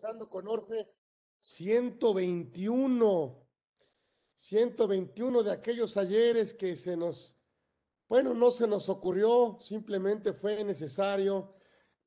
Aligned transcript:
Conversando 0.00 0.30
con 0.30 0.48
Orfe, 0.48 0.88
121, 1.40 3.46
121 4.34 5.42
de 5.42 5.52
aquellos 5.52 5.98
ayeres 5.98 6.54
que 6.54 6.74
se 6.74 6.96
nos, 6.96 7.36
bueno, 8.08 8.32
no 8.32 8.50
se 8.50 8.66
nos 8.66 8.88
ocurrió, 8.88 9.58
simplemente 9.60 10.32
fue 10.32 10.64
necesario 10.64 11.54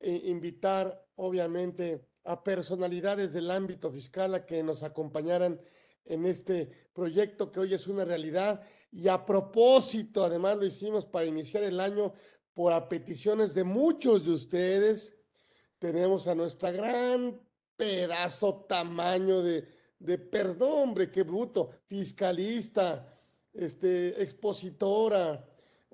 eh, 0.00 0.22
invitar, 0.24 1.06
obviamente, 1.14 2.08
a 2.24 2.42
personalidades 2.42 3.32
del 3.32 3.48
ámbito 3.48 3.92
fiscal 3.92 4.34
a 4.34 4.44
que 4.44 4.64
nos 4.64 4.82
acompañaran 4.82 5.60
en 6.04 6.26
este 6.26 6.88
proyecto 6.92 7.52
que 7.52 7.60
hoy 7.60 7.74
es 7.74 7.86
una 7.86 8.04
realidad. 8.04 8.60
Y 8.90 9.06
a 9.06 9.24
propósito, 9.24 10.24
además 10.24 10.56
lo 10.56 10.66
hicimos 10.66 11.06
para 11.06 11.26
iniciar 11.26 11.62
el 11.62 11.78
año 11.78 12.12
por 12.54 12.72
a 12.72 12.88
peticiones 12.88 13.54
de 13.54 13.62
muchos 13.62 14.24
de 14.24 14.32
ustedes. 14.32 15.16
Tenemos 15.78 16.26
a 16.26 16.34
nuestra 16.34 16.72
gran 16.72 17.40
pedazo 17.76 18.66
tamaño 18.68 19.42
de, 19.42 19.66
de 19.98 20.18
perdón, 20.18 20.88
hombre, 20.88 21.10
qué 21.10 21.22
bruto, 21.22 21.70
fiscalista, 21.86 23.14
este, 23.52 24.22
expositora. 24.22 25.46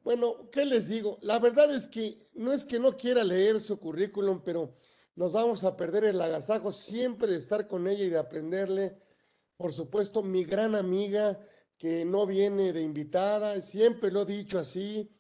Bueno, 0.03 0.51
¿qué 0.51 0.65
les 0.65 0.89
digo? 0.89 1.19
La 1.23 1.39
verdad 1.39 1.75
es 1.75 1.89
que 1.89 2.31
no 2.35 2.53
es 2.53 2.65
que 2.65 2.79
no 2.79 2.97
quiera 2.97 3.23
leer 3.23 3.61
su 3.61 3.79
currículum, 3.79 4.43
pero 4.43 4.75
nos 5.15 5.33
vamos 5.33 5.65
a 5.65 5.77
perder 5.77 6.05
el 6.05 6.21
agasajo 6.21 6.73
siempre 6.73 7.33
de 7.33 7.39
estar 7.39 7.69
con 7.69 7.87
ella 7.87 8.05
y 8.05 8.11
de 8.11 8.19
aprenderle. 8.19 8.97
Por 9.57 9.73
supuesto, 9.73 10.23
mi 10.23 10.45
gran 10.45 10.75
amiga 10.75 11.39
que 11.77 12.05
no 12.05 12.27
viene 12.27 12.73
de 12.73 12.83
invitada, 12.83 13.61
siempre 13.61 14.11
lo 14.11 14.23
he 14.23 14.27
dicho 14.27 14.59
así, 14.59 15.11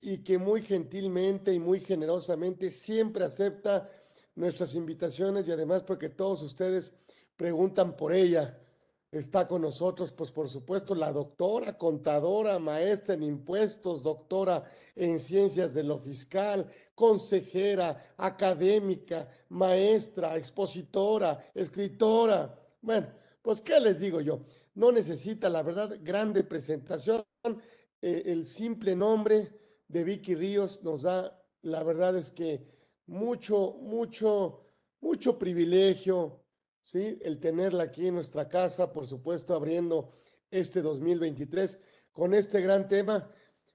y 0.00 0.18
que 0.18 0.36
muy 0.36 0.62
gentilmente 0.62 1.54
y 1.54 1.58
muy 1.58 1.80
generosamente 1.80 2.70
siempre 2.70 3.24
acepta 3.24 3.88
nuestras 4.34 4.74
invitaciones 4.74 5.46
y 5.46 5.52
además 5.52 5.82
porque 5.82 6.08
todos 6.08 6.42
ustedes 6.42 6.94
preguntan 7.36 7.96
por 7.96 8.12
ella. 8.12 8.58
Está 9.10 9.46
con 9.46 9.60
nosotros, 9.60 10.10
pues 10.10 10.32
por 10.32 10.48
supuesto, 10.48 10.94
la 10.94 11.12
doctora, 11.12 11.76
contadora, 11.76 12.58
maestra 12.58 13.12
en 13.12 13.22
impuestos, 13.22 14.02
doctora 14.02 14.64
en 14.96 15.18
ciencias 15.18 15.74
de 15.74 15.82
lo 15.82 15.98
fiscal, 15.98 16.66
consejera, 16.94 18.14
académica, 18.16 19.28
maestra, 19.50 20.34
expositora, 20.38 21.50
escritora. 21.54 22.58
Bueno, 22.80 23.08
pues 23.42 23.60
¿qué 23.60 23.78
les 23.80 24.00
digo 24.00 24.22
yo? 24.22 24.40
No 24.74 24.90
necesita, 24.90 25.50
la 25.50 25.62
verdad, 25.62 25.98
grande 26.02 26.42
presentación. 26.42 27.22
Eh, 28.00 28.22
el 28.26 28.46
simple 28.46 28.96
nombre 28.96 29.52
de 29.88 30.04
Vicky 30.04 30.34
Ríos 30.34 30.82
nos 30.82 31.02
da, 31.02 31.38
la 31.60 31.82
verdad 31.82 32.16
es 32.16 32.30
que 32.30 32.66
mucho, 33.12 33.76
mucho, 33.80 34.60
mucho 35.00 35.38
privilegio, 35.38 36.40
¿sí? 36.82 37.18
El 37.22 37.38
tenerla 37.38 37.84
aquí 37.84 38.08
en 38.08 38.14
nuestra 38.14 38.48
casa, 38.48 38.90
por 38.90 39.06
supuesto, 39.06 39.54
abriendo 39.54 40.10
este 40.50 40.80
2023 40.80 41.78
con 42.10 42.32
este 42.32 42.62
gran 42.62 42.88
tema, 42.88 43.30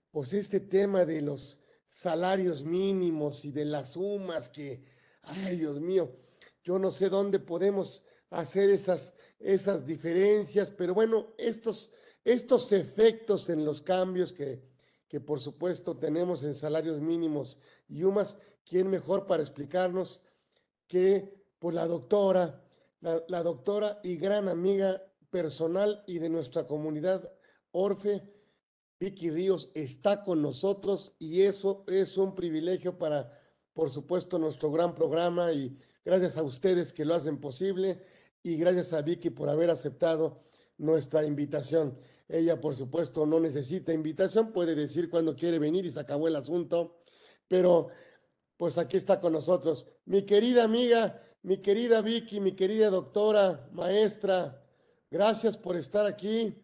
pues 0.09 0.33
este 0.33 0.59
tema 0.59 1.05
de 1.05 1.21
los 1.21 1.59
salarios 1.87 2.63
mínimos 2.63 3.45
y 3.45 3.51
de 3.51 3.65
las 3.65 3.93
sumas 3.93 4.49
que, 4.49 4.83
ay 5.21 5.57
Dios 5.57 5.79
mío, 5.79 6.11
yo 6.63 6.79
no 6.79 6.89
sé 6.89 7.07
dónde 7.07 7.39
podemos 7.39 8.03
hacer 8.31 8.71
esas, 8.71 9.13
esas 9.39 9.85
diferencias, 9.85 10.71
pero 10.71 10.95
bueno, 10.95 11.27
estos, 11.37 11.91
estos 12.23 12.71
efectos 12.71 13.49
en 13.49 13.63
los 13.63 13.83
cambios 13.83 14.33
que, 14.33 14.63
que 15.07 15.19
por 15.19 15.39
supuesto 15.39 15.97
tenemos 15.97 16.43
en 16.43 16.53
salarios 16.53 16.99
mínimos 16.99 17.57
y 17.87 18.03
UMAS, 18.03 18.37
¿quién 18.65 18.89
mejor 18.89 19.25
para 19.25 19.43
explicarnos 19.43 20.23
que 20.87 21.37
por 21.59 21.73
la 21.73 21.87
doctora, 21.87 22.63
la, 22.99 23.43
doctora 23.43 23.99
y 24.03 24.17
gran 24.17 24.47
amiga 24.47 25.01
personal 25.29 26.03
y 26.07 26.19
de 26.19 26.29
nuestra 26.29 26.65
comunidad 26.65 27.31
Orfe, 27.71 28.23
Vicky 28.99 29.29
Ríos, 29.29 29.69
está 29.75 30.23
con 30.23 30.41
nosotros 30.41 31.13
y 31.19 31.41
eso 31.41 31.83
es 31.87 32.17
un 32.17 32.33
privilegio 32.33 32.97
para, 32.97 33.31
por 33.73 33.89
supuesto, 33.89 34.39
nuestro 34.39 34.71
gran 34.71 34.95
programa 34.95 35.51
y 35.51 35.77
gracias 36.03 36.37
a 36.37 36.43
ustedes 36.43 36.93
que 36.93 37.05
lo 37.05 37.13
hacen 37.13 37.39
posible 37.39 38.01
y 38.41 38.57
gracias 38.57 38.93
a 38.93 39.01
Vicky 39.01 39.29
por 39.29 39.49
haber 39.49 39.69
aceptado 39.69 40.41
nuestra 40.77 41.25
invitación. 41.25 41.97
Ella, 42.29 42.59
por 42.59 42.75
supuesto, 42.75 43.25
no 43.25 43.39
necesita 43.39 43.93
invitación, 43.93 44.51
puede 44.51 44.75
decir 44.75 45.09
cuando 45.09 45.35
quiere 45.35 45.59
venir 45.59 45.85
y 45.85 45.91
se 45.91 45.99
acabó 45.99 46.27
el 46.27 46.35
asunto, 46.35 47.01
pero 47.47 47.87
pues 48.57 48.77
aquí 48.77 48.97
está 48.97 49.19
con 49.19 49.33
nosotros. 49.33 49.87
Mi 50.05 50.23
querida 50.23 50.63
amiga, 50.63 51.21
mi 51.43 51.57
querida 51.57 52.01
Vicky, 52.01 52.39
mi 52.39 52.53
querida 52.53 52.89
doctora, 52.89 53.69
maestra, 53.71 54.61
gracias 55.09 55.57
por 55.57 55.77
estar 55.77 56.05
aquí. 56.05 56.63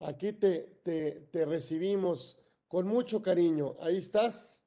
Aquí 0.00 0.32
te, 0.32 0.80
te, 0.82 1.28
te 1.30 1.44
recibimos 1.44 2.38
con 2.66 2.86
mucho 2.86 3.22
cariño. 3.22 3.76
Ahí 3.80 3.98
estás. 3.98 4.59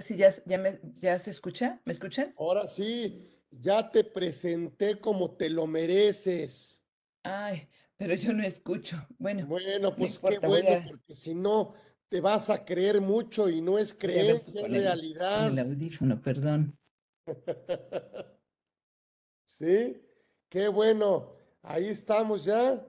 Ver 0.00 0.02
si 0.06 0.16
ya, 0.16 0.30
ya, 0.46 0.58
me, 0.58 0.80
ya 0.98 1.18
se 1.18 1.30
escucha. 1.30 1.80
¿Me 1.84 1.92
escuchan? 1.92 2.34
Ahora 2.38 2.66
sí, 2.66 3.30
ya 3.50 3.90
te 3.90 4.04
presenté 4.04 4.98
como 4.98 5.32
te 5.32 5.50
lo 5.50 5.66
mereces. 5.66 6.82
Ay, 7.22 7.68
pero 7.96 8.14
yo 8.14 8.32
no 8.32 8.42
escucho. 8.42 8.96
Bueno. 9.18 9.46
Bueno, 9.46 9.94
pues 9.94 10.18
qué 10.18 10.38
bueno, 10.38 10.84
porque 10.88 11.14
si 11.14 11.34
no, 11.34 11.74
te 12.08 12.20
vas 12.20 12.48
a 12.48 12.64
creer 12.64 13.00
mucho 13.00 13.48
y 13.48 13.60
no 13.60 13.78
es 13.78 13.92
creencia, 13.92 14.62
es 14.62 14.70
realidad. 14.70 15.48
El 15.48 15.58
audífono, 15.58 16.20
perdón. 16.20 16.78
sí, 19.44 20.00
qué 20.48 20.68
bueno. 20.68 21.36
Ahí 21.62 21.88
estamos 21.88 22.44
ya. 22.44 22.86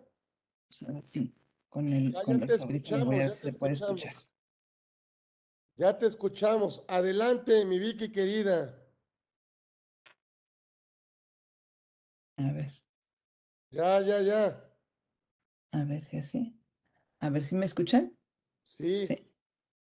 Sí, 0.69 0.85
con 1.67 1.91
el, 1.91 2.13
ya, 2.13 2.45
te 2.45 2.55
escuchamos, 2.55 3.15
ya 3.15 3.35
te 3.35 3.49
escuchamos. 3.49 4.30
Ya 5.81 5.97
te 5.97 6.05
escuchamos. 6.05 6.85
Adelante, 6.87 7.65
mi 7.65 7.79
Vicky 7.79 8.11
querida. 8.11 8.79
A 12.37 12.51
ver. 12.51 12.71
Ya, 13.71 13.99
ya, 14.01 14.21
ya. 14.21 14.63
A 15.71 15.83
ver 15.85 16.03
si 16.03 16.17
así. 16.19 16.55
A 17.17 17.31
ver 17.31 17.45
si 17.45 17.55
me 17.55 17.65
escuchan. 17.65 18.15
Sí. 18.63 19.07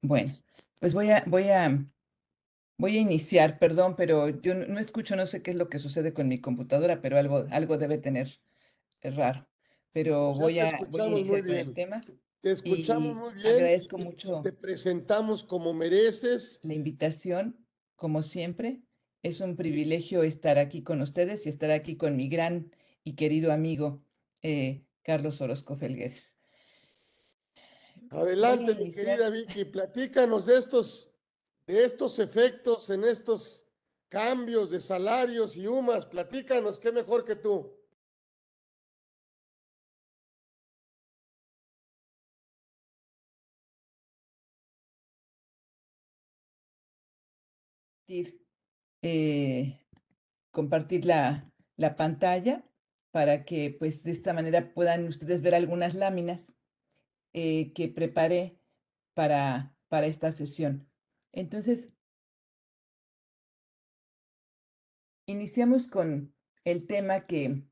Bueno, 0.00 0.32
pues 0.80 0.94
voy 0.94 1.10
a, 1.10 1.24
voy 1.26 1.50
a, 1.50 1.84
voy 2.78 2.96
a 2.96 3.00
iniciar, 3.02 3.58
perdón, 3.58 3.94
pero 3.94 4.30
yo 4.30 4.54
no, 4.54 4.80
escucho, 4.80 5.14
no 5.14 5.26
sé 5.26 5.42
qué 5.42 5.50
es 5.50 5.58
lo 5.58 5.68
que 5.68 5.78
sucede 5.78 6.14
con 6.14 6.26
mi 6.26 6.40
computadora, 6.40 7.02
pero 7.02 7.18
algo, 7.18 7.44
algo 7.50 7.76
debe 7.76 7.98
tener 7.98 8.40
raro. 9.02 9.46
Pero 9.92 10.32
voy, 10.32 10.58
a, 10.58 10.78
voy 10.88 11.02
a 11.02 11.06
iniciar 11.08 11.44
con 11.44 11.54
el 11.54 11.74
tema. 11.74 12.00
Te 12.42 12.50
escuchamos 12.50 13.16
muy 13.16 13.34
bien. 13.34 13.54
Agradezco 13.54 13.98
mucho. 13.98 14.40
Te 14.42 14.52
presentamos 14.52 15.44
como 15.44 15.72
mereces. 15.72 16.58
La 16.64 16.74
invitación, 16.74 17.64
como 17.94 18.24
siempre, 18.24 18.82
es 19.22 19.40
un 19.40 19.54
privilegio 19.54 20.24
estar 20.24 20.58
aquí 20.58 20.82
con 20.82 21.00
ustedes 21.00 21.46
y 21.46 21.50
estar 21.50 21.70
aquí 21.70 21.96
con 21.96 22.16
mi 22.16 22.28
gran 22.28 22.74
y 23.04 23.14
querido 23.14 23.52
amigo 23.52 24.02
eh, 24.42 24.84
Carlos 25.04 25.40
Orozco 25.40 25.76
Felgueres. 25.76 26.36
Adelante, 28.10 28.74
mi 28.74 28.90
querida 28.90 29.30
Vicky, 29.30 29.64
platícanos 29.64 30.44
de 30.44 30.58
estos, 30.58 31.12
de 31.68 31.84
estos 31.84 32.18
efectos 32.18 32.90
en 32.90 33.04
estos 33.04 33.68
cambios 34.08 34.68
de 34.70 34.80
salarios 34.80 35.56
y 35.56 35.68
humas. 35.68 36.06
Platícanos, 36.06 36.80
qué 36.80 36.90
mejor 36.90 37.24
que 37.24 37.36
tú. 37.36 37.72
Eh, 49.02 49.80
compartir 50.50 51.06
la, 51.06 51.50
la, 51.76 51.96
pantalla 51.96 52.64
para 53.10 53.44
que 53.44 53.74
pues 53.78 54.04
de 54.04 54.10
esta 54.10 54.34
manera 54.34 54.74
puedan 54.74 55.06
ustedes 55.06 55.40
ver 55.42 55.54
algunas 55.54 55.94
láminas 55.94 56.54
eh, 57.32 57.72
que 57.72 57.88
preparé 57.88 58.60
para, 59.14 59.74
para 59.88 60.06
esta 60.06 60.30
sesión. 60.30 60.88
Entonces, 61.32 61.94
iniciamos 65.26 65.88
con 65.88 66.34
el 66.64 66.86
tema 66.86 67.26
que, 67.26 67.64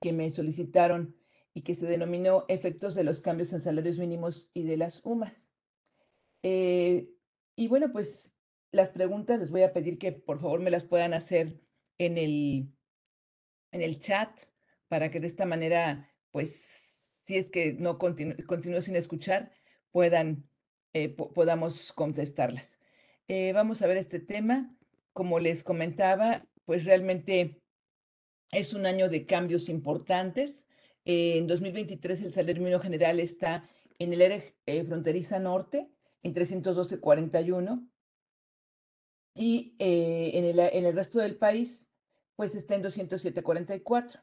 que 0.00 0.12
me 0.12 0.30
solicitaron 0.30 1.16
y 1.54 1.62
que 1.62 1.74
se 1.74 1.86
denominó 1.86 2.44
efectos 2.48 2.94
de 2.94 3.04
los 3.04 3.20
cambios 3.20 3.52
en 3.52 3.60
salarios 3.60 3.98
mínimos 3.98 4.50
y 4.52 4.64
de 4.64 4.76
las 4.76 5.00
UMAS. 5.04 5.52
Eh, 6.42 7.08
y 7.54 7.68
bueno, 7.68 7.92
pues 7.92 8.35
las 8.72 8.90
preguntas 8.90 9.40
les 9.40 9.50
voy 9.50 9.62
a 9.62 9.72
pedir 9.72 9.98
que 9.98 10.12
por 10.12 10.40
favor 10.40 10.60
me 10.60 10.70
las 10.70 10.84
puedan 10.84 11.14
hacer 11.14 11.60
en 11.98 12.18
el, 12.18 12.72
en 13.72 13.82
el 13.82 14.00
chat 14.00 14.30
para 14.88 15.10
que 15.10 15.20
de 15.20 15.26
esta 15.26 15.46
manera 15.46 16.10
pues 16.30 17.22
si 17.26 17.36
es 17.36 17.50
que 17.50 17.72
no 17.72 17.98
continúo 17.98 18.80
sin 18.80 18.94
escuchar, 18.94 19.50
puedan, 19.90 20.48
eh, 20.92 21.08
podamos 21.08 21.92
contestarlas. 21.92 22.78
Eh, 23.26 23.52
vamos 23.52 23.82
a 23.82 23.86
ver 23.86 23.96
este 23.96 24.20
tema. 24.20 24.76
Como 25.12 25.40
les 25.40 25.64
comentaba, 25.64 26.46
pues 26.64 26.84
realmente 26.84 27.60
es 28.52 28.74
un 28.74 28.86
año 28.86 29.08
de 29.08 29.26
cambios 29.26 29.68
importantes. 29.68 30.68
en 31.04 31.46
2023 31.46 32.22
el 32.22 32.32
salario 32.34 32.62
mínimo 32.62 32.80
general 32.80 33.18
está 33.20 33.68
en 33.98 34.12
el 34.12 34.22
área 34.22 34.42
fronteriza 34.86 35.38
norte, 35.38 35.88
en 36.22 36.34
312.41 36.34 37.88
y 39.36 39.76
eh, 39.78 40.30
en, 40.34 40.44
el, 40.44 40.58
en, 40.58 40.86
el, 40.86 40.94
resto 40.94 41.20
del 41.20 41.36
país, 41.36 41.88
pues 42.36 42.54
está 42.54 42.74
en 42.74 42.82
207.44. 42.82 44.22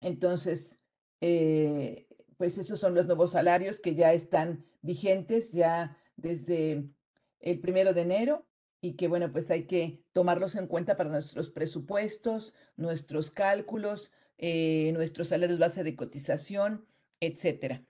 Entonces, 0.00 0.78
eh, 1.20 2.06
pues 2.36 2.58
esos 2.58 2.78
son 2.78 2.94
los 2.94 3.06
nuevos 3.06 3.32
salarios 3.32 3.80
que 3.80 3.94
ya 3.94 4.12
están 4.12 4.66
vigentes 4.82 5.52
ya 5.52 5.96
desde 6.16 6.84
el 7.40 7.60
primero 7.60 7.94
de 7.94 8.02
enero 8.02 8.46
y 8.82 8.96
que, 8.96 9.08
bueno, 9.08 9.32
pues 9.32 9.50
hay 9.50 9.66
que 9.66 10.04
tomarlos 10.12 10.54
en 10.54 10.66
cuenta 10.66 10.96
para 10.96 11.10
nuestros 11.10 11.50
presupuestos, 11.50 12.52
nuestros 12.76 13.30
cálculos, 13.30 14.12
eh, 14.36 14.92
nuestros 14.92 15.28
salarios 15.28 15.58
base 15.58 15.82
de 15.82 15.96
cotización, 15.96 16.86
etcétera. 17.20 17.82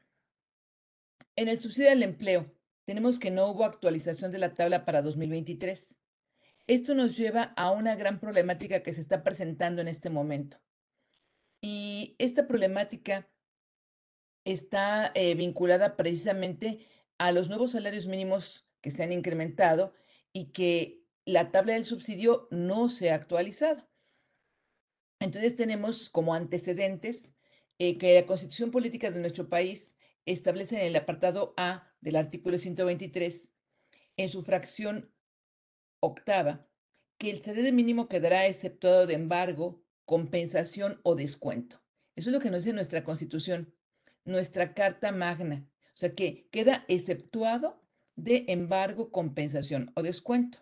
En 1.34 1.48
el 1.48 1.60
subsidio 1.60 1.90
al 1.90 2.04
empleo, 2.04 2.55
tenemos 2.86 3.18
que 3.18 3.30
no 3.30 3.48
hubo 3.48 3.64
actualización 3.64 4.30
de 4.30 4.38
la 4.38 4.54
tabla 4.54 4.84
para 4.84 5.02
2023. 5.02 5.98
Esto 6.68 6.94
nos 6.94 7.16
lleva 7.16 7.52
a 7.56 7.70
una 7.72 7.96
gran 7.96 8.20
problemática 8.20 8.82
que 8.82 8.94
se 8.94 9.00
está 9.00 9.22
presentando 9.22 9.82
en 9.82 9.88
este 9.88 10.08
momento. 10.08 10.58
Y 11.60 12.14
esta 12.18 12.46
problemática 12.46 13.28
está 14.44 15.10
eh, 15.14 15.34
vinculada 15.34 15.96
precisamente 15.96 16.86
a 17.18 17.32
los 17.32 17.48
nuevos 17.48 17.72
salarios 17.72 18.06
mínimos 18.06 18.68
que 18.80 18.92
se 18.92 19.02
han 19.02 19.12
incrementado 19.12 19.92
y 20.32 20.52
que 20.52 21.02
la 21.24 21.50
tabla 21.50 21.72
del 21.72 21.84
subsidio 21.84 22.46
no 22.52 22.88
se 22.88 23.10
ha 23.10 23.16
actualizado. 23.16 23.88
Entonces 25.18 25.56
tenemos 25.56 26.08
como 26.08 26.34
antecedentes 26.34 27.34
eh, 27.78 27.98
que 27.98 28.14
la 28.14 28.26
constitución 28.26 28.70
política 28.70 29.10
de 29.10 29.20
nuestro 29.20 29.48
país 29.48 29.96
establece 30.26 30.80
en 30.80 30.88
el 30.88 30.96
apartado 30.96 31.54
A 31.56 31.90
del 32.00 32.16
artículo 32.16 32.58
123, 32.58 33.50
en 34.16 34.28
su 34.28 34.42
fracción 34.42 35.10
octava, 36.00 36.68
que 37.18 37.30
el 37.30 37.42
salario 37.42 37.72
mínimo 37.72 38.08
quedará 38.08 38.46
exceptuado 38.46 39.06
de 39.06 39.14
embargo, 39.14 39.82
compensación 40.04 41.00
o 41.02 41.14
descuento. 41.14 41.82
Eso 42.14 42.30
es 42.30 42.34
lo 42.34 42.40
que 42.40 42.50
nos 42.50 42.64
dice 42.64 42.74
nuestra 42.74 43.04
constitución, 43.04 43.74
nuestra 44.24 44.74
carta 44.74 45.12
magna. 45.12 45.66
O 45.94 45.96
sea 45.96 46.14
que 46.14 46.48
queda 46.50 46.84
exceptuado 46.88 47.82
de 48.16 48.44
embargo, 48.48 49.10
compensación 49.10 49.92
o 49.94 50.02
descuento. 50.02 50.58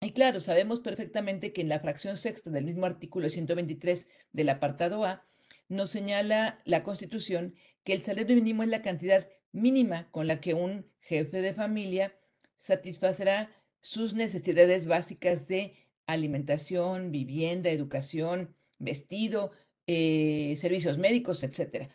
Y 0.00 0.12
claro, 0.12 0.38
sabemos 0.40 0.80
perfectamente 0.80 1.52
que 1.52 1.62
en 1.62 1.68
la 1.68 1.80
fracción 1.80 2.16
sexta 2.16 2.50
del 2.50 2.64
mismo 2.64 2.84
artículo 2.86 3.28
123 3.28 4.06
del 4.32 4.50
apartado 4.50 5.04
A, 5.04 5.26
nos 5.68 5.90
señala 5.90 6.60
la 6.64 6.82
Constitución 6.82 7.54
que 7.84 7.92
el 7.92 8.02
salario 8.02 8.34
mínimo 8.34 8.62
es 8.62 8.68
la 8.68 8.82
cantidad 8.82 9.28
mínima 9.52 10.10
con 10.10 10.26
la 10.26 10.40
que 10.40 10.54
un 10.54 10.90
jefe 11.00 11.40
de 11.40 11.54
familia 11.54 12.18
satisfacerá 12.56 13.54
sus 13.82 14.14
necesidades 14.14 14.86
básicas 14.86 15.46
de 15.46 15.76
alimentación, 16.06 17.10
vivienda, 17.12 17.70
educación, 17.70 18.54
vestido, 18.78 19.52
eh, 19.86 20.54
servicios 20.56 20.98
médicos, 20.98 21.42
etc. 21.42 21.90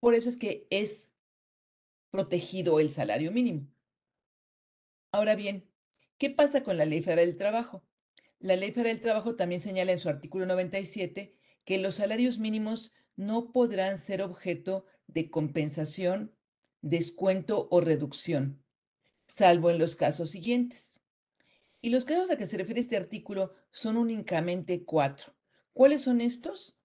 Por 0.00 0.14
eso 0.14 0.28
es 0.28 0.36
que 0.36 0.66
es 0.70 1.12
protegido 2.10 2.80
el 2.80 2.90
salario 2.90 3.30
mínimo. 3.30 3.68
Ahora 5.12 5.34
bien, 5.36 5.68
¿qué 6.18 6.30
pasa 6.30 6.62
con 6.62 6.76
la 6.76 6.84
Ley 6.84 7.02
Federal 7.02 7.26
del 7.26 7.36
Trabajo? 7.36 7.84
La 8.40 8.56
Ley 8.56 8.72
Federal 8.72 8.94
del 8.94 9.02
Trabajo 9.02 9.36
también 9.36 9.60
señala 9.60 9.92
en 9.92 9.98
su 9.98 10.08
artículo 10.08 10.46
97 10.46 11.36
que 11.64 11.78
los 11.78 11.96
salarios 11.96 12.38
mínimos 12.38 12.92
no 13.16 13.52
podrán 13.52 13.98
ser 13.98 14.22
objeto 14.22 14.86
de 15.06 15.30
compensación, 15.30 16.34
descuento 16.82 17.68
o 17.70 17.80
reducción, 17.80 18.62
salvo 19.26 19.70
en 19.70 19.78
los 19.78 19.96
casos 19.96 20.30
siguientes. 20.30 21.00
Y 21.80 21.90
los 21.90 22.04
casos 22.04 22.30
a 22.30 22.36
que 22.36 22.46
se 22.46 22.58
refiere 22.58 22.80
este 22.80 22.96
artículo 22.96 23.54
son 23.70 23.96
únicamente 23.96 24.84
cuatro. 24.84 25.34
¿Cuáles 25.72 26.02
son 26.02 26.20
estos? 26.20 26.76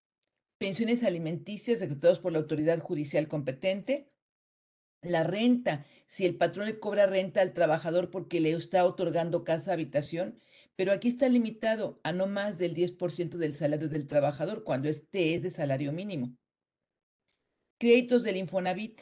Pensiones 0.57 1.03
alimenticias 1.03 1.79
decretadas 1.79 2.19
por 2.19 2.31
la 2.31 2.39
autoridad 2.39 2.79
judicial 2.79 3.27
competente, 3.27 4.09
la 5.01 5.23
renta, 5.23 5.85
si 6.07 6.25
el 6.25 6.37
patrón 6.37 6.65
le 6.65 6.79
cobra 6.79 7.05
renta 7.05 7.41
al 7.41 7.53
trabajador 7.53 8.09
porque 8.09 8.39
le 8.39 8.51
está 8.51 8.85
otorgando 8.85 9.43
casa 9.43 9.73
habitación, 9.73 10.39
pero 10.75 10.91
aquí 10.91 11.07
está 11.07 11.29
limitado 11.29 11.99
a 12.03 12.11
no 12.11 12.27
más 12.27 12.57
del 12.57 12.73
10% 12.75 13.37
del 13.37 13.53
salario 13.53 13.87
del 13.87 14.07
trabajador 14.07 14.63
cuando 14.63 14.89
este 14.89 15.33
es 15.33 15.43
de 15.43 15.51
salario 15.51 15.93
mínimo. 15.93 16.35
Créditos 17.77 18.23
del 18.23 18.37
Infonavit. 18.37 19.01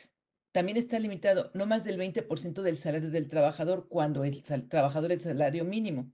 También 0.51 0.77
está 0.77 0.99
limitado 0.99 1.49
no 1.55 1.65
más 1.65 1.83
del 1.83 1.97
20% 1.99 2.61
del 2.61 2.77
salario 2.77 3.09
del 3.09 3.27
trabajador 3.27 3.87
cuando 3.87 4.23
el 4.23 4.43
trabajador 4.69 5.11
es 5.11 5.23
salario 5.23 5.65
mínimo. 5.65 6.11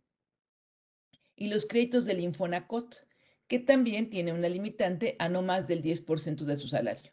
Y 1.35 1.47
los 1.49 1.65
créditos 1.65 2.05
del 2.05 2.21
Infonacot, 2.21 3.05
que 3.47 3.59
también 3.59 4.09
tiene 4.09 4.31
una 4.31 4.47
limitante 4.47 5.17
a 5.19 5.27
no 5.27 5.41
más 5.41 5.67
del 5.67 5.81
10% 5.81 6.45
de 6.45 6.59
su 6.59 6.69
salario. 6.69 7.11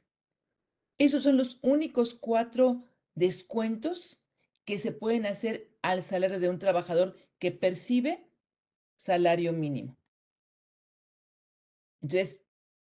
Esos 0.99 1.25
son 1.25 1.37
los 1.37 1.59
únicos 1.63 2.15
cuatro 2.15 2.85
descuentos 3.15 4.23
que 4.65 4.79
se 4.79 4.93
pueden 4.93 5.27
hacer 5.27 5.73
al 5.83 6.03
salario 6.03 6.39
de 6.39 6.49
un 6.49 6.59
trabajador 6.59 7.17
que 7.39 7.51
percibe 7.51 8.26
salario 8.97 9.53
mínimo. 9.53 9.97
Entonces, 12.03 12.41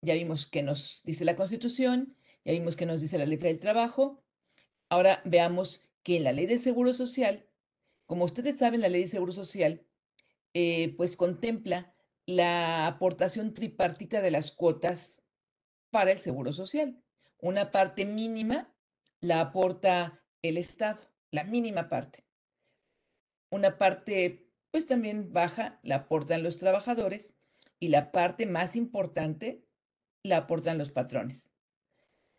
ya 0.02 0.16
vimos 0.16 0.48
que 0.48 0.64
nos 0.64 1.02
dice 1.04 1.26
la 1.26 1.36
Constitución, 1.36 2.18
ya 2.46 2.52
vimos 2.52 2.76
que 2.76 2.86
nos 2.86 3.02
dice 3.02 3.18
la 3.18 3.26
Ley 3.26 3.38
del 3.38 3.60
Trabajo. 3.60 4.24
Ahora 4.90 5.22
veamos 5.26 5.82
que 6.04 6.18
en 6.18 6.26
la 6.26 6.34
Ley 6.34 6.46
del 6.46 6.60
Seguro 6.60 6.94
Social, 6.94 7.48
como 8.06 8.26
ustedes 8.26 8.58
saben, 8.58 8.82
la 8.82 8.90
Ley 8.90 9.02
del 9.02 9.10
Seguro 9.10 9.32
Social, 9.32 9.86
eh, 10.54 10.94
pues 10.98 11.16
contempla 11.16 11.96
la 12.26 12.88
aportación 12.88 13.52
tripartita 13.52 14.22
de 14.22 14.32
las 14.32 14.52
cuotas 14.52 15.24
para 15.90 16.12
el 16.12 16.20
Seguro 16.20 16.54
Social. 16.54 17.02
Una 17.40 17.72
parte 17.72 18.06
mínima 18.06 18.74
la 19.24 19.40
aporta 19.40 20.22
el 20.42 20.58
Estado, 20.58 21.00
la 21.32 21.46
mínima 21.46 21.88
parte. 21.88 22.26
Una 23.50 23.78
parte, 23.78 24.52
pues 24.74 24.88
también 24.88 25.32
baja, 25.32 25.80
la 25.84 25.98
aportan 25.98 26.42
los 26.42 26.58
trabajadores 26.58 27.36
y 27.80 27.90
la 27.90 28.12
parte 28.12 28.48
más 28.48 28.76
importante 28.76 29.64
la 30.24 30.38
aportan 30.38 30.80
los 30.80 30.90
patrones. 30.90 31.52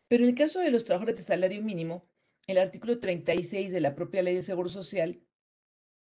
Pero 0.08 0.24
en 0.24 0.30
el 0.30 0.34
caso 0.34 0.58
de 0.58 0.72
los 0.72 0.84
trabajadores 0.84 1.16
de 1.16 1.22
salario 1.22 1.62
mínimo, 1.62 2.10
el 2.48 2.58
artículo 2.58 2.98
36 2.98 3.70
de 3.70 3.80
la 3.80 3.94
propia 3.94 4.24
ley 4.24 4.34
de 4.34 4.42
Seguro 4.42 4.68
Social 4.68 5.22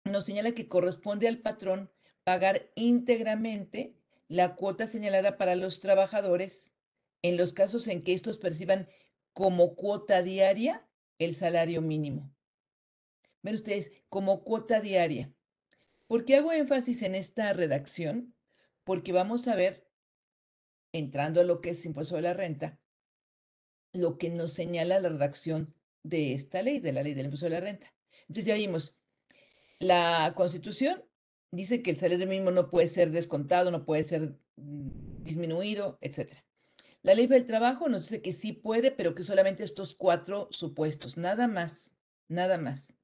nos 0.07 0.25
señala 0.25 0.51
que 0.57 0.67
corresponde 0.67 1.29
al 1.29 1.39
patrón 1.39 1.89
pagar 2.25 2.69
íntegramente 2.75 3.95
la 4.27 4.57
cuota 4.57 4.89
señalada 4.89 5.39
para 5.39 5.55
los 5.55 5.79
trabajadores 5.79 6.73
en 7.23 7.37
los 7.37 7.53
casos 7.53 7.87
en 7.87 8.03
que 8.03 8.15
estos 8.15 8.39
perciban 8.39 8.89
como 9.35 9.77
cuota 9.77 10.25
diaria 10.25 10.85
el 11.21 11.37
salario 11.37 11.81
mínimo. 11.81 12.35
Ven 13.45 13.55
ustedes, 13.55 13.93
como 14.09 14.43
cuota 14.43 14.81
diaria. 14.81 15.33
¿Por 16.09 16.25
qué 16.25 16.37
hago 16.37 16.53
énfasis 16.53 17.03
en 17.03 17.15
esta 17.15 17.53
redacción? 17.53 18.35
Porque 18.83 19.13
vamos 19.13 19.47
a 19.47 19.55
ver, 19.55 19.87
entrando 20.93 21.43
a 21.43 21.45
lo 21.45 21.61
que 21.61 21.71
es 21.71 21.85
impuesto 21.85 22.17
de 22.17 22.23
la 22.23 22.33
renta, 22.33 22.81
lo 23.93 24.17
que 24.17 24.31
nos 24.31 24.55
señala 24.55 25.01
la 25.01 25.11
redacción 25.11 25.75
de 26.03 26.33
esta 26.33 26.63
ley, 26.63 26.81
de 26.81 26.93
la 26.93 27.03
ley 27.03 27.13
del 27.13 27.27
impuesto 27.27 27.45
de 27.47 27.51
la 27.51 27.61
renta. 27.61 27.95
Entonces 28.23 28.47
ya 28.47 28.55
vimos, 28.55 28.99
la 29.79 30.33
constitución 30.35 31.05
dice 31.51 31.83
que 31.83 31.91
el 31.91 31.99
salario 31.99 32.27
mínimo 32.27 32.51
no 32.53 32.71
puede 32.71 32.89
ser 32.89 33.11
descontado, 33.11 33.71
no 33.71 33.85
puede 33.85 34.03
ser 34.03 34.39
mm, 34.57 35.25
disminuido, 35.25 35.99
etc. 36.01 36.33
La 37.03 37.15
ley 37.15 37.27
del 37.27 37.45
trabajo 37.45 37.91
nos 37.91 38.09
dice 38.09 38.23
que 38.23 38.33
sí 38.33 38.55
puede, 38.55 38.91
pero 38.93 39.15
que 39.15 39.25
solamente 39.25 39.63
estos 39.63 39.95
cuatro 39.95 40.49
supuestos, 40.53 41.19
nada 41.19 41.49
más, 41.49 41.91
nada 42.29 42.57
más. 42.57 42.95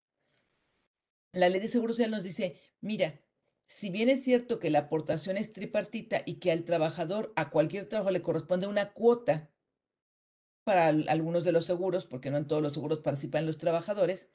La 1.33 1.49
ley 1.49 1.61
de 1.61 1.69
seguro 1.69 1.93
social 1.93 2.11
nos 2.11 2.23
dice, 2.23 2.61
mira, 2.85 3.21
si 3.67 3.91
bien 3.91 4.09
es 4.11 4.23
cierto 4.23 4.59
que 4.59 4.71
la 4.71 4.81
aportación 4.81 5.37
es 5.37 5.53
tripartita 5.53 6.23
y 6.25 6.35
que 6.35 6.53
al 6.53 6.65
trabajador, 6.65 7.33
a 7.35 7.51
cualquier 7.51 7.89
trabajo 7.89 8.11
le 8.11 8.23
corresponde 8.23 8.67
una 8.67 8.93
cuota 8.93 9.51
para 10.65 10.89
algunos 10.89 11.45
de 11.45 11.53
los 11.53 11.65
seguros, 11.65 12.07
porque 12.07 12.31
no 12.31 12.37
en 12.37 12.47
todos 12.47 12.63
los 12.63 12.73
seguros 12.73 13.01
participan 13.01 13.47
los 13.47 13.59
trabajadores, 13.59 14.29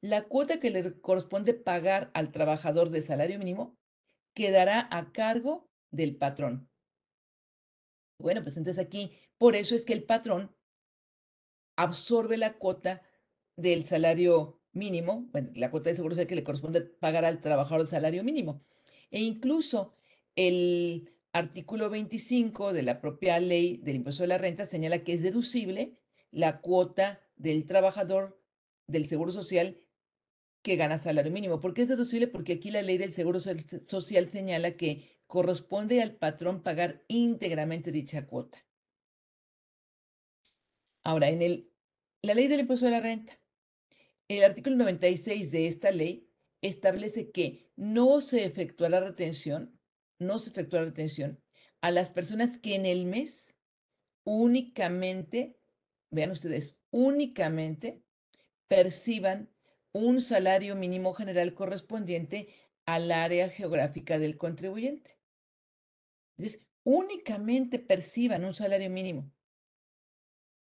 la 0.00 0.22
cuota 0.22 0.58
que 0.58 0.70
le 0.70 1.00
corresponde 1.00 1.54
pagar 1.54 2.10
al 2.14 2.32
trabajador 2.32 2.90
de 2.90 3.02
salario 3.02 3.38
mínimo 3.38 3.78
quedará 4.34 4.88
a 4.90 5.12
cargo 5.12 5.70
del 5.90 6.16
patrón. 6.16 6.70
Bueno, 8.18 8.42
pues 8.42 8.56
entonces 8.56 8.84
aquí, 8.84 9.18
por 9.38 9.54
eso 9.56 9.74
es 9.74 9.84
que 9.84 9.92
el 9.92 10.04
patrón 10.04 10.54
absorbe 11.76 12.36
la 12.36 12.54
cuota 12.54 13.02
del 13.56 13.84
salario 13.84 14.55
mínimo, 14.76 15.28
bueno, 15.32 15.50
la 15.54 15.70
cuota 15.70 15.90
de 15.90 15.96
seguro 15.96 16.14
social 16.14 16.28
que 16.28 16.36
le 16.36 16.44
corresponde 16.44 16.82
pagar 16.82 17.24
al 17.24 17.40
trabajador 17.40 17.82
el 17.82 17.88
salario 17.88 18.22
mínimo. 18.22 18.62
E 19.10 19.20
incluso 19.20 19.94
el 20.36 21.12
artículo 21.32 21.90
25 21.90 22.72
de 22.72 22.82
la 22.82 23.00
propia 23.00 23.40
ley 23.40 23.78
del 23.78 23.96
impuesto 23.96 24.22
de 24.22 24.28
la 24.28 24.38
renta 24.38 24.66
señala 24.66 25.04
que 25.04 25.14
es 25.14 25.22
deducible 25.22 25.98
la 26.30 26.60
cuota 26.60 27.20
del 27.36 27.66
trabajador 27.66 28.40
del 28.86 29.06
seguro 29.06 29.32
social 29.32 29.80
que 30.62 30.76
gana 30.76 30.98
salario 30.98 31.32
mínimo. 31.32 31.60
¿Por 31.60 31.74
qué 31.74 31.82
es 31.82 31.88
deducible? 31.88 32.26
Porque 32.26 32.54
aquí 32.54 32.70
la 32.70 32.82
ley 32.82 32.98
del 32.98 33.12
seguro 33.12 33.40
social 33.40 34.30
señala 34.30 34.72
que 34.72 35.20
corresponde 35.26 36.02
al 36.02 36.16
patrón 36.16 36.62
pagar 36.62 37.04
íntegramente 37.08 37.92
dicha 37.92 38.26
cuota. 38.26 38.64
Ahora, 41.04 41.28
en 41.28 41.42
el, 41.42 41.70
la 42.22 42.34
ley 42.34 42.48
del 42.48 42.60
impuesto 42.60 42.86
de 42.86 42.92
la 42.92 43.00
renta, 43.00 43.38
el 44.28 44.44
artículo 44.44 44.76
96 44.76 45.50
de 45.50 45.66
esta 45.66 45.90
ley 45.90 46.28
establece 46.62 47.30
que 47.30 47.70
no 47.76 48.20
se 48.20 48.44
efectuará 48.44 49.00
retención, 49.00 49.78
no 50.18 50.38
se 50.38 50.50
efectuará 50.50 50.86
retención 50.86 51.42
a 51.80 51.90
las 51.90 52.10
personas 52.10 52.58
que 52.58 52.74
en 52.74 52.86
el 52.86 53.06
mes 53.06 53.58
únicamente, 54.24 55.60
vean 56.10 56.32
ustedes, 56.32 56.78
únicamente 56.90 58.02
perciban 58.68 59.54
un 59.92 60.20
salario 60.20 60.74
mínimo 60.74 61.14
general 61.14 61.54
correspondiente 61.54 62.48
al 62.86 63.12
área 63.12 63.48
geográfica 63.48 64.18
del 64.18 64.36
contribuyente. 64.36 65.18
Entonces, 66.36 66.66
únicamente 66.82 67.78
perciban 67.78 68.44
un 68.44 68.54
salario 68.54 68.90
mínimo. 68.90 69.32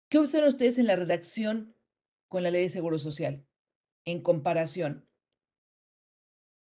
¿Qué 0.08 0.18
observan 0.18 0.50
ustedes 0.50 0.78
en 0.78 0.86
la 0.86 0.96
redacción 0.96 1.76
con 2.28 2.42
la 2.42 2.50
ley 2.50 2.62
de 2.62 2.70
Seguro 2.70 2.98
Social? 2.98 3.46
En 4.04 4.22
comparación, 4.22 5.08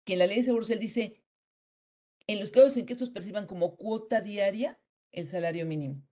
que 0.05 0.15
en 0.15 0.19
la 0.19 0.27
ley 0.27 0.39
de 0.39 0.45
Seguro 0.45 0.65
Social 0.65 0.81
dice, 0.81 1.23
en 2.27 2.41
los 2.41 2.51
casos 2.51 2.77
en 2.77 2.87
que 2.87 2.93
estos 2.93 3.11
perciban 3.11 3.47
como 3.47 3.77
cuota 3.77 4.21
diaria 4.21 4.81
el 5.13 5.27
salario 5.27 5.67
mínimo. 5.67 6.03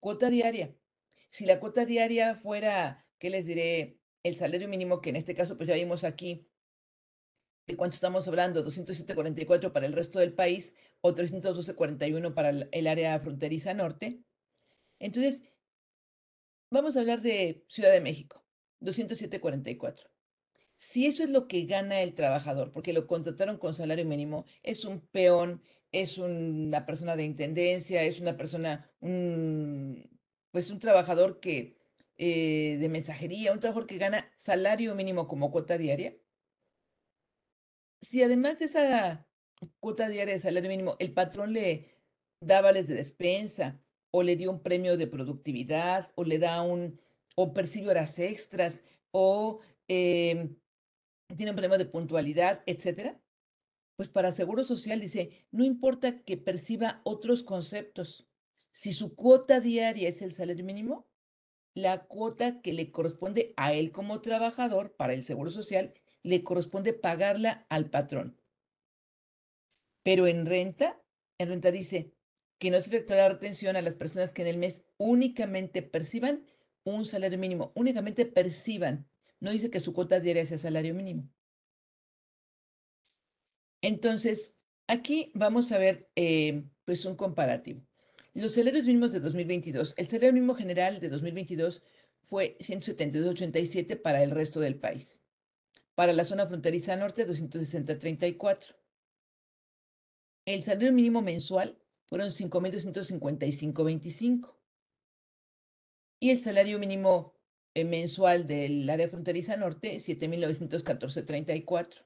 Cuota 0.00 0.30
diaria. 0.30 0.76
Si 1.30 1.44
la 1.44 1.60
cuota 1.60 1.84
diaria 1.84 2.36
fuera, 2.36 3.06
¿qué 3.18 3.30
les 3.30 3.46
diré? 3.46 4.00
El 4.22 4.36
salario 4.36 4.68
mínimo, 4.68 5.00
que 5.00 5.10
en 5.10 5.16
este 5.16 5.34
caso, 5.34 5.56
pues 5.56 5.68
ya 5.68 5.74
vimos 5.74 6.04
aquí, 6.04 6.48
de 7.66 7.76
cuánto 7.76 7.94
estamos 7.94 8.26
hablando, 8.26 8.64
207.44 8.64 9.72
para 9.72 9.86
el 9.86 9.92
resto 9.92 10.18
del 10.18 10.34
país 10.34 10.74
o 11.00 11.14
312.41 11.14 12.34
para 12.34 12.50
el 12.50 12.86
área 12.86 13.18
fronteriza 13.20 13.74
norte. 13.74 14.22
Entonces, 14.98 15.42
vamos 16.70 16.96
a 16.96 17.00
hablar 17.00 17.20
de 17.20 17.64
Ciudad 17.68 17.92
de 17.92 18.00
México, 18.00 18.37
207.44. 18.80 20.10
Si 20.78 21.06
eso 21.06 21.24
es 21.24 21.30
lo 21.30 21.48
que 21.48 21.64
gana 21.66 22.00
el 22.02 22.14
trabajador, 22.14 22.72
porque 22.72 22.92
lo 22.92 23.06
contrataron 23.06 23.58
con 23.58 23.74
salario 23.74 24.04
mínimo, 24.04 24.44
es 24.62 24.84
un 24.84 25.00
peón, 25.00 25.62
es 25.90 26.18
una 26.18 26.86
persona 26.86 27.16
de 27.16 27.24
intendencia, 27.24 28.02
es 28.04 28.20
una 28.20 28.36
persona, 28.36 28.90
un, 29.00 30.08
pues 30.52 30.70
un 30.70 30.78
trabajador 30.78 31.40
que 31.40 31.78
eh, 32.16 32.78
de 32.80 32.88
mensajería, 32.88 33.52
un 33.52 33.60
trabajador 33.60 33.88
que 33.88 33.98
gana 33.98 34.32
salario 34.36 34.94
mínimo 34.94 35.26
como 35.26 35.50
cuota 35.50 35.78
diaria, 35.78 36.16
si 38.00 38.22
además 38.22 38.58
de 38.60 38.66
esa 38.66 39.28
cuota 39.80 40.08
diaria 40.08 40.34
de 40.34 40.40
salario 40.40 40.70
mínimo, 40.70 40.96
el 41.00 41.12
patrón 41.12 41.52
le 41.52 41.88
da 42.40 42.60
vales 42.60 42.88
de 42.88 42.94
despensa 42.94 43.80
o 44.10 44.22
le 44.22 44.36
dio 44.36 44.50
un 44.50 44.62
premio 44.62 44.96
de 44.96 45.06
productividad 45.06 46.12
o 46.14 46.24
le 46.24 46.38
da 46.38 46.62
un, 46.62 47.00
o 47.40 47.54
percibe 47.54 47.90
horas 47.90 48.18
extras 48.18 48.82
o 49.12 49.60
em, 49.86 50.56
tiene 51.36 51.52
un 51.52 51.56
premio 51.56 51.78
de 51.78 51.84
puntualidad, 51.84 52.64
etcétera, 52.66 53.22
pues 53.96 54.08
para 54.08 54.32
Seguro 54.32 54.64
Social 54.64 54.98
dice, 54.98 55.46
no 55.52 55.62
importa 55.64 56.24
que 56.24 56.36
perciba 56.36 57.00
otros 57.04 57.44
conceptos. 57.44 58.26
Si 58.72 58.92
su 58.92 59.14
cuota 59.14 59.60
diaria 59.60 60.08
es 60.08 60.20
el 60.20 60.32
salario 60.32 60.64
mínimo, 60.64 61.06
la 61.74 62.06
cuota 62.06 62.60
que 62.60 62.72
le 62.72 62.90
corresponde 62.90 63.54
a 63.56 63.72
él 63.72 63.92
como 63.92 64.20
trabajador 64.20 64.96
para 64.96 65.12
el 65.12 65.22
Seguro 65.22 65.52
Social 65.52 65.94
le 66.24 66.42
corresponde 66.42 66.92
pagarla 66.92 67.66
al 67.68 67.88
patrón. 67.88 68.36
Pero 70.02 70.26
en 70.26 70.44
renta, 70.44 71.00
en 71.38 71.50
renta 71.50 71.70
dice 71.70 72.16
que 72.58 72.72
no 72.72 72.80
se 72.80 72.88
efectuará 72.88 73.28
la 73.28 73.34
retención 73.34 73.76
a 73.76 73.82
las 73.82 73.94
personas 73.94 74.32
que 74.32 74.42
en 74.42 74.48
el 74.48 74.58
mes 74.58 74.82
únicamente 74.96 75.82
perciban 75.82 76.44
un 76.94 77.04
salario 77.04 77.38
mínimo, 77.38 77.72
únicamente 77.74 78.26
perciban. 78.26 79.08
No 79.40 79.50
dice 79.50 79.70
que 79.70 79.80
su 79.80 79.92
cuota 79.92 80.20
diaria 80.20 80.46
sea 80.46 80.58
salario 80.58 80.94
mínimo. 80.94 81.28
Entonces, 83.80 84.56
aquí 84.86 85.32
vamos 85.34 85.72
a 85.72 85.78
ver 85.78 86.08
eh, 86.16 86.64
pues 86.84 87.04
un 87.04 87.16
comparativo. 87.16 87.82
Los 88.34 88.54
salarios 88.54 88.86
mínimos 88.86 89.12
de 89.12 89.20
2022, 89.20 89.94
el 89.96 90.06
salario 90.06 90.32
mínimo 90.32 90.54
general 90.54 91.00
de 91.00 91.08
2022 91.08 91.82
fue 92.22 92.56
172.87 92.60 94.00
para 94.00 94.22
el 94.22 94.30
resto 94.30 94.60
del 94.60 94.78
país. 94.78 95.20
Para 95.94 96.12
la 96.12 96.24
zona 96.24 96.46
fronteriza 96.46 96.94
norte, 96.96 97.26
260.34. 97.26 98.76
El 100.44 100.62
salario 100.62 100.92
mínimo 100.92 101.22
mensual 101.22 101.76
fueron 102.08 102.28
5.255.25. 102.28 104.57
Y 106.20 106.30
el 106.30 106.38
salario 106.38 106.78
mínimo 106.78 107.34
eh, 107.74 107.84
mensual 107.84 108.46
del 108.46 108.88
área 108.90 109.08
fronteriza 109.08 109.56
norte, 109.56 109.96
7.914.34. 109.96 112.04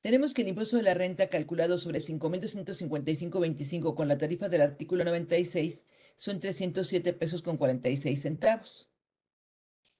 Tenemos 0.00 0.34
que 0.34 0.42
el 0.42 0.48
impuesto 0.48 0.76
de 0.76 0.84
la 0.84 0.94
renta 0.94 1.28
calculado 1.28 1.78
sobre 1.78 2.00
5.255.25 2.00 3.94
con 3.94 4.08
la 4.08 4.18
tarifa 4.18 4.48
del 4.48 4.62
artículo 4.62 5.04
96 5.04 5.86
son 6.16 6.40
307 6.40 7.12
pesos 7.12 7.42
con 7.42 7.56
46 7.56 8.20
centavos. 8.20 8.90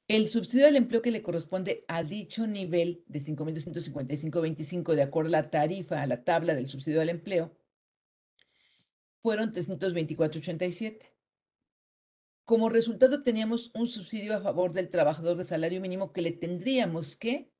El 0.08 0.28
subsidio 0.28 0.66
al 0.66 0.76
empleo 0.76 1.02
que 1.02 1.10
le 1.10 1.22
corresponde 1.22 1.84
a 1.86 2.02
dicho 2.02 2.46
nivel 2.46 3.04
de 3.08 3.20
5.255.25 3.20 4.94
de 4.94 5.02
acuerdo 5.02 5.28
a 5.28 5.32
la 5.32 5.50
tarifa, 5.50 6.00
a 6.00 6.06
la 6.06 6.24
tabla 6.24 6.54
del 6.54 6.68
subsidio 6.68 7.02
al 7.02 7.10
empleo, 7.10 7.54
fueron 9.20 9.52
324.87. 9.52 11.17
Como 12.48 12.70
resultado 12.70 13.22
teníamos 13.22 13.70
un 13.74 13.86
subsidio 13.86 14.34
a 14.34 14.40
favor 14.40 14.72
del 14.72 14.88
trabajador 14.88 15.36
de 15.36 15.44
salario 15.44 15.82
mínimo 15.82 16.14
que 16.14 16.22
le 16.22 16.32
tendríamos 16.32 17.14
que 17.14 17.52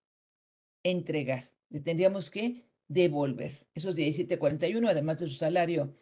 entregar, 0.82 1.52
le 1.68 1.80
tendríamos 1.80 2.30
que 2.30 2.64
devolver. 2.88 3.66
Esos 3.74 3.94
17.41, 3.94 4.88
además 4.88 5.18
de 5.18 5.26
su 5.26 5.34
salario, 5.34 5.94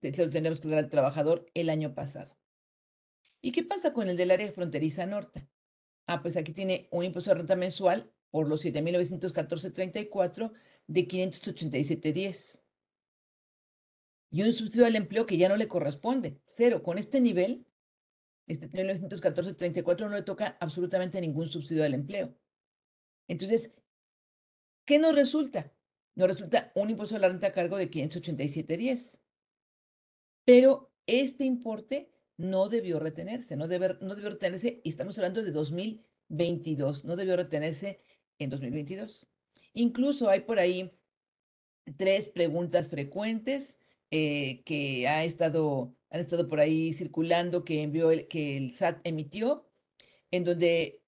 lo 0.00 0.10
tendríamos 0.10 0.58
que 0.58 0.66
dar 0.66 0.80
al 0.80 0.90
trabajador 0.90 1.46
el 1.54 1.70
año 1.70 1.94
pasado. 1.94 2.36
¿Y 3.40 3.52
qué 3.52 3.62
pasa 3.62 3.92
con 3.92 4.08
el 4.08 4.16
del 4.16 4.32
área 4.32 4.50
fronteriza 4.50 5.06
norte? 5.06 5.48
Ah, 6.08 6.20
pues 6.20 6.36
aquí 6.36 6.52
tiene 6.52 6.88
un 6.90 7.04
impuesto 7.04 7.30
de 7.30 7.36
renta 7.36 7.54
mensual 7.54 8.12
por 8.32 8.48
los 8.48 8.64
7.914.34 8.64 10.50
de 10.88 11.06
587.10. 11.06 12.60
Y 14.32 14.42
un 14.42 14.52
subsidio 14.52 14.86
al 14.86 14.96
empleo 14.96 15.24
que 15.24 15.36
ya 15.36 15.48
no 15.48 15.56
le 15.56 15.68
corresponde, 15.68 16.40
cero. 16.46 16.82
Con 16.82 16.98
este 16.98 17.20
nivel, 17.20 17.64
este 18.46 18.68
1914.34 18.68 20.00
no 20.00 20.14
le 20.14 20.22
toca 20.22 20.56
absolutamente 20.60 21.20
ningún 21.20 21.46
subsidio 21.46 21.84
al 21.84 21.94
empleo. 21.94 22.36
Entonces, 23.28 23.72
¿qué 24.84 24.98
nos 24.98 25.14
resulta? 25.14 25.72
Nos 26.14 26.28
resulta 26.28 26.70
un 26.74 26.90
impuesto 26.90 27.14
de 27.14 27.20
la 27.20 27.28
renta 27.28 27.48
a 27.48 27.52
cargo 27.52 27.76
de 27.76 27.90
587.10. 27.90 29.20
Pero 30.44 30.92
este 31.06 31.44
importe 31.44 32.12
no 32.36 32.68
debió 32.68 32.98
retenerse, 32.98 33.56
no, 33.56 33.66
no 33.66 34.14
debió 34.14 34.30
retenerse, 34.30 34.80
y 34.84 34.88
estamos 34.88 35.16
hablando 35.18 35.42
de 35.42 35.52
2022, 35.52 37.04
no 37.04 37.16
debió 37.16 37.36
retenerse 37.36 38.00
en 38.38 38.50
2022. 38.50 39.26
Incluso 39.72 40.28
hay 40.28 40.40
por 40.40 40.58
ahí 40.58 40.92
tres 41.96 42.28
preguntas 42.28 42.88
frecuentes 42.88 43.78
eh, 44.10 44.62
que 44.64 45.08
ha 45.08 45.24
estado, 45.24 45.94
han 46.14 46.20
estado 46.20 46.46
por 46.46 46.60
ahí 46.60 46.92
circulando 46.92 47.64
que 47.64 47.82
envió 47.82 48.12
el, 48.12 48.28
que 48.28 48.56
el 48.56 48.72
SAT 48.72 49.00
emitió, 49.02 49.68
en 50.30 50.44
donde 50.44 51.02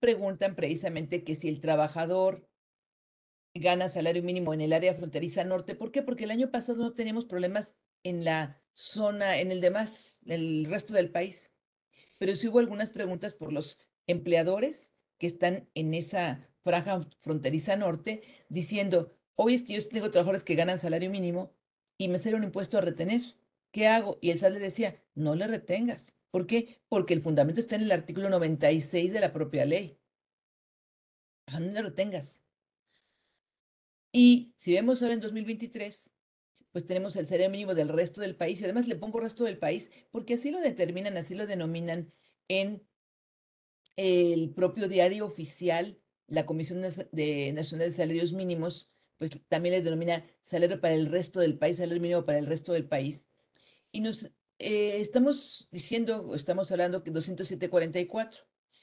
preguntan 0.00 0.56
precisamente 0.56 1.22
que 1.22 1.36
si 1.36 1.46
el 1.46 1.60
trabajador 1.60 2.48
gana 3.54 3.88
salario 3.88 4.20
mínimo 4.24 4.52
en 4.52 4.60
el 4.60 4.72
área 4.72 4.94
fronteriza 4.94 5.44
norte, 5.44 5.76
¿por 5.76 5.92
qué? 5.92 6.02
Porque 6.02 6.24
el 6.24 6.32
año 6.32 6.50
pasado 6.50 6.78
no 6.78 6.92
teníamos 6.92 7.24
problemas 7.24 7.76
en 8.02 8.24
la 8.24 8.60
zona, 8.72 9.38
en 9.38 9.52
el 9.52 9.60
demás, 9.60 10.18
el 10.26 10.64
resto 10.64 10.92
del 10.92 11.12
país. 11.12 11.52
Pero 12.18 12.34
sí 12.34 12.48
hubo 12.48 12.58
algunas 12.58 12.90
preguntas 12.90 13.34
por 13.34 13.52
los 13.52 13.78
empleadores 14.08 14.92
que 15.18 15.28
están 15.28 15.68
en 15.74 15.94
esa 15.94 16.50
franja 16.64 17.00
fronteriza 17.18 17.76
norte 17.76 18.22
diciendo, 18.48 19.16
hoy 19.36 19.54
es 19.54 19.62
que 19.62 19.74
yo 19.74 19.88
tengo 19.88 20.10
trabajadores 20.10 20.42
que 20.42 20.56
ganan 20.56 20.80
salario 20.80 21.10
mínimo 21.10 21.54
y 21.96 22.08
me 22.08 22.18
sale 22.18 22.34
un 22.34 22.42
impuesto 22.42 22.76
a 22.78 22.80
retener. 22.80 23.22
¿Qué 23.72 23.88
hago? 23.88 24.18
Y 24.20 24.30
el 24.30 24.38
SAT 24.38 24.52
le 24.52 24.60
decía, 24.60 25.02
no 25.14 25.34
le 25.34 25.46
retengas. 25.46 26.14
¿Por 26.30 26.46
qué? 26.46 26.80
Porque 26.88 27.14
el 27.14 27.22
fundamento 27.22 27.60
está 27.60 27.76
en 27.76 27.82
el 27.82 27.92
artículo 27.92 28.30
96 28.30 29.12
de 29.12 29.20
la 29.20 29.32
propia 29.32 29.64
ley. 29.64 29.98
O 31.48 31.50
sea, 31.50 31.60
no 31.60 31.72
le 31.72 31.82
retengas. 31.82 32.42
Y 34.12 34.52
si 34.56 34.72
vemos 34.74 35.02
ahora 35.02 35.14
en 35.14 35.20
2023, 35.20 36.10
pues 36.70 36.86
tenemos 36.86 37.16
el 37.16 37.26
salario 37.26 37.50
mínimo 37.50 37.74
del 37.74 37.88
resto 37.88 38.20
del 38.20 38.36
país 38.36 38.60
y 38.60 38.64
además 38.64 38.88
le 38.88 38.96
pongo 38.96 39.20
resto 39.20 39.44
del 39.44 39.58
país 39.58 39.90
porque 40.10 40.34
así 40.34 40.50
lo 40.50 40.60
determinan, 40.60 41.16
así 41.16 41.34
lo 41.34 41.46
denominan 41.46 42.12
en 42.48 42.82
el 43.96 44.50
propio 44.54 44.88
diario 44.88 45.26
oficial, 45.26 45.98
la 46.26 46.46
Comisión 46.46 46.82
de 46.82 47.52
Nacional 47.52 47.90
de 47.90 47.96
Salarios 47.96 48.32
Mínimos, 48.32 48.90
pues 49.18 49.38
también 49.48 49.74
le 49.74 49.82
denomina 49.82 50.24
salario 50.42 50.80
para 50.80 50.94
el 50.94 51.06
resto 51.06 51.40
del 51.40 51.58
país, 51.58 51.76
salario 51.76 52.00
mínimo 52.00 52.24
para 52.24 52.38
el 52.38 52.46
resto 52.46 52.72
del 52.72 52.88
país. 52.88 53.26
Y 53.92 54.00
nos 54.00 54.24
eh, 54.58 55.00
estamos 55.00 55.68
diciendo, 55.70 56.34
estamos 56.34 56.72
hablando 56.72 57.04
que 57.04 57.12
207.44. 57.12 58.38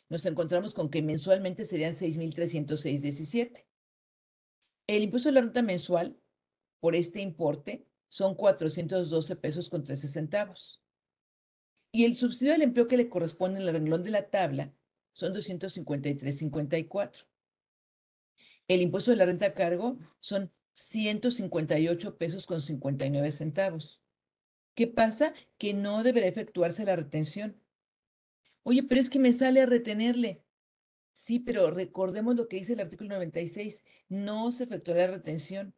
Nos 0.07 0.25
encontramos 0.25 0.73
con 0.73 0.89
que 0.89 1.01
mensualmente 1.01 1.65
serían 1.65 1.93
6.306.17. 1.93 3.65
El 4.87 5.03
impuesto 5.03 5.29
de 5.29 5.33
la 5.33 5.41
renta 5.41 5.61
mensual 5.61 6.19
por 6.79 6.95
este 6.95 7.21
importe 7.21 7.87
son 8.07 8.35
412 8.35 9.35
pesos 9.35 9.69
con 9.69 9.83
13 9.83 10.07
centavos. 10.07 10.81
Y 11.91 12.05
el 12.05 12.15
subsidio 12.15 12.53
al 12.53 12.61
empleo 12.61 12.87
que 12.87 12.97
le 12.97 13.09
corresponde 13.09 13.59
en 13.59 13.67
el 13.67 13.73
renglón 13.73 14.03
de 14.03 14.11
la 14.11 14.29
tabla 14.29 14.73
son 15.13 15.33
253.54. 15.33 17.25
El 18.67 18.81
impuesto 18.81 19.11
de 19.11 19.17
la 19.17 19.25
renta 19.25 19.47
a 19.47 19.53
cargo 19.53 19.97
son 20.19 20.51
158 20.73 22.17
pesos 22.17 22.45
con 22.45 22.61
59 22.61 23.31
centavos. 23.31 23.98
¿Qué 24.75 24.87
pasa? 24.87 25.33
Que 25.57 25.73
no 25.73 26.03
deberá 26.03 26.27
efectuarse 26.27 26.85
la 26.85 26.95
retención. 26.95 27.61
Oye, 28.63 28.83
pero 28.83 29.01
es 29.01 29.09
que 29.09 29.19
me 29.19 29.33
sale 29.33 29.61
a 29.61 29.65
retenerle. 29.65 30.43
Sí, 31.11 31.39
pero 31.39 31.69
recordemos 31.71 32.35
lo 32.35 32.47
que 32.47 32.57
dice 32.57 32.73
el 32.73 32.79
artículo 32.79 33.09
96. 33.09 33.83
No 34.07 34.51
se 34.51 34.63
efectuará 34.63 35.07
la 35.07 35.15
retención 35.17 35.75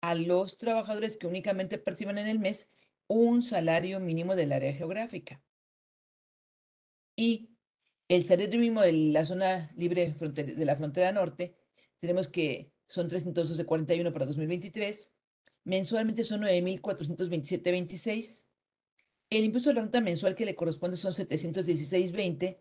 a 0.00 0.14
los 0.14 0.58
trabajadores 0.58 1.16
que 1.16 1.26
únicamente 1.26 1.78
perciban 1.78 2.18
en 2.18 2.26
el 2.28 2.38
mes 2.38 2.70
un 3.08 3.42
salario 3.42 4.00
mínimo 4.00 4.36
del 4.36 4.52
área 4.52 4.72
geográfica. 4.72 5.42
Y 7.16 7.50
el 8.08 8.24
salario 8.24 8.58
mínimo 8.58 8.82
de 8.82 8.92
la 8.92 9.24
zona 9.24 9.72
libre 9.76 10.14
de 10.14 10.64
la 10.64 10.76
frontera 10.76 11.12
norte, 11.12 11.56
tenemos 11.98 12.28
que 12.28 12.72
son 12.86 13.08
341 13.08 14.12
para 14.12 14.26
2023, 14.26 15.12
mensualmente 15.66 16.24
son 16.24 16.42
9.427.26, 16.42 18.46
el 19.28 19.44
impuesto 19.44 19.70
de 19.70 19.74
la 19.74 19.80
renta 19.82 20.00
mensual 20.00 20.36
que 20.36 20.46
le 20.46 20.54
corresponde 20.54 20.96
son 20.96 21.12
716.20, 21.12 22.60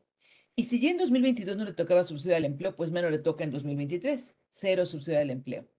y 0.56 0.64
si 0.64 0.82
ya 0.82 0.90
en 0.90 0.98
2022 0.98 1.56
no 1.56 1.66
le 1.66 1.74
tocaba 1.74 2.04
subsidio 2.04 2.36
al 2.36 2.46
empleo, 2.46 2.76
pues 2.76 2.90
menos 2.90 3.12
le 3.12 3.20
toca 3.20 3.44
en 3.44 3.52
2023, 3.52 4.38
cero 4.50 4.86
subsidio 4.86 5.20
al 5.20 5.30
empleo. 5.30 5.70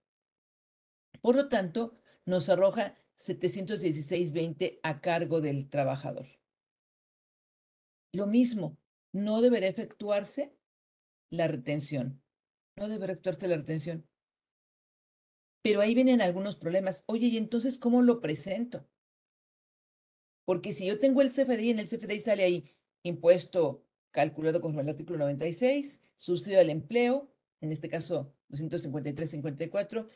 Por 1.21 1.35
lo 1.35 1.49
tanto, 1.49 1.99
nos 2.25 2.49
arroja 2.49 2.97
716.20 3.19 4.79
a 4.83 5.01
cargo 5.01 5.41
del 5.41 5.69
trabajador. 5.69 6.29
Lo 8.13 8.27
mismo, 8.27 8.79
no 9.13 9.41
deberá 9.41 9.67
efectuarse 9.67 10.55
la 11.31 11.49
retención. 11.49 12.23
No 12.77 12.89
deberá 12.89 13.15
efectuarse 13.15 13.49
la 13.49 13.57
retención. 13.57 14.07
Pero 15.63 15.81
ahí 15.81 15.95
vienen 15.95 16.21
algunos 16.21 16.57
problemas. 16.57 17.03
Oye, 17.07 17.27
¿y 17.27 17.37
entonces 17.37 17.79
cómo 17.79 18.03
lo 18.03 18.21
presento? 18.21 18.87
Porque 20.45 20.73
si 20.73 20.87
yo 20.87 21.01
tengo 21.01 21.23
el 21.23 21.33
CFDI, 21.33 21.71
en 21.71 21.79
el 21.81 21.89
CFDI 21.89 22.21
sale 22.21 22.45
ahí 22.45 22.71
impuesto 23.03 23.85
calculado 24.13 24.61
con 24.61 24.79
el 24.79 24.89
artículo 24.89 25.19
96, 25.19 26.01
subsidio 26.17 26.61
al 26.61 26.71
empleo, 26.71 27.31
en 27.61 27.73
este 27.73 27.89
caso 27.89 28.35
253.54, 28.51 30.09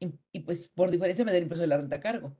y, 0.00 0.12
y, 0.32 0.40
pues 0.40 0.68
por 0.68 0.90
diferencia 0.90 1.24
me 1.24 1.32
da 1.32 1.38
el 1.38 1.44
impuesto 1.44 1.62
de 1.62 1.68
la 1.68 1.76
renta 1.76 1.96
a 1.96 2.00
cargo. 2.00 2.36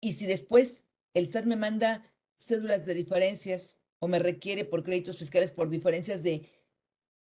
Y 0.00 0.12
si 0.12 0.26
después 0.26 0.84
el 1.14 1.28
SAT 1.28 1.46
me 1.46 1.56
manda 1.56 2.10
cédulas 2.38 2.86
de 2.86 2.94
diferencias 2.94 3.78
o 3.98 4.08
me 4.08 4.18
requiere 4.18 4.64
por 4.64 4.82
créditos 4.82 5.18
fiscales 5.18 5.50
por 5.50 5.68
diferencias 5.68 6.22
de 6.22 6.50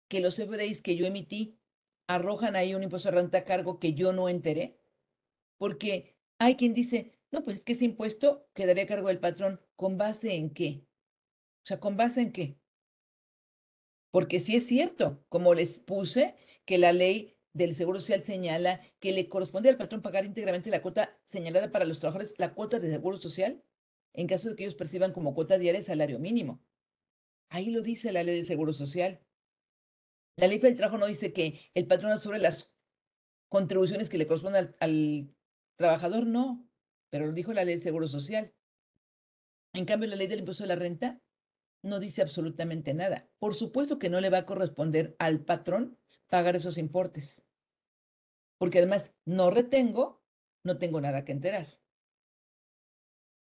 que 0.09 0.21
los 0.21 0.37
FDIs 0.37 0.83
que 0.83 0.97
yo 0.97 1.07
emití 1.07 1.59
arrojan 2.07 2.57
ahí 2.57 2.75
un 2.75 2.83
impuesto 2.83 3.11
de 3.11 3.17
renta 3.17 3.39
a 3.39 3.45
cargo 3.45 3.79
que 3.79 3.95
yo 3.95 4.13
no 4.13 4.29
enteré, 4.29 4.79
porque 5.59 6.17
hay 6.39 6.57
quien 6.57 6.75
dice, 6.75 7.13
no, 7.31 7.45
pues 7.45 7.59
es 7.59 7.65
que 7.65 7.73
ese 7.73 7.85
impuesto 7.85 8.49
quedaría 8.55 8.85
a 8.85 8.89
cargo 8.89 9.09
del 9.09 9.21
patrón. 9.21 9.61
¿Con 9.77 9.97
base 9.97 10.35
en 10.35 10.51
qué? 10.51 10.87
O 11.63 11.67
sea, 11.67 11.81
¿con 11.81 11.97
base 11.97 12.21
en 12.21 12.33
qué? 12.33 12.59
Porque 14.11 14.41
sí 14.41 14.57
es 14.57 14.67
cierto, 14.67 15.25
como 15.29 15.55
les 15.55 15.79
puse, 15.79 16.37
que 16.65 16.79
la 16.79 16.93
ley 16.93 17.37
del 17.53 17.75
Seguro 17.75 18.01
Social 18.01 18.23
señala 18.23 18.81
que 18.99 19.13
le 19.13 19.29
corresponde 19.29 19.69
al 19.69 19.77
patrón 19.77 20.03
pagar 20.03 20.25
íntegramente 20.25 20.71
la 20.71 20.83
cuota 20.83 21.19
señalada 21.25 21.71
para 21.71 21.85
los 21.85 22.01
trabajadores, 22.01 22.35
la 22.39 22.55
cuota 22.55 22.79
de 22.79 22.91
Seguro 22.91 23.17
Social, 23.17 23.63
en 24.13 24.27
caso 24.27 24.51
de 24.51 24.57
que 24.57 24.65
ellos 24.65 24.75
perciban 24.75 25.13
como 25.13 25.35
cuota 25.35 25.59
diaria 25.59 25.79
el 25.79 25.85
salario 25.85 26.19
mínimo. 26.19 26.63
Ahí 27.49 27.71
lo 27.71 27.83
dice 27.83 28.13
la 28.13 28.23
ley 28.23 28.37
del 28.37 28.47
Seguro 28.47 28.73
Social. 28.73 29.21
La 30.37 30.47
ley 30.47 30.59
del 30.59 30.77
trabajo 30.77 30.99
no 30.99 31.07
dice 31.07 31.33
que 31.33 31.71
el 31.75 31.87
patrón 31.87 32.21
sobre 32.21 32.39
las 32.39 32.73
contribuciones 33.49 34.09
que 34.09 34.19
le 34.19 34.27
corresponden 34.27 34.75
al, 34.81 35.35
trabajador, 35.77 36.27
no, 36.27 36.69
pero 37.11 37.27
lo 37.27 37.33
dijo 37.33 37.53
la 37.53 37.65
ley 37.65 37.75
del 37.75 37.83
Seguro 37.83 38.09
Social. 38.09 38.55
En 39.75 39.85
cambio, 39.85 40.09
la 40.09 40.17
ley 40.17 40.27
del 40.27 40.41
impuesto 40.41 40.65
de 40.65 40.69
la 40.69 40.77
renta 40.77 41.21
no 41.83 41.99
dice 41.99 42.23
absolutamente 42.23 42.95
nada. 42.95 43.29
Por 43.39 43.55
supuesto 43.55 43.99
que 43.99 44.09
no 44.09 44.21
le 44.21 44.31
va 44.31 44.39
a 44.39 44.47
corresponder 44.47 45.17
al 45.19 45.45
patrón 45.45 45.99
pagar 46.29 46.57
esos 46.57 46.79
importes. 46.79 47.43
Porque 48.59 48.79
además 48.79 49.13
no 49.25 49.51
retengo, 49.51 50.23
no 50.65 50.79
tengo 50.79 51.01
nada 51.01 51.25
que 51.25 51.33
enterar. 51.33 51.67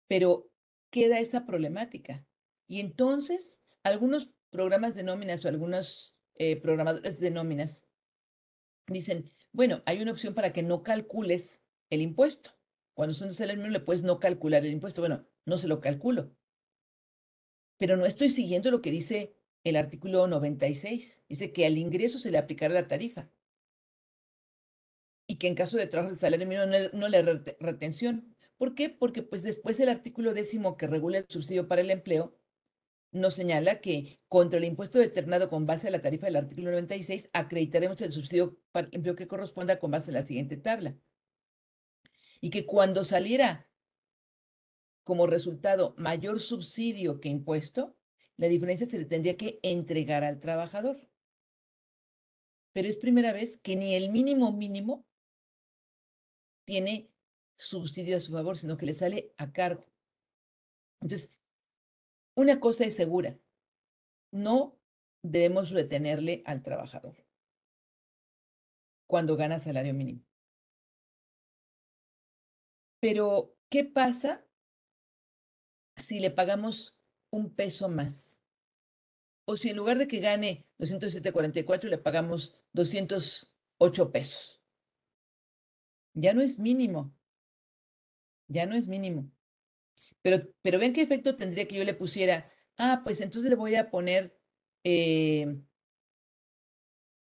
Pero 0.07 0.51
queda 0.91 1.19
esa 1.19 1.47
problemática. 1.47 2.27
Y 2.69 2.81
entonces, 2.81 3.61
algunos 3.83 4.31
programas 4.51 4.95
de 4.95 5.05
nóminas 5.05 5.45
o 5.45 5.49
algunos 5.49 6.18
eh, 6.39 6.57
programadores 6.57 7.21
de 7.21 7.31
nóminas 7.31 7.85
dicen, 8.87 9.31
bueno, 9.53 9.83
hay 9.87 10.01
una 10.01 10.13
opción 10.13 10.35
para 10.35 10.53
que 10.53 10.63
no 10.63 10.83
calcules 10.83 11.63
el 11.91 12.01
impuesto. 12.01 12.53
Cuando 12.95 13.15
son 13.15 13.29
de 13.29 13.35
salario 13.35 13.63
mínimo 13.63 13.79
le 13.79 13.85
puedes 13.85 14.03
no 14.03 14.19
calcular 14.19 14.65
el 14.65 14.73
impuesto. 14.73 15.03
Bueno, 15.03 15.27
no 15.45 15.59
se 15.59 15.69
lo 15.69 15.81
calculo. 15.81 16.35
Pero 17.77 17.97
no 17.97 18.07
estoy 18.07 18.31
siguiendo 18.31 18.71
lo 18.71 18.83
que 18.83 18.91
dice 18.91 19.37
el 19.65 19.77
artículo 19.77 20.27
96. 20.27 21.23
Dice 21.29 21.53
que 21.53 21.67
al 21.67 21.79
ingreso 21.79 22.19
se 22.19 22.31
le 22.31 22.39
aplicará 22.39 22.75
la 22.75 22.89
tarifa. 22.89 23.31
Y 25.27 25.37
que 25.37 25.47
en 25.47 25.55
caso 25.55 25.77
de 25.77 25.87
trabajo 25.87 26.13
de 26.13 26.19
salario 26.19 26.47
mínimo 26.47 26.67
no, 26.93 27.09
le 27.09 27.23
retención. 27.61 28.35
¿Por 28.57 28.75
qué? 28.75 28.89
Porque 28.89 29.23
pues 29.23 29.43
después 29.43 29.79
el 29.79 29.89
artículo 29.89 30.35
décimo 30.35 30.77
que 30.77 30.87
regula 30.87 31.19
el 31.19 31.27
subsidio 31.29 31.69
para 31.69 31.83
el 31.83 31.91
empleo 31.91 32.37
nos 33.11 33.35
señala 33.35 33.81
que 33.81 34.21
contra 34.29 34.59
el 34.59 34.65
impuesto 34.65 34.99
determinado 34.99 35.49
con 35.49 35.67
base 35.67 35.89
a 35.89 35.91
la 35.91 36.01
tarifa 36.01 36.27
del 36.27 36.37
artículo 36.37 36.71
96 36.71 37.31
acreditaremos 37.33 38.01
el 38.01 38.13
subsidio 38.13 38.59
para 38.71 38.89
el 38.89 38.95
empleo 38.95 39.17
que 39.17 39.29
corresponda 39.29 39.79
con 39.79 39.91
base 39.91 40.11
a 40.11 40.15
la 40.15 40.25
siguiente 40.25 40.57
tabla. 40.57 40.97
Y 42.41 42.51
que 42.51 42.67
cuando 42.67 43.05
saliera 43.05 43.69
como 45.05 45.27
resultado 45.27 45.95
mayor 45.97 46.39
subsidio 46.39 47.21
que 47.21 47.31
impuesto, 47.31 47.97
la 48.37 48.47
diferencia 48.47 48.87
se 48.87 48.99
le 48.99 49.07
tendría 49.07 49.37
que 49.37 49.59
entregar 49.63 50.23
al 50.23 50.39
trabajador. 50.39 51.09
Pero 52.73 52.89
es 52.89 52.99
primera 52.99 53.33
vez 53.33 53.59
que 53.59 53.75
ni 53.75 53.95
el 53.95 54.11
mínimo 54.11 54.53
mínimo 54.53 55.07
tiene 56.65 57.11
subsidio 57.57 58.19
a 58.19 58.21
su 58.21 58.33
favor, 58.33 58.57
sino 58.59 58.77
que 58.77 58.87
le 58.87 58.95
sale 58.95 59.33
a 59.39 59.51
cargo. 59.51 59.85
Entonces, 61.01 61.33
una 62.39 62.61
cosa 62.61 62.85
es 62.85 62.95
segura, 62.95 63.39
no 64.33 64.79
debemos 65.23 65.71
retenerle 65.71 66.43
al 66.47 66.63
trabajador 66.63 67.17
cuando 69.07 69.37
gana 69.37 69.59
salario 69.59 69.95
mínimo. 69.95 70.25
Pero, 73.01 73.57
¿qué 73.69 73.85
pasa 73.85 74.45
si 75.97 76.21
le 76.21 76.31
pagamos 76.31 76.99
un 77.31 77.55
peso 77.55 77.89
más. 77.89 78.43
O 79.45 79.57
si 79.57 79.71
en 79.71 79.77
lugar 79.77 79.99
de 79.99 80.09
que 80.09 80.21
gane 80.21 80.67
207.44 80.79 81.89
le 81.89 81.99
pagamos 81.99 82.55
208 82.73 84.13
pesos. 84.13 84.63
Ya 86.15 86.35
no 86.35 86.43
es 86.43 86.59
mínimo. 86.59 87.15
Ya 88.49 88.67
no 88.67 88.75
es 88.75 88.89
mínimo. 88.89 89.31
Pero, 90.23 90.49
pero 90.63 90.79
ven 90.79 90.93
qué 90.93 91.03
efecto 91.03 91.37
tendría 91.37 91.67
que 91.69 91.77
yo 91.77 91.85
le 91.85 91.95
pusiera, 91.95 92.53
ah, 92.77 93.03
pues 93.05 93.21
entonces 93.21 93.51
le 93.51 93.57
voy 93.57 93.75
a 93.77 93.91
poner 93.91 94.39
eh, 94.85 95.63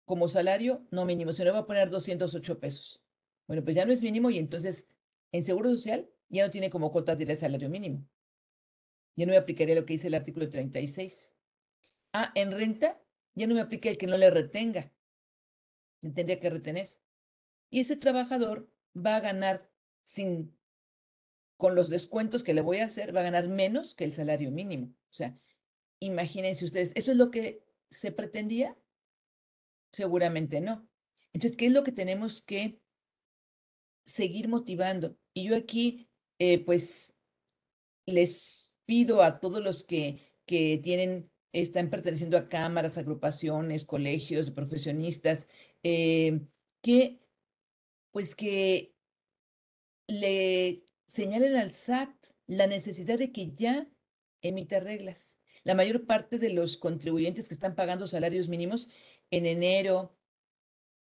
como 0.06 0.28
salario, 0.28 0.88
no 0.92 1.06
mínimo, 1.06 1.34
se 1.34 1.44
le 1.44 1.52
voy 1.52 1.60
a 1.62 1.66
poner 1.66 1.90
208 1.90 2.60
pesos. 2.60 3.04
Bueno, 3.48 3.64
pues 3.64 3.76
ya 3.76 3.86
no 3.86 3.94
es 3.94 4.02
mínimo 4.02 4.30
y 4.30 4.38
entonces 4.40 4.88
En 5.32 5.44
Seguro 5.44 5.72
Social 5.72 6.10
ya 6.30 6.46
no 6.46 6.52
tiene 6.52 6.70
como 6.70 6.92
cuota 6.92 7.16
de 7.16 7.36
salario 7.36 7.70
mínimo. 7.70 8.08
Ya 9.16 9.26
no 9.26 9.32
me 9.34 9.38
aplicaría 9.38 9.76
lo 9.76 9.86
que 9.86 9.94
dice 9.94 10.08
el 10.08 10.16
artículo 10.16 10.50
36. 10.50 11.36
Ah, 12.14 12.32
en 12.36 12.52
renta 12.52 13.02
ya 13.36 13.48
no 13.48 13.56
me 13.56 13.62
aplica 13.62 13.90
el 13.90 13.98
que 13.98 14.08
no 14.08 14.18
le 14.18 14.30
retenga. 14.32 14.94
Le 16.02 16.12
tendría 16.12 16.40
que 16.40 16.50
retener. 16.50 16.98
Y 17.72 17.82
ese 17.82 17.98
trabajador 17.98 18.72
va 18.96 19.18
a 19.18 19.22
ganar 19.22 19.72
sin, 20.06 20.59
con 21.60 21.76
los 21.76 21.90
descuentos 21.90 22.42
que 22.42 22.54
le 22.54 22.62
voy 22.62 22.78
a 22.78 22.86
hacer, 22.86 23.14
va 23.14 23.20
a 23.20 23.24
ganar 23.24 23.50
menos 23.50 23.94
que 23.94 24.06
el 24.06 24.14
salario 24.14 24.50
mínimo. 24.50 24.96
O 25.10 25.14
sea, 25.14 25.38
imagínense 26.00 26.64
ustedes, 26.64 26.94
¿eso 26.96 27.12
es 27.12 27.18
lo 27.18 27.32
que 27.32 27.66
se 27.92 28.14
pretendía? 28.14 28.78
Seguramente 29.92 30.62
no. 30.62 30.88
Entonces, 31.34 31.58
¿qué 31.58 31.66
es 31.66 31.74
lo 31.74 31.84
que 31.84 31.92
tenemos 31.92 32.42
que 32.42 32.80
seguir 34.06 34.48
motivando? 34.48 35.18
Y 35.34 35.50
yo 35.50 35.58
aquí, 35.58 36.10
eh, 36.40 36.64
pues, 36.64 37.14
les 38.06 38.74
pido 38.86 39.22
a 39.22 39.42
todos 39.42 39.62
los 39.62 39.84
que, 39.84 40.32
que 40.46 40.80
tienen, 40.82 41.30
están 41.52 41.90
perteneciendo 41.90 42.38
a 42.38 42.48
cámaras, 42.48 42.98
agrupaciones, 42.98 43.84
colegios 43.84 44.50
profesionistas, 44.52 45.46
eh, 45.84 46.40
que, 46.82 47.20
pues, 48.12 48.34
que 48.34 48.96
le 50.08 50.86
señalen 51.10 51.56
al 51.56 51.72
SAT 51.72 52.14
la 52.46 52.68
necesidad 52.68 53.18
de 53.18 53.32
que 53.32 53.52
ya 53.52 53.90
emita 54.42 54.80
reglas. 54.80 55.38
La 55.64 55.76
mayor 55.76 56.06
parte 56.06 56.38
de 56.38 56.52
los 56.52 56.78
contribuyentes 56.78 57.48
que 57.48 57.54
están 57.54 57.76
pagando 57.76 58.08
salarios 58.08 58.48
mínimos 58.48 58.88
en 59.32 59.46
enero, 59.46 60.16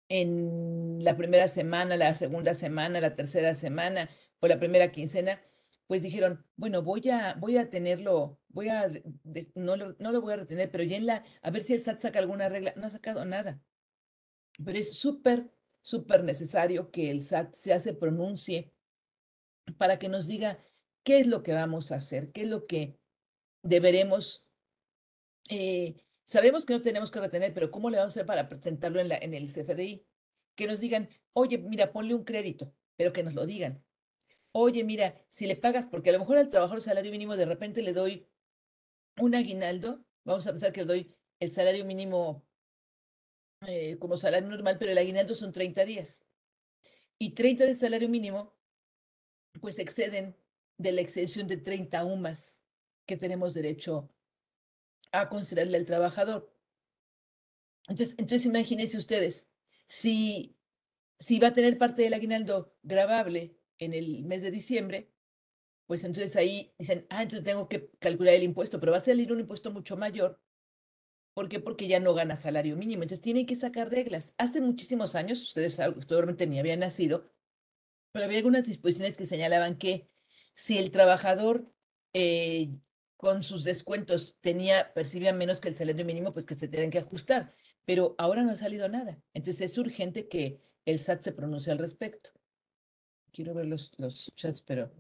en 0.07 1.03
la 1.03 1.17
primera 1.17 1.47
semana, 1.47 1.97
la 1.97 2.15
segunda 2.15 2.53
semana, 2.53 3.01
la 3.01 3.13
tercera 3.13 3.53
semana 3.55 4.10
o 4.39 4.47
la 4.47 4.60
primera 4.60 4.91
quincena, 4.91 5.41
pues 5.88 6.01
dijeron, 6.03 6.45
bueno, 6.55 6.83
voy 6.83 7.10
a, 7.10 7.33
voy 7.36 7.57
a 7.57 7.69
tenerlo, 7.69 8.39
voy 8.49 8.69
a, 8.69 8.89
no, 9.55 9.75
lo, 9.75 9.95
no 9.99 10.12
lo 10.12 10.21
voy 10.21 10.33
a 10.33 10.38
retener, 10.38 10.71
pero 10.71 10.83
ya 10.83 10.97
en 10.97 11.07
la, 11.07 11.25
a 11.41 11.51
ver 11.51 11.63
si 11.63 11.73
el 11.73 11.81
SAT 11.81 12.01
saca 12.01 12.19
alguna 12.19 12.49
regla. 12.49 12.73
No 12.77 12.86
ha 12.86 12.89
sacado 12.89 13.25
nada. 13.25 13.62
Pero 14.63 14.77
es 14.77 14.97
súper, 14.97 15.51
súper 15.81 16.23
necesario 16.23 16.91
que 16.91 17.10
el 17.10 17.23
SAT 17.23 17.55
se 17.55 17.73
hace 17.73 17.93
pronuncie 17.93 18.73
para 19.77 19.99
que 19.99 20.10
nos 20.10 20.27
diga 20.27 20.60
qué 21.03 21.19
es 21.19 21.27
lo 21.27 21.43
que 21.43 21.53
vamos 21.53 21.91
a 21.91 21.95
hacer, 21.95 22.32
qué 22.32 22.41
es 22.43 22.47
lo 22.47 22.67
que 22.67 22.99
deberemos 23.63 24.45
eh, 25.49 25.95
Sabemos 26.27 26.65
que 26.65 26.73
no 26.73 26.82
tenemos 26.82 27.10
que 27.10 27.21
retener, 27.21 27.53
pero 27.53 27.71
¿cómo 27.71 27.89
le 27.89 27.97
vamos 27.97 28.13
a 28.13 28.19
hacer 28.19 28.25
para 28.25 28.49
presentarlo 28.49 28.99
en, 28.99 29.08
la, 29.08 29.15
el 29.15 29.47
CFDI? 29.47 30.06
Que 30.56 30.67
nos 30.67 30.82
digan, 30.82 31.10
oye, 31.32 31.58
mira, 31.58 31.93
ponle 31.93 32.13
un 32.15 32.25
crédito, 32.25 32.73
pero 32.97 33.13
que 33.13 33.23
nos 33.23 33.34
lo 33.34 33.45
digan. 33.45 33.82
Oye, 34.51 34.84
mira, 34.84 35.15
si 35.30 35.47
le 35.47 35.56
pagas, 35.56 35.86
porque 35.86 36.10
a 36.10 36.13
lo 36.13 36.19
mejor 36.19 36.38
al 36.38 36.49
trabajador 36.49 36.84
salario 36.84 37.12
mínimo 37.12 37.38
de 37.38 37.45
repente 37.45 37.82
le 37.82 37.93
doy 37.93 38.27
un 39.21 39.36
aguinaldo, 39.36 40.03
vamos 40.25 40.45
a 40.47 40.51
pensar 40.51 40.73
que 40.73 40.82
le 40.82 40.88
doy 40.88 41.15
el 41.39 41.49
salario 41.49 41.86
mínimo 41.86 42.45
eh, 43.65 43.97
como 43.97 44.17
salario 44.17 44.49
normal, 44.49 44.75
pero 44.77 44.91
el 44.91 44.97
aguinaldo 44.97 45.34
son 45.34 45.53
30 45.53 45.86
días. 45.86 46.25
Y 47.17 47.36
30 47.36 47.65
de 47.65 47.75
salario 47.75 48.10
mínimo, 48.10 48.57
pues 49.60 49.80
exceden 49.80 50.36
de 50.78 50.91
la 50.91 51.02
exención 51.02 51.48
de 51.48 51.58
30 51.58 52.06
UMAS 52.06 52.60
que 53.06 53.17
tenemos 53.17 53.54
derecho 53.54 54.10
a 55.12 55.30
considerarle 55.30 55.78
al 55.78 55.86
trabajador. 55.86 56.54
Entonces, 57.88 58.15
entonces 58.17 58.46
imagínense 58.46 58.98
ustedes, 58.98 59.48
si, 59.88 60.58
si 61.17 61.39
va 61.39 61.50
a 61.50 61.54
tener 61.54 61.78
parte 61.78 62.02
del 62.02 62.13
aguinaldo 62.13 62.76
grabable 62.84 63.58
en 63.80 63.93
el 63.93 64.26
mes 64.26 64.41
de 64.41 64.52
diciembre, 64.52 65.12
pues 65.86 66.04
entonces 66.04 66.36
ahí 66.36 66.74
dicen, 66.78 67.08
ah, 67.10 67.24
entonces 67.24 67.46
tengo 67.46 67.70
que 67.70 67.89
calcular 68.00 68.34
el 68.34 68.43
impuesto, 68.43 68.80
pero 68.80 68.91
va 68.91 68.98
a 68.98 69.02
salir 69.02 69.32
un 69.32 69.39
impuesto 69.39 69.72
mucho 69.72 69.96
mayor. 69.96 70.41
¿Por 71.34 71.48
qué? 71.48 71.60
Porque 71.60 71.88
ya 71.88 72.00
no 72.00 72.13
gana 72.13 72.36
salario 72.36 72.76
mínimo. 72.76 73.04
Entonces 73.04 73.22
tienen 73.22 73.46
que 73.46 73.56
sacar 73.56 73.89
reglas. 73.89 74.34
Hace 74.38 74.60
muchísimos 74.60 75.15
años, 75.15 75.41
ustedes 75.41 75.76
seguramente 75.76 76.48
ni 76.48 76.60
habían 76.60 76.80
nacido, 76.80 77.30
pero 78.17 78.25
había 78.25 78.39
algunas 78.39 78.65
disposiciones 78.65 79.15
que 79.15 79.27
señalaban 79.27 79.77
que 79.77 80.10
si 80.56 80.80
el 80.80 80.89
trabajador 80.89 81.71
eh, 82.13 82.75
con 83.15 83.43
sus 83.43 83.63
descuentos 83.63 84.39
tenía, 84.41 84.91
percibía 84.95 85.34
menos 85.34 85.62
que 85.62 85.69
el 85.69 85.75
salario 85.75 86.03
mínimo, 86.03 86.34
pues 86.34 86.47
que 86.47 86.56
se 86.56 86.67
tienen 86.67 86.89
que 86.89 86.97
ajustar. 86.97 87.53
Pero 87.86 88.15
ahora 88.17 88.41
no 88.41 88.49
ha 88.49 88.56
salido 88.56 88.89
nada. 88.89 89.21
Entonces 89.36 89.69
es 89.69 89.77
urgente 89.77 90.27
que 90.27 90.60
el 90.84 90.97
SAT 90.97 91.25
se 91.25 91.32
pronuncie 91.32 91.71
al 91.71 91.77
respecto. 91.77 92.32
Quiero 93.32 93.53
ver 93.53 93.67
los, 93.67 93.91
los 93.99 94.34
chats, 94.36 94.63
pero 94.63 94.91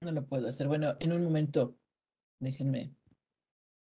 no 0.00 0.10
lo 0.10 0.26
puedo 0.26 0.48
hacer. 0.48 0.66
Bueno, 0.66 0.96
en 0.98 1.12
un 1.12 1.22
momento, 1.22 1.78
déjenme, 2.40 2.92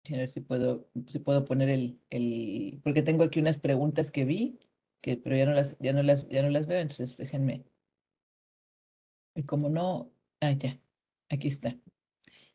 ver 0.07 0.29
si 0.29 0.41
puedo, 0.41 0.87
si 1.07 1.17
puedo 1.17 1.43
poner 1.43 1.69
el, 1.69 1.99
el, 2.11 2.81
porque 2.83 3.01
tengo 3.01 3.23
aquí 3.23 3.39
unas 3.39 3.57
preguntas 3.57 4.11
que 4.11 4.25
vi, 4.25 4.59
que, 5.01 5.17
pero 5.17 5.35
ya 5.35 5.47
no 5.47 5.53
las, 5.53 5.75
ya 5.79 5.91
no 5.91 6.03
las, 6.03 6.29
ya 6.29 6.43
no 6.43 6.51
las 6.51 6.67
veo, 6.67 6.81
entonces 6.81 7.17
déjenme. 7.17 7.65
Y 9.35 9.43
como 9.43 9.69
no, 9.69 10.11
ah, 10.41 10.51
ya, 10.51 10.79
aquí 11.29 11.47
está. 11.47 11.77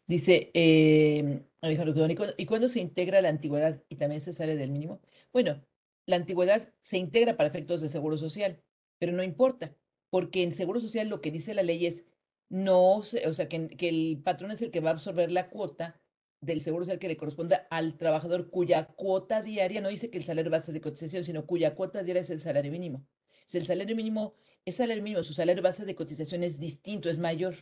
Dice 0.06 0.50
eh, 0.54 1.42
Alejandro 1.60 2.06
¿y 2.36 2.46
cuándo 2.46 2.68
se 2.68 2.80
integra 2.80 3.20
la 3.20 3.28
antigüedad 3.28 3.82
y 3.88 3.96
también 3.96 4.20
se 4.20 4.32
sale 4.32 4.56
del 4.56 4.70
mínimo? 4.70 5.00
Bueno, 5.32 5.64
la 6.06 6.16
antigüedad 6.16 6.72
se 6.82 6.98
integra 6.98 7.36
para 7.36 7.48
efectos 7.48 7.80
de 7.80 7.88
seguro 7.88 8.16
social, 8.16 8.62
pero 8.98 9.12
no 9.12 9.24
importa, 9.24 9.74
porque 10.10 10.42
en 10.42 10.52
seguro 10.52 10.80
social 10.80 11.08
lo 11.08 11.20
que 11.20 11.32
dice 11.32 11.54
la 11.54 11.62
ley 11.64 11.86
es 11.86 12.04
no, 12.48 12.98
o 12.98 13.02
sea, 13.02 13.48
que, 13.48 13.68
que 13.68 13.88
el 13.88 14.22
patrón 14.22 14.52
es 14.52 14.62
el 14.62 14.70
que 14.70 14.80
va 14.80 14.90
a 14.90 14.92
absorber 14.92 15.32
la 15.32 15.50
cuota 15.50 16.00
del 16.40 16.60
seguro 16.60 16.84
social 16.84 17.00
que 17.00 17.08
le 17.08 17.16
corresponda 17.16 17.66
al 17.70 17.96
trabajador 17.96 18.50
cuya 18.50 18.86
cuota 18.86 19.42
diaria, 19.42 19.80
no 19.80 19.88
dice 19.88 20.10
que 20.10 20.18
el 20.18 20.24
salario 20.24 20.50
base 20.50 20.72
de 20.72 20.80
cotización, 20.80 21.24
sino 21.24 21.46
cuya 21.46 21.74
cuota 21.74 22.04
diaria 22.04 22.20
es 22.20 22.30
el 22.30 22.38
salario 22.38 22.70
mínimo. 22.70 23.04
Si 23.48 23.58
el 23.58 23.66
salario 23.66 23.96
mínimo 23.96 24.34
es 24.66 24.76
salario 24.76 25.02
mínimo, 25.02 25.22
su 25.22 25.32
salario 25.32 25.62
base 25.62 25.86
de 25.86 25.94
cotización 25.94 26.44
es 26.44 26.60
distinto, 26.60 27.08
es 27.08 27.18
mayor 27.18 27.56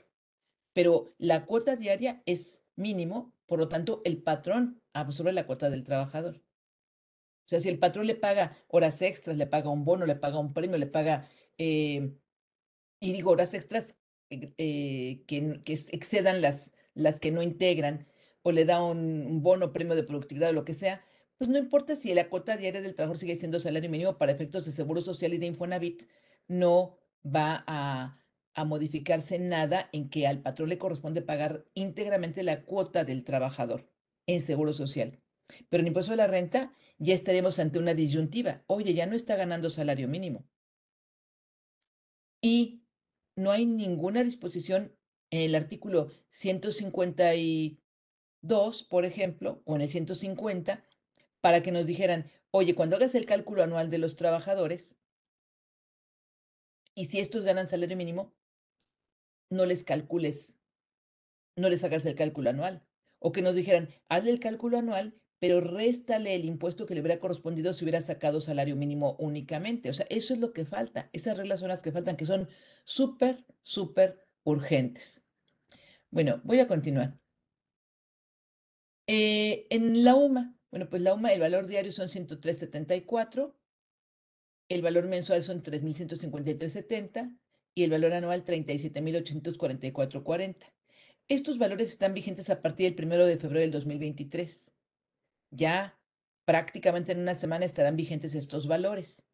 pero 0.74 1.14
la 1.18 1.46
cuota 1.46 1.76
diaria 1.76 2.22
es 2.26 2.62
mínimo, 2.76 3.32
por 3.46 3.58
lo 3.58 3.68
tanto, 3.68 4.02
el 4.04 4.22
patrón 4.22 4.82
absorbe 4.92 5.32
la 5.32 5.46
cuota 5.46 5.70
del 5.70 5.84
trabajador. 5.84 6.42
O 7.46 7.48
sea, 7.48 7.60
si 7.60 7.68
el 7.68 7.78
patrón 7.78 8.06
le 8.06 8.16
paga 8.16 8.56
horas 8.68 9.00
extras, 9.00 9.36
le 9.36 9.46
paga 9.46 9.70
un 9.70 9.84
bono, 9.84 10.04
le 10.04 10.16
paga 10.16 10.38
un 10.38 10.52
premio, 10.52 10.76
le 10.76 10.86
paga, 10.86 11.28
eh, 11.58 12.12
y 13.00 13.12
digo, 13.12 13.30
horas 13.30 13.54
extras 13.54 13.96
eh, 14.30 15.22
que, 15.26 15.62
que, 15.64 15.72
excedan 15.92 16.40
las, 16.42 16.74
las 16.94 17.20
que 17.20 17.30
no 17.30 17.42
integran, 17.42 18.06
o 18.42 18.50
le 18.50 18.64
da 18.64 18.82
un, 18.82 18.98
un 19.26 19.42
bono, 19.42 19.72
premio 19.72 19.94
de 19.94 20.02
productividad 20.02 20.50
o 20.50 20.52
lo 20.54 20.64
que 20.64 20.74
sea, 20.74 21.04
pues 21.38 21.48
no 21.50 21.58
importa 21.58 21.96
si 21.96 22.12
la 22.14 22.28
cuota 22.28 22.56
diaria 22.56 22.82
del 22.82 22.94
trabajador 22.94 23.18
sigue 23.18 23.36
siendo 23.36 23.60
salario 23.60 23.90
mínimo 23.90 24.18
para 24.18 24.32
efectos 24.32 24.64
de 24.64 24.72
seguro 24.72 25.00
social 25.02 25.34
y 25.34 25.38
de 25.38 25.46
Infonavit, 25.46 26.04
no 26.48 26.98
va 27.24 27.64
a 27.66 28.24
a 28.54 28.64
modificarse 28.64 29.38
nada 29.38 29.90
en 29.92 30.08
que 30.08 30.26
al 30.26 30.40
patrón 30.40 30.70
le 30.70 30.78
corresponde 30.78 31.20
pagar 31.22 31.66
íntegramente 31.74 32.42
la 32.42 32.64
cuota 32.64 33.04
del 33.04 33.22
trabajador 33.24 33.92
en 34.26 34.40
seguro 34.40 34.72
social. 34.72 35.20
Pero 35.68 35.82
en 35.82 35.88
impuesto 35.88 36.12
de 36.12 36.16
la 36.16 36.26
renta 36.26 36.72
ya 36.98 37.12
estaremos 37.14 37.58
ante 37.58 37.78
una 37.78 37.92
disyuntiva. 37.94 38.64
Oye, 38.66 38.94
ya 38.94 39.04
no 39.06 39.14
está 39.16 39.36
ganando 39.36 39.68
salario 39.70 40.08
mínimo. 40.08 40.46
Y 42.40 42.86
no 43.36 43.50
hay 43.50 43.66
ninguna 43.66 44.22
disposición 44.22 44.96
en 45.30 45.42
el 45.42 45.54
artículo 45.56 46.10
152, 46.30 48.84
por 48.84 49.04
ejemplo, 49.04 49.60
o 49.64 49.74
en 49.74 49.82
el 49.82 49.88
150, 49.88 50.84
para 51.40 51.60
que 51.62 51.72
nos 51.72 51.86
dijeran, 51.86 52.30
oye, 52.52 52.76
cuando 52.76 52.94
hagas 52.96 53.16
el 53.16 53.26
cálculo 53.26 53.64
anual 53.64 53.90
de 53.90 53.98
los 53.98 54.16
trabajadores, 54.16 54.96
y 56.94 57.06
si 57.06 57.20
estos 57.20 57.44
ganan 57.44 57.68
salario 57.68 57.96
mínimo, 57.96 58.34
no 59.50 59.66
les 59.66 59.84
calcules, 59.84 60.56
no 61.56 61.68
les 61.68 61.84
hagas 61.84 62.06
el 62.06 62.14
cálculo 62.14 62.50
anual. 62.50 62.86
O 63.18 63.32
que 63.32 63.42
nos 63.42 63.54
dijeran, 63.54 63.88
hazle 64.08 64.30
el 64.30 64.40
cálculo 64.40 64.78
anual, 64.78 65.14
pero 65.38 65.60
réstale 65.60 66.34
el 66.34 66.44
impuesto 66.44 66.86
que 66.86 66.94
le 66.94 67.00
hubiera 67.00 67.20
correspondido 67.20 67.72
si 67.72 67.84
hubiera 67.84 68.00
sacado 68.00 68.40
salario 68.40 68.76
mínimo 68.76 69.16
únicamente. 69.18 69.90
O 69.90 69.94
sea, 69.94 70.06
eso 70.10 70.34
es 70.34 70.40
lo 70.40 70.52
que 70.52 70.64
falta. 70.64 71.10
Esas 71.12 71.36
reglas 71.36 71.60
son 71.60 71.68
las 71.68 71.82
que 71.82 71.92
faltan, 71.92 72.16
que 72.16 72.26
son 72.26 72.48
súper, 72.84 73.44
súper 73.62 74.26
urgentes. 74.44 75.24
Bueno, 76.10 76.40
voy 76.44 76.60
a 76.60 76.68
continuar. 76.68 77.18
Eh, 79.06 79.66
en 79.70 80.04
la 80.04 80.14
UMA, 80.14 80.56
bueno, 80.70 80.88
pues 80.88 81.02
la 81.02 81.14
UMA, 81.14 81.32
el 81.32 81.40
valor 81.40 81.66
diario 81.66 81.92
son 81.92 82.08
103.74, 82.08 83.54
el 84.74 84.82
valor 84.82 85.06
mensual 85.06 85.44
son 85.44 85.62
3.153.70, 85.62 87.38
y 87.74 87.84
el 87.84 87.90
valor 87.90 88.12
anual 88.12 88.44
37.844.40. 88.44 90.72
Estos 91.28 91.58
valores 91.58 91.90
están 91.90 92.14
vigentes 92.14 92.48
a 92.50 92.60
partir 92.62 92.94
del 92.94 93.06
1 93.06 93.26
de 93.26 93.36
febrero 93.36 93.60
del 93.60 93.72
2023. 93.72 94.72
Ya 95.50 95.98
prácticamente 96.44 97.12
en 97.12 97.20
una 97.20 97.34
semana 97.34 97.64
estarán 97.64 97.96
vigentes 97.96 98.34
estos 98.34 98.66
valores. 98.68 99.24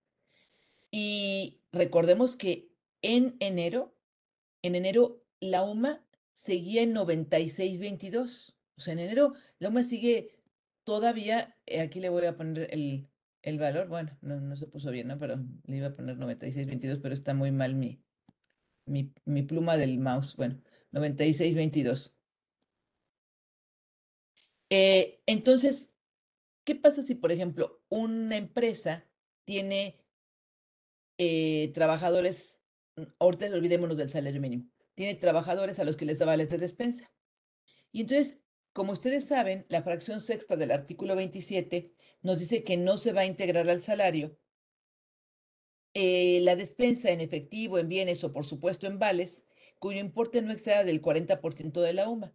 Y 0.91 1.61
recordemos 1.73 2.37
que 2.37 2.71
en 3.03 3.37
enero 3.41 3.95
en 4.63 4.75
enero 4.75 5.23
la 5.41 5.63
UMA 5.63 6.05
seguía 6.35 6.83
en 6.83 6.95
96.22. 6.95 8.55
O 8.77 8.81
sea, 8.81 8.93
en 8.93 8.99
enero 8.99 9.33
la 9.59 9.71
UMA 9.71 9.85
sigue 9.85 10.39
todavía, 10.85 11.57
eh, 11.67 11.81
aquí 11.81 12.01
le 12.01 12.11
voy 12.11 12.27
a 12.27 12.37
poner 12.37 12.69
el, 12.73 13.09
el 13.43 13.59
valor, 13.59 13.89
bueno, 13.89 14.17
no, 14.21 14.41
no, 14.41 14.57
se 14.57 14.67
puso 14.67 14.91
bien, 14.91 15.09
¿no? 15.09 15.19
Pero 15.19 15.37
le 15.65 15.77
iba 15.77 15.89
a 15.89 15.97
poner 15.97 16.17
96.22, 16.17 17.01
pero 17.03 17.15
está 17.15 17.35
muy 17.35 17.51
mal 17.53 17.75
mi, 17.75 18.03
mi, 18.87 19.13
mi 19.25 19.43
pluma 19.43 19.77
del 19.77 19.99
mouse. 19.99 20.37
Bueno, 20.37 20.61
96.22. 20.93 22.13
Eh, 24.71 25.21
entonces, 25.27 25.91
¿qué 26.65 26.75
pasa 26.77 27.03
si, 27.03 27.15
por 27.15 27.33
ejemplo, 27.33 27.83
una 27.89 28.37
empresa 28.37 29.05
tiene 29.45 30.05
eh, 31.19 31.73
trabajadores, 31.75 32.61
ahorita 33.19 33.47
olvidémonos 33.47 33.97
del 33.97 34.11
salario 34.11 34.41
mínimo, 34.41 34.71
tiene 34.95 35.15
trabajadores 35.17 35.79
a 35.79 35.85
los 35.85 35.97
que 35.97 36.05
les 36.05 36.19
da 36.19 36.27
vales 36.27 36.51
de 36.51 36.59
despensa? 36.59 37.11
Y 37.91 38.03
entonces, 38.03 38.41
como 38.73 38.93
ustedes 38.93 39.27
saben, 39.27 39.67
la 39.69 39.83
fracción 39.83 40.21
sexta 40.21 40.57
del 40.57 40.71
artículo 40.71 41.17
27 41.17 41.93
nos 42.23 42.39
dice 42.39 42.65
que 42.65 42.77
no 42.77 42.97
se 42.97 43.13
va 43.13 43.23
a 43.23 43.27
integrar 43.27 43.69
al 43.69 43.81
salario 43.81 44.37
eh, 45.95 46.41
la 46.43 46.55
despensa 46.55 47.11
en 47.11 47.21
efectivo, 47.21 47.79
en 47.79 47.89
bienes 47.89 48.23
o 48.23 48.33
por 48.33 48.47
supuesto 48.47 48.87
en 48.87 48.99
vales, 48.99 49.45
cuyo 49.79 49.99
importe 49.99 50.41
no 50.43 50.53
exceda 50.53 50.85
del 50.85 51.03
40% 51.03 51.81
de 51.81 51.93
la 51.93 52.09
UMA. 52.09 52.33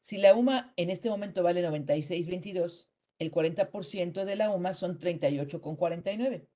Si 0.00 0.16
la 0.18 0.34
UMA 0.34 0.72
en 0.76 0.90
este 0.90 1.10
momento 1.10 1.42
vale 1.42 1.66
96.22, 1.66 2.86
el 3.18 3.32
40% 3.32 4.24
de 4.24 4.36
la 4.36 4.50
UMA 4.50 4.74
son 4.74 4.98
38,49. 4.98 6.46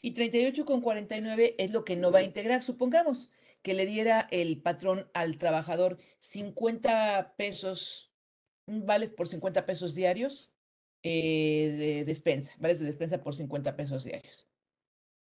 Y 0.00 0.14
38,49 0.14 1.54
es 1.58 1.70
lo 1.72 1.84
que 1.84 1.96
no 1.96 2.10
va 2.10 2.20
a 2.20 2.22
integrar. 2.22 2.62
Supongamos 2.62 3.30
que 3.62 3.74
le 3.74 3.84
diera 3.84 4.28
el 4.30 4.62
patrón 4.62 5.10
al 5.12 5.36
trabajador 5.36 5.98
50 6.20 7.34
pesos, 7.36 8.12
vales 8.66 9.10
por 9.10 9.28
50 9.28 9.66
pesos 9.66 9.94
diarios 9.94 10.55
eh, 11.08 11.70
de 11.78 12.04
despensa, 12.04 12.52
vales 12.58 12.80
de 12.80 12.86
despensa 12.86 13.22
por 13.22 13.32
50 13.32 13.76
pesos 13.76 14.02
diarios. 14.02 14.48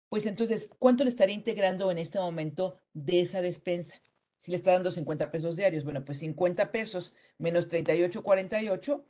Pues 0.08 0.26
entonces, 0.26 0.68
¿cuánto 0.80 1.04
le 1.04 1.10
estaría 1.10 1.36
integrando 1.36 1.92
en 1.92 1.98
este 1.98 2.18
momento 2.18 2.80
de 2.92 3.20
esa 3.20 3.40
despensa? 3.40 4.02
Si 4.40 4.50
le 4.50 4.56
está 4.56 4.72
dando 4.72 4.90
50 4.90 5.30
pesos 5.30 5.54
diarios, 5.54 5.84
bueno, 5.84 6.04
pues 6.04 6.18
50 6.18 6.72
pesos 6.72 7.14
menos 7.38 7.68
38,48 7.68 9.04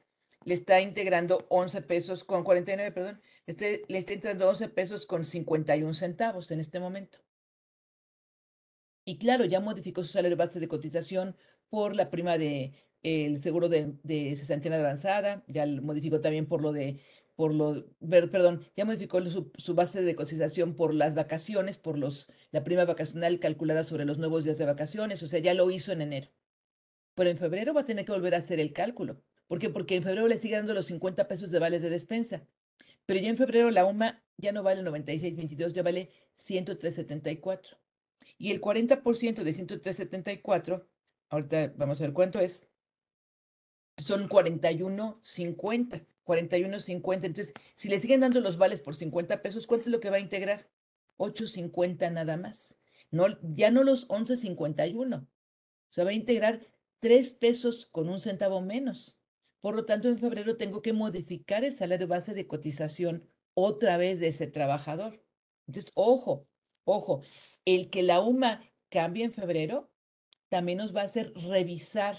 le 0.45 0.53
está 0.53 0.83
integrando 0.83 1.47
11 1.49 1.81
pesos 1.81 2.25
con 2.25 2.45
49, 2.45 2.93
perdón, 2.93 3.23
le 3.47 3.53
está, 3.53 3.65
le 3.89 3.99
está 3.99 4.13
integrando 4.13 4.47
11 4.51 4.69
pesos 4.69 5.07
con 5.07 5.25
51 5.25 5.95
centavos 5.95 6.51
en 6.51 6.61
este 6.61 6.79
momento. 6.79 7.21
Y 9.07 9.17
claro, 9.17 9.47
ya 9.47 9.61
modificó 9.61 10.05
su 10.05 10.13
salario 10.13 10.37
base 10.37 10.61
de 10.61 10.69
cotización 10.69 11.39
por 11.71 11.97
la 11.97 12.11
prima 12.11 12.37
de 12.37 12.75
el 13.03 13.39
seguro 13.39 13.69
de, 13.69 13.95
de 14.03 14.37
avanzada, 14.73 15.43
ya 15.47 15.67
modificó 15.67 16.21
también 16.21 16.47
por 16.47 16.61
lo 16.63 16.73
de, 16.73 17.01
por 17.35 17.55
lo, 17.55 17.87
perdón, 18.09 18.67
ya 18.77 18.85
modificó 18.85 19.25
su, 19.27 19.51
su, 19.57 19.75
base 19.75 20.03
de 20.03 20.15
cotización 20.15 20.75
por 20.75 20.93
las 20.93 21.15
vacaciones, 21.15 21.79
por 21.79 21.97
los, 21.97 22.29
la 22.51 22.65
prima 22.65 22.85
vacacional 22.85 23.41
calculada 23.41 23.85
sobre 23.85 24.05
los 24.05 24.19
nuevos 24.19 24.45
días 24.45 24.59
de 24.59 24.67
vacaciones, 24.67 25.23
o 25.23 25.27
sea, 25.27 25.41
ya 25.41 25.55
lo 25.55 25.71
hizo 25.71 25.93
en 25.93 26.03
enero. 26.03 26.29
Pero 27.15 27.31
en 27.31 27.39
febrero 27.39 27.75
va 27.75 27.83
a 27.83 27.85
tener 27.87 28.05
que 28.05 28.13
volver 28.13 28.35
a 28.35 28.39
hacer 28.39 28.61
el 28.61 28.73
cálculo. 28.73 29.23
¿Por 29.47 29.59
qué? 29.59 29.71
Porque 29.71 29.97
en 29.97 30.03
febrero 30.03 30.29
le 30.29 30.39
sigue 30.39 30.57
dando 30.57 30.75
los 30.75 30.87
50 30.87 31.27
pesos 31.29 31.51
de 31.51 31.59
vales 31.59 31.83
de 31.83 31.91
despensa. 31.91 32.47
Pero 33.07 33.21
ya 33.21 33.31
en 33.31 33.37
febrero 33.37 33.71
la 33.71 33.85
UMA 33.85 34.23
ya 34.37 34.53
no 34.53 34.63
vale 34.63 34.83
96.22, 34.83 35.73
ya 35.73 35.83
vale 35.83 36.11
103.74. 36.37 37.79
Y 38.39 38.53
el 38.53 38.61
40% 38.61 39.43
de 39.43 39.51
103.74, 39.51 40.87
ahorita 41.31 41.73
vamos 41.77 42.01
a 42.01 42.05
ver 42.05 42.13
cuánto 42.13 42.39
es, 42.39 42.63
son 43.97 44.29
41.50. 44.29 46.07
41.50. 46.25 47.25
Entonces, 47.27 47.53
si 47.75 47.89
le 47.89 47.99
siguen 47.99 48.21
dando 48.21 48.41
los 48.41 48.57
vales 48.57 48.81
por 48.81 48.95
50 48.95 49.43
pesos, 49.43 49.67
¿cuánto 49.67 49.87
es 49.87 49.93
lo 49.93 50.01
que 50.01 50.11
va 50.11 50.17
a 50.17 50.21
integrar? 50.21 50.69
8.50 51.19 52.13
nada 52.13 52.37
más. 52.37 52.79
No, 53.11 53.27
ya 53.43 53.71
no 53.71 53.83
los 53.83 54.09
11.51. 54.09 55.23
O 55.23 55.27
sea, 55.89 56.05
va 56.05 56.11
a 56.11 56.15
integrar 56.15 56.61
3 57.01 57.33
pesos 57.33 57.87
con 57.87 58.09
un 58.09 58.21
centavo 58.21 58.61
menos. 58.61 59.17
Por 59.61 59.75
lo 59.75 59.85
tanto, 59.85 60.09
en 60.09 60.19
febrero 60.19 60.57
tengo 60.57 60.83
que 60.83 60.93
modificar 60.93 61.65
el 61.65 61.77
salario 61.77 62.07
base 62.07 62.33
de 62.33 62.47
cotización 62.47 63.29
otra 63.55 63.97
vez 63.97 64.21
de 64.21 64.29
ese 64.29 64.47
trabajador. 64.47 65.23
Entonces, 65.67 65.93
ojo, 65.95 66.47
ojo, 66.85 67.23
el 67.65 67.91
que 67.91 68.03
la 68.03 68.21
UMA 68.21 68.63
cambie 68.89 69.25
en 69.25 69.33
febrero 69.33 69.91
también 70.49 70.79
nos 70.79 70.95
va 70.95 71.03
a 71.03 71.05
hacer 71.05 71.33
revisar, 71.35 72.19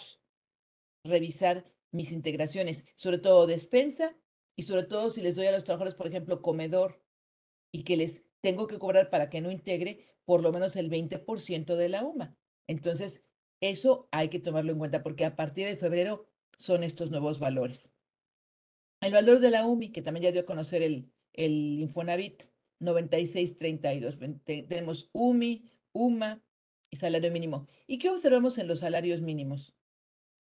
revisar 1.04 1.66
mis 1.92 2.12
integraciones, 2.12 2.86
sobre 2.96 3.18
todo 3.18 3.48
despensa 3.48 4.16
y 4.56 4.64
sobre 4.64 4.84
todo 4.84 5.10
si 5.10 5.22
les 5.22 5.36
doy 5.36 5.48
a 5.48 5.52
los 5.52 5.64
trabajadores, 5.64 5.96
por 5.96 6.08
ejemplo, 6.08 6.42
comedor 6.42 7.02
y 7.72 7.84
que 7.84 7.98
les 7.98 8.24
tengo 8.42 8.68
que 8.68 8.80
cobrar 8.80 9.10
para 9.10 9.30
que 9.30 9.42
no 9.42 9.52
integre 9.52 10.06
por 10.26 10.42
lo 10.42 10.52
menos 10.52 10.76
el 10.76 10.90
20% 10.90 11.76
de 11.76 11.90
la 11.90 12.04
UMA. 12.04 12.38
Entonces, 12.68 13.24
eso 13.60 14.08
hay 14.12 14.30
que 14.30 14.40
tomarlo 14.40 14.72
en 14.72 14.80
cuenta 14.80 15.04
porque 15.04 15.26
a 15.26 15.36
partir 15.36 15.68
de 15.68 15.76
febrero 15.76 16.26
son 16.58 16.84
estos 16.84 17.12
nuevos 17.12 17.40
valores. 17.40 17.92
El 19.02 19.14
valor 19.14 19.40
de 19.40 19.52
la 19.52 19.66
UMI, 19.66 19.92
que 19.92 20.02
también 20.02 20.24
ya 20.24 20.32
dio 20.32 20.42
a 20.42 20.46
conocer 20.46 20.82
el, 20.84 21.12
el 21.34 21.80
Infonavit, 21.80 22.44
9632. 22.80 24.18
Tenemos 24.44 25.10
UMI, 25.14 25.70
UMA 25.94 26.44
y 26.90 26.98
salario 26.98 27.32
mínimo. 27.32 27.68
¿Y 27.88 28.00
qué 28.00 28.10
observamos 28.10 28.58
en 28.58 28.68
los 28.68 28.80
salarios 28.80 29.22
mínimos? 29.22 29.76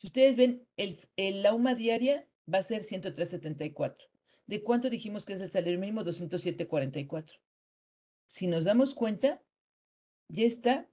Si 0.01 0.07
ustedes 0.07 0.35
ven, 0.35 0.67
el, 0.77 0.97
la 1.43 1.53
UMA 1.53 1.75
diaria 1.75 2.27
va 2.53 2.59
a 2.59 2.63
ser 2.63 2.83
103.74. 2.83 3.97
¿De 4.47 4.63
cuánto 4.63 4.89
dijimos 4.89 5.27
que 5.27 5.35
es 5.35 5.41
el 5.43 5.51
salario 5.51 5.79
mínimo? 5.79 6.03
207.44. 6.03 7.39
Si 8.27 8.47
nos 8.47 8.65
damos 8.65 8.95
cuenta, 8.95 9.43
ya 10.29 10.45
está 10.45 10.89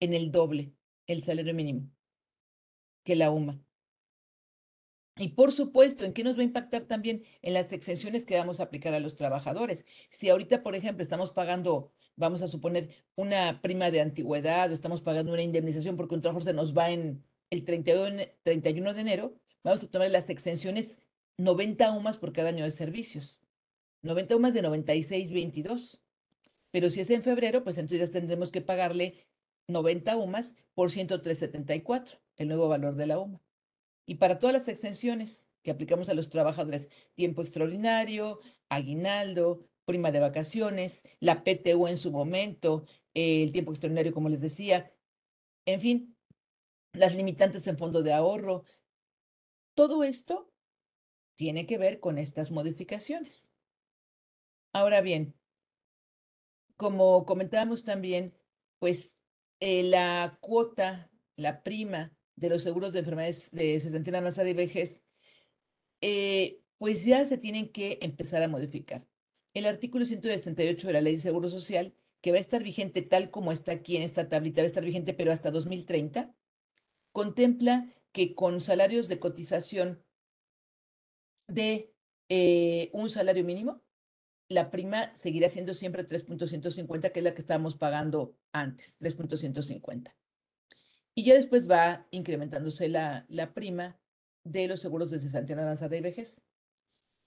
en 0.00 0.14
el 0.14 0.32
doble 0.32 0.72
el 1.06 1.22
salario 1.22 1.54
mínimo 1.54 1.88
que 3.04 3.14
la 3.14 3.30
UMA. 3.30 3.60
Y 5.16 5.28
por 5.28 5.52
supuesto, 5.52 6.04
¿en 6.04 6.12
qué 6.12 6.24
nos 6.24 6.36
va 6.36 6.40
a 6.40 6.44
impactar 6.44 6.86
también? 6.86 7.22
En 7.42 7.54
las 7.54 7.72
exenciones 7.72 8.24
que 8.24 8.36
vamos 8.36 8.58
a 8.58 8.64
aplicar 8.64 8.94
a 8.94 9.00
los 9.00 9.14
trabajadores. 9.14 9.84
Si 10.10 10.28
ahorita, 10.28 10.62
por 10.62 10.74
ejemplo, 10.74 11.02
estamos 11.02 11.30
pagando, 11.30 11.92
vamos 12.16 12.42
a 12.42 12.48
suponer, 12.48 12.96
una 13.14 13.60
prima 13.62 13.90
de 13.92 14.00
antigüedad 14.00 14.70
o 14.70 14.74
estamos 14.74 15.02
pagando 15.02 15.32
una 15.32 15.42
indemnización 15.42 15.96
porque 15.96 16.14
un 16.16 16.22
trabajador 16.22 16.48
se 16.48 16.54
nos 16.54 16.76
va 16.76 16.90
en 16.90 17.22
el 17.52 17.64
31 17.64 18.94
de 18.94 19.00
enero, 19.02 19.34
vamos 19.62 19.84
a 19.84 19.90
tomar 19.90 20.10
las 20.10 20.30
exenciones 20.30 20.98
90 21.36 21.92
UMAS 21.92 22.16
por 22.16 22.32
cada 22.32 22.48
año 22.48 22.64
de 22.64 22.70
servicios. 22.70 23.42
90 24.00 24.36
UMAS 24.36 24.54
de 24.54 24.62
96.22. 24.62 26.00
Pero 26.70 26.88
si 26.88 27.02
es 27.02 27.10
en 27.10 27.22
febrero, 27.22 27.62
pues 27.62 27.76
entonces 27.76 28.08
ya 28.08 28.10
tendremos 28.10 28.50
que 28.50 28.62
pagarle 28.62 29.26
90 29.68 30.16
UMAS 30.16 30.54
por 30.72 30.90
103.74, 30.90 32.18
el 32.36 32.48
nuevo 32.48 32.68
valor 32.68 32.96
de 32.96 33.06
la 33.06 33.18
UMA. 33.18 33.42
Y 34.06 34.14
para 34.14 34.38
todas 34.38 34.54
las 34.54 34.68
exenciones 34.68 35.46
que 35.62 35.72
aplicamos 35.72 36.08
a 36.08 36.14
los 36.14 36.30
trabajadores, 36.30 36.88
tiempo 37.14 37.42
extraordinario, 37.42 38.40
aguinaldo, 38.70 39.68
prima 39.84 40.10
de 40.10 40.20
vacaciones, 40.20 41.04
la 41.20 41.44
PTU 41.44 41.86
en 41.86 41.98
su 41.98 42.12
momento, 42.12 42.86
el 43.12 43.52
tiempo 43.52 43.72
extraordinario, 43.72 44.14
como 44.14 44.30
les 44.30 44.40
decía, 44.40 44.90
en 45.66 45.80
fin, 45.80 46.11
las 46.92 47.14
limitantes 47.14 47.66
en 47.66 47.78
fondo 47.78 48.02
de 48.02 48.12
ahorro. 48.12 48.64
Todo 49.74 50.04
esto 50.04 50.52
tiene 51.36 51.66
que 51.66 51.78
ver 51.78 52.00
con 52.00 52.18
estas 52.18 52.50
modificaciones. 52.50 53.50
Ahora 54.72 55.00
bien, 55.00 55.34
como 56.76 57.24
comentábamos 57.24 57.84
también, 57.84 58.34
pues 58.78 59.18
eh, 59.60 59.82
la 59.82 60.38
cuota, 60.40 61.10
la 61.36 61.62
prima 61.62 62.12
de 62.36 62.48
los 62.48 62.62
seguros 62.62 62.92
de 62.92 63.00
enfermedades 63.00 63.50
de 63.52 63.78
sesentena 63.80 64.18
avanzada 64.18 64.48
y 64.48 64.54
vejez, 64.54 65.04
eh, 66.00 66.60
pues 66.78 67.04
ya 67.04 67.24
se 67.26 67.38
tienen 67.38 67.70
que 67.70 67.98
empezar 68.02 68.42
a 68.42 68.48
modificar. 68.48 69.06
El 69.54 69.66
artículo 69.66 70.06
178 70.06 70.86
de 70.86 70.92
la 70.92 71.00
Ley 71.00 71.14
de 71.16 71.20
Seguro 71.20 71.48
Social, 71.48 71.94
que 72.20 72.32
va 72.32 72.38
a 72.38 72.40
estar 72.40 72.62
vigente 72.62 73.02
tal 73.02 73.30
como 73.30 73.52
está 73.52 73.72
aquí 73.72 73.96
en 73.96 74.02
esta 74.02 74.28
tablita, 74.28 74.62
va 74.62 74.64
a 74.64 74.66
estar 74.66 74.84
vigente 74.84 75.14
pero 75.14 75.32
hasta 75.32 75.50
2030, 75.50 76.34
contempla 77.12 77.92
que 78.12 78.34
con 78.34 78.60
salarios 78.60 79.08
de 79.08 79.18
cotización 79.18 80.04
de 81.48 81.94
eh, 82.28 82.90
un 82.92 83.10
salario 83.10 83.44
mínimo, 83.44 83.82
la 84.48 84.70
prima 84.70 85.14
seguirá 85.14 85.48
siendo 85.48 85.74
siempre 85.74 86.06
3.150, 86.06 87.12
que 87.12 87.20
es 87.20 87.24
la 87.24 87.34
que 87.34 87.40
estábamos 87.40 87.76
pagando 87.76 88.36
antes, 88.52 88.98
3.150. 89.00 90.14
Y 91.14 91.24
ya 91.24 91.34
después 91.34 91.70
va 91.70 92.06
incrementándose 92.10 92.88
la, 92.88 93.26
la 93.28 93.52
prima 93.52 93.98
de 94.44 94.66
los 94.66 94.80
seguros 94.80 95.10
de 95.10 95.18
cesantía 95.18 95.56
avanzada 95.56 95.96
y 95.96 96.00
vejez. 96.00 96.42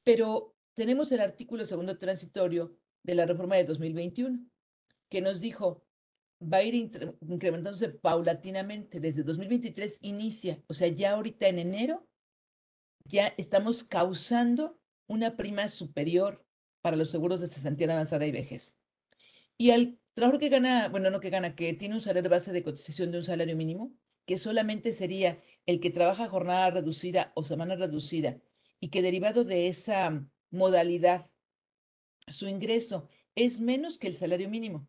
Pero 0.04 0.56
tenemos 0.74 1.12
el 1.12 1.22
artículo 1.22 1.66
segundo 1.66 1.98
transitorio 1.98 2.78
de 3.04 3.16
la 3.16 3.26
reforma 3.26 3.56
de 3.56 3.66
2021, 3.66 4.40
que 5.10 5.22
nos 5.22 5.40
dijo, 5.40 5.85
va 6.52 6.58
a 6.58 6.64
ir 6.64 6.76
incrementándose 6.76 7.90
paulatinamente. 7.90 9.00
Desde 9.00 9.24
2023 9.24 10.00
inicia, 10.02 10.64
o 10.68 10.74
sea, 10.74 10.88
ya 10.88 11.12
ahorita 11.12 11.48
en 11.48 11.60
enero, 11.60 12.08
ya 13.06 13.34
estamos 13.38 13.84
causando 13.84 14.80
una 15.08 15.36
prima 15.38 15.68
superior 15.70 16.46
para 16.82 16.98
los 16.98 17.10
seguros 17.10 17.42
de 17.42 17.48
cesantía 17.48 17.92
avanzada 17.92 18.26
y 18.26 18.32
vejez. 18.32 18.76
Y 19.58 19.72
al 19.72 20.00
trabajador 20.14 20.40
que 20.40 20.50
gana, 20.50 20.90
bueno, 20.90 21.10
no 21.10 21.20
que 21.20 21.30
gana, 21.30 21.56
que 21.56 21.74
tiene 21.74 21.96
un 21.96 22.02
salario 22.02 22.30
base 22.30 22.52
de 22.52 22.64
cotización 22.64 23.12
de 23.12 23.18
un 23.18 23.24
salario 23.24 23.56
mínimo, 23.56 23.94
que 24.26 24.38
solamente 24.38 24.92
sería 24.92 25.42
el 25.66 25.80
que 25.80 25.92
trabaja 25.92 26.28
jornada 26.28 26.72
reducida 26.72 27.32
o 27.36 27.44
semana 27.44 27.76
reducida 27.76 28.40
y 28.80 28.90
que 28.90 29.02
derivado 29.02 29.44
de 29.44 29.68
esa 29.68 30.28
modalidad, 30.52 31.26
su 32.28 32.48
ingreso 32.48 33.08
es 33.36 33.60
menos 33.60 33.98
que 33.98 34.08
el 34.08 34.16
salario 34.16 34.50
mínimo. 34.50 34.88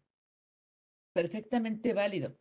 Perfectamente 1.17 1.95
válido. 1.95 2.37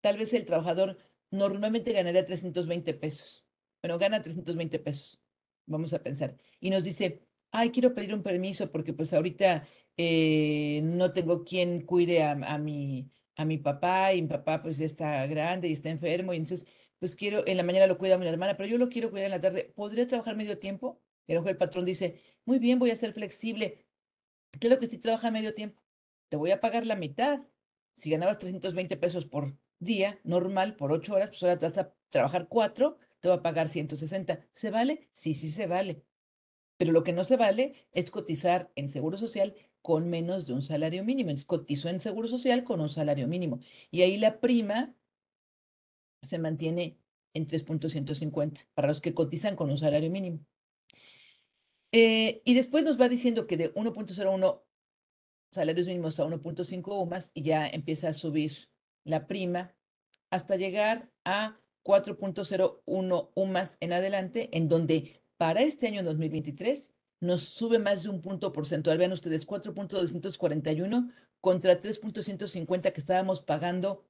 Tal 0.00 0.16
vez 0.16 0.32
el 0.32 0.46
trabajador 0.46 0.96
normalmente 1.30 1.92
ganaría 1.92 2.24
320 2.24 2.94
pesos. 2.94 3.44
Bueno, 3.82 3.98
gana 3.98 4.22
320 4.22 4.78
pesos, 4.78 5.20
vamos 5.66 5.92
a 5.92 6.02
pensar. 6.02 6.34
Y 6.60 6.70
nos 6.70 6.84
dice, 6.84 7.28
ay, 7.50 7.70
quiero 7.72 7.94
pedir 7.94 8.14
un 8.14 8.22
permiso 8.22 8.72
porque 8.72 8.94
pues 8.94 9.12
ahorita 9.12 9.68
eh, 9.98 10.80
no 10.82 11.12
tengo 11.12 11.44
quien 11.44 11.84
cuide 11.84 12.22
a, 12.22 12.56
mi, 12.56 13.10
a 13.36 13.44
mi 13.44 13.58
papá 13.58 14.14
y 14.14 14.22
mi 14.22 14.28
papá 14.28 14.62
pues 14.62 14.78
ya 14.78 14.86
está 14.86 15.26
grande 15.26 15.68
y 15.68 15.72
está 15.72 15.90
enfermo 15.90 16.32
y 16.32 16.38
entonces 16.38 16.66
pues 16.98 17.14
quiero, 17.14 17.46
en 17.46 17.58
la 17.58 17.64
mañana 17.64 17.86
lo 17.86 17.98
cuida 17.98 18.16
mi 18.16 18.26
hermana, 18.26 18.56
pero 18.56 18.66
yo 18.70 18.78
lo 18.78 18.88
quiero 18.88 19.10
cuidar 19.10 19.26
en 19.26 19.32
la 19.32 19.42
tarde. 19.42 19.74
¿Podría 19.76 20.06
trabajar 20.06 20.36
medio 20.36 20.58
tiempo? 20.58 21.02
Y 21.26 21.34
el 21.34 21.56
patrón 21.58 21.84
dice, 21.84 22.22
muy 22.46 22.58
bien, 22.58 22.78
voy 22.78 22.92
a 22.92 22.96
ser 22.96 23.12
flexible. 23.12 23.84
Claro 24.58 24.78
que 24.78 24.86
sí 24.86 24.96
trabaja 24.96 25.30
medio 25.30 25.54
tiempo. 25.54 25.82
Te 26.30 26.38
voy 26.38 26.50
a 26.50 26.60
pagar 26.60 26.86
la 26.86 26.96
mitad. 26.96 27.42
Si 27.94 28.10
ganabas 28.10 28.38
320 28.38 28.96
pesos 28.96 29.26
por 29.26 29.56
día, 29.78 30.20
normal, 30.24 30.76
por 30.76 30.92
ocho 30.92 31.14
horas, 31.14 31.28
pues 31.28 31.42
ahora 31.42 31.58
te 31.58 31.66
vas 31.66 31.78
a 31.78 31.94
trabajar 32.10 32.48
cuatro, 32.48 32.98
te 33.20 33.28
va 33.28 33.36
a 33.36 33.42
pagar 33.42 33.68
160. 33.68 34.46
¿Se 34.52 34.70
vale? 34.70 35.08
Sí, 35.12 35.34
sí 35.34 35.50
se 35.50 35.66
vale. 35.66 36.04
Pero 36.76 36.92
lo 36.92 37.02
que 37.02 37.12
no 37.12 37.24
se 37.24 37.36
vale 37.36 37.74
es 37.92 38.10
cotizar 38.10 38.70
en 38.74 38.88
Seguro 38.88 39.18
Social 39.18 39.54
con 39.82 40.08
menos 40.08 40.46
de 40.46 40.54
un 40.54 40.62
salario 40.62 41.04
mínimo. 41.04 41.30
Entonces, 41.30 41.46
cotizó 41.46 41.88
en 41.88 42.00
Seguro 42.00 42.28
Social 42.28 42.64
con 42.64 42.80
un 42.80 42.88
salario 42.88 43.28
mínimo. 43.28 43.60
Y 43.90 44.02
ahí 44.02 44.16
la 44.16 44.40
prima 44.40 44.94
se 46.22 46.38
mantiene 46.38 46.98
en 47.34 47.46
3.150 47.46 48.66
para 48.74 48.88
los 48.88 49.00
que 49.00 49.14
cotizan 49.14 49.56
con 49.56 49.70
un 49.70 49.76
salario 49.76 50.10
mínimo. 50.10 50.40
Eh, 51.92 52.42
y 52.44 52.54
después 52.54 52.84
nos 52.84 53.00
va 53.00 53.08
diciendo 53.08 53.46
que 53.46 53.56
de 53.56 53.74
1.01 53.74 54.62
salarios 55.50 55.86
mínimos 55.86 56.20
a 56.20 56.24
1.5 56.24 56.84
o 56.88 57.06
más 57.06 57.30
y 57.34 57.42
ya 57.42 57.68
empieza 57.68 58.08
a 58.08 58.12
subir 58.12 58.68
la 59.04 59.26
prima 59.26 59.74
hasta 60.30 60.56
llegar 60.56 61.10
a 61.24 61.58
4.01 61.84 63.30
o 63.34 63.46
más 63.46 63.76
en 63.80 63.92
adelante, 63.92 64.48
en 64.52 64.68
donde 64.68 65.22
para 65.36 65.62
este 65.62 65.86
año 65.88 66.02
2023 66.02 66.92
nos 67.20 67.42
sube 67.42 67.78
más 67.78 68.02
de 68.02 68.10
un 68.10 68.20
punto 68.20 68.52
porcentual. 68.52 68.98
Vean 68.98 69.12
ustedes, 69.12 69.46
4.241 69.46 71.12
contra 71.40 71.80
3.150 71.80 72.92
que 72.92 73.00
estábamos 73.00 73.42
pagando 73.42 74.04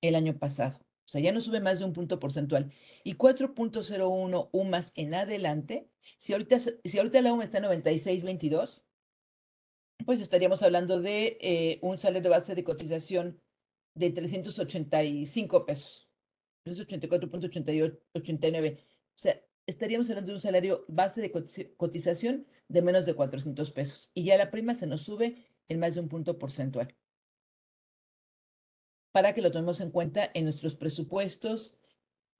el 0.00 0.14
año 0.14 0.38
pasado. 0.38 0.78
O 1.06 1.08
sea, 1.08 1.20
ya 1.20 1.32
no 1.32 1.40
sube 1.40 1.60
más 1.60 1.80
de 1.80 1.84
un 1.84 1.92
punto 1.92 2.18
porcentual. 2.18 2.72
Y 3.02 3.16
4.01 3.16 4.48
UMAS 4.52 4.92
en 4.94 5.14
adelante, 5.14 5.88
si 6.18 6.32
ahorita, 6.32 6.58
si 6.58 6.98
ahorita 6.98 7.20
la 7.20 7.32
UMA 7.32 7.44
está 7.44 7.58
en 7.58 7.64
96.22, 7.64 8.82
pues 10.04 10.20
estaríamos 10.20 10.62
hablando 10.62 11.00
de 11.00 11.38
eh, 11.40 11.78
un 11.82 11.98
salario 11.98 12.30
base 12.30 12.54
de 12.54 12.64
cotización 12.64 13.40
de 13.94 14.10
385 14.10 15.66
pesos. 15.66 16.10
384.89. 16.66 18.78
O 18.78 18.82
sea, 19.14 19.40
estaríamos 19.66 20.08
hablando 20.10 20.28
de 20.28 20.34
un 20.34 20.40
salario 20.40 20.84
base 20.88 21.20
de 21.20 21.30
cotización 21.76 22.46
de 22.68 22.82
menos 22.82 23.06
de 23.06 23.14
400 23.14 23.70
pesos. 23.72 24.10
Y 24.14 24.24
ya 24.24 24.36
la 24.36 24.50
prima 24.50 24.74
se 24.74 24.86
nos 24.86 25.02
sube 25.02 25.36
en 25.68 25.78
más 25.78 25.94
de 25.94 26.00
un 26.00 26.08
punto 26.08 26.38
porcentual 26.38 26.94
para 29.14 29.32
que 29.32 29.42
lo 29.42 29.52
tomemos 29.52 29.80
en 29.80 29.92
cuenta 29.92 30.28
en 30.34 30.42
nuestros 30.42 30.74
presupuestos, 30.74 31.76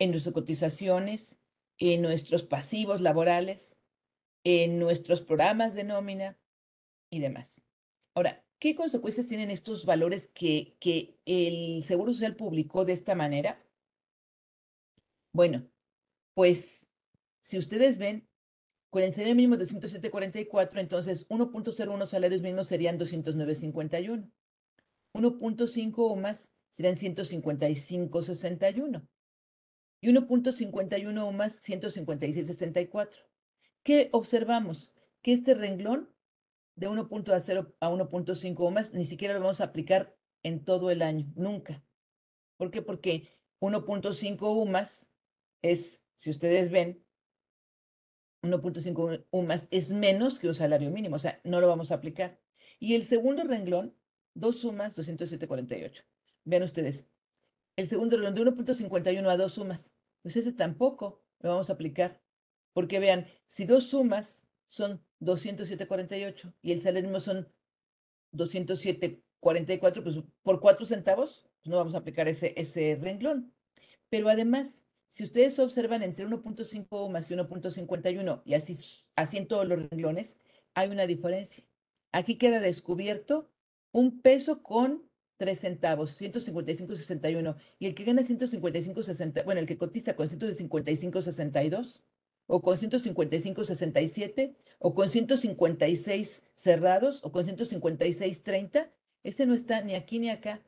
en 0.00 0.10
nuestras 0.10 0.34
cotizaciones, 0.34 1.38
en 1.78 2.02
nuestros 2.02 2.42
pasivos 2.42 3.00
laborales, 3.00 3.78
en 4.42 4.80
nuestros 4.80 5.20
programas 5.20 5.76
de 5.76 5.84
nómina 5.84 6.36
y 7.10 7.20
demás. 7.20 7.62
Ahora, 8.14 8.44
¿qué 8.58 8.74
consecuencias 8.74 9.26
tienen 9.26 9.50
estos 9.50 9.84
valores 9.84 10.28
que, 10.28 10.76
que 10.80 11.18
el 11.26 11.82
Seguro 11.84 12.12
Social 12.12 12.36
publicó 12.36 12.84
de 12.84 12.92
esta 12.92 13.14
manera? 13.14 13.60
Bueno, 15.32 15.68
pues 16.34 16.88
si 17.40 17.58
ustedes 17.58 17.98
ven, 17.98 18.28
con 18.90 19.02
el 19.02 19.12
salario 19.12 19.34
mínimo 19.34 19.56
de 19.56 19.66
107.44, 19.66 20.78
entonces 20.78 21.28
1.01 21.28 22.06
salarios 22.06 22.42
mínimos 22.42 22.68
serían 22.68 22.98
209.51. 22.98 24.30
1.5 25.14 25.94
o 25.96 26.14
más 26.14 26.52
serán 26.70 26.94
155.61. 26.94 29.08
Y 30.00 30.08
1.51 30.08 31.22
o 31.22 31.32
más, 31.32 31.60
156.64. 31.68 33.08
¿Qué 33.82 34.10
observamos? 34.12 34.92
Que 35.22 35.32
este 35.32 35.54
renglón 35.54 36.13
de 36.76 36.88
1.0 36.88 37.74
a 37.80 37.90
1.5 37.90 38.54
o 38.58 38.70
más 38.70 38.92
ni 38.92 39.06
siquiera 39.06 39.34
lo 39.34 39.40
vamos 39.40 39.60
a 39.60 39.64
aplicar 39.64 40.16
en 40.42 40.64
todo 40.64 40.90
el 40.90 41.02
año, 41.02 41.32
nunca. 41.36 41.82
¿Por 42.56 42.70
qué? 42.70 42.82
Porque 42.82 43.28
1.5 43.60 44.42
U 44.42 44.66
más 44.66 45.10
es, 45.62 46.04
si 46.16 46.30
ustedes 46.30 46.70
ven, 46.70 47.04
1.5 48.42 49.26
U 49.30 49.42
más 49.42 49.68
es 49.70 49.92
menos 49.92 50.38
que 50.38 50.48
un 50.48 50.54
salario 50.54 50.90
mínimo, 50.90 51.16
o 51.16 51.18
sea, 51.18 51.40
no 51.44 51.60
lo 51.60 51.68
vamos 51.68 51.90
a 51.90 51.94
aplicar. 51.94 52.38
Y 52.78 52.94
el 52.94 53.04
segundo 53.04 53.44
renglón, 53.44 53.96
dos 54.34 54.60
sumas, 54.60 54.98
207.48. 54.98 56.04
Vean 56.44 56.62
ustedes, 56.62 57.06
el 57.76 57.88
segundo 57.88 58.16
renglón 58.16 58.34
de 58.34 58.64
1.51 58.64 59.28
a 59.28 59.36
dos 59.36 59.54
sumas, 59.54 59.96
pues 60.22 60.36
ese 60.36 60.52
tampoco 60.52 61.22
lo 61.40 61.50
vamos 61.50 61.70
a 61.70 61.74
aplicar. 61.74 62.20
Porque 62.72 62.98
vean, 62.98 63.26
si 63.46 63.64
dos 63.64 63.86
sumas 63.86 64.46
son 64.66 65.04
207.48 65.24 66.52
y 66.62 66.72
el 66.72 66.80
salario 66.80 67.08
mínimo 67.08 67.20
son 67.20 67.48
207.44, 68.32 70.02
pues 70.02 70.16
por 70.42 70.60
cuatro 70.60 70.84
centavos 70.86 71.46
pues 71.62 71.70
no 71.70 71.76
vamos 71.76 71.94
a 71.94 71.98
aplicar 71.98 72.28
ese, 72.28 72.52
ese 72.56 72.98
renglón. 73.00 73.52
Pero 74.10 74.28
además, 74.28 74.84
si 75.08 75.24
ustedes 75.24 75.58
observan 75.58 76.02
entre 76.02 76.26
1.5 76.26 77.10
más 77.10 77.30
y 77.30 77.34
1.51 77.34 78.42
y 78.44 78.54
así, 78.54 78.76
así 79.16 79.38
en 79.38 79.48
todos 79.48 79.66
los 79.66 79.78
renglones, 79.90 80.36
hay 80.74 80.90
una 80.90 81.06
diferencia. 81.06 81.64
Aquí 82.12 82.36
queda 82.36 82.60
descubierto 82.60 83.50
un 83.92 84.20
peso 84.20 84.62
con 84.62 85.08
3 85.36 85.58
centavos, 85.58 86.20
155.61. 86.20 87.56
Y 87.78 87.86
el 87.86 87.94
que 87.94 88.04
gana 88.04 88.22
155.60, 88.22 89.44
bueno, 89.44 89.60
el 89.60 89.66
que 89.66 89.78
cotiza 89.78 90.16
con 90.16 90.28
155.62 90.28 92.02
o 92.46 92.62
con 92.62 92.76
155.67 92.76 94.54
o 94.78 94.94
con 94.94 95.08
156 95.08 96.44
cerrados 96.54 97.20
o 97.24 97.32
con 97.32 97.46
156.30, 97.46 98.90
ese 99.22 99.46
no 99.46 99.54
está 99.54 99.80
ni 99.80 99.94
aquí 99.94 100.18
ni 100.18 100.28
acá. 100.30 100.62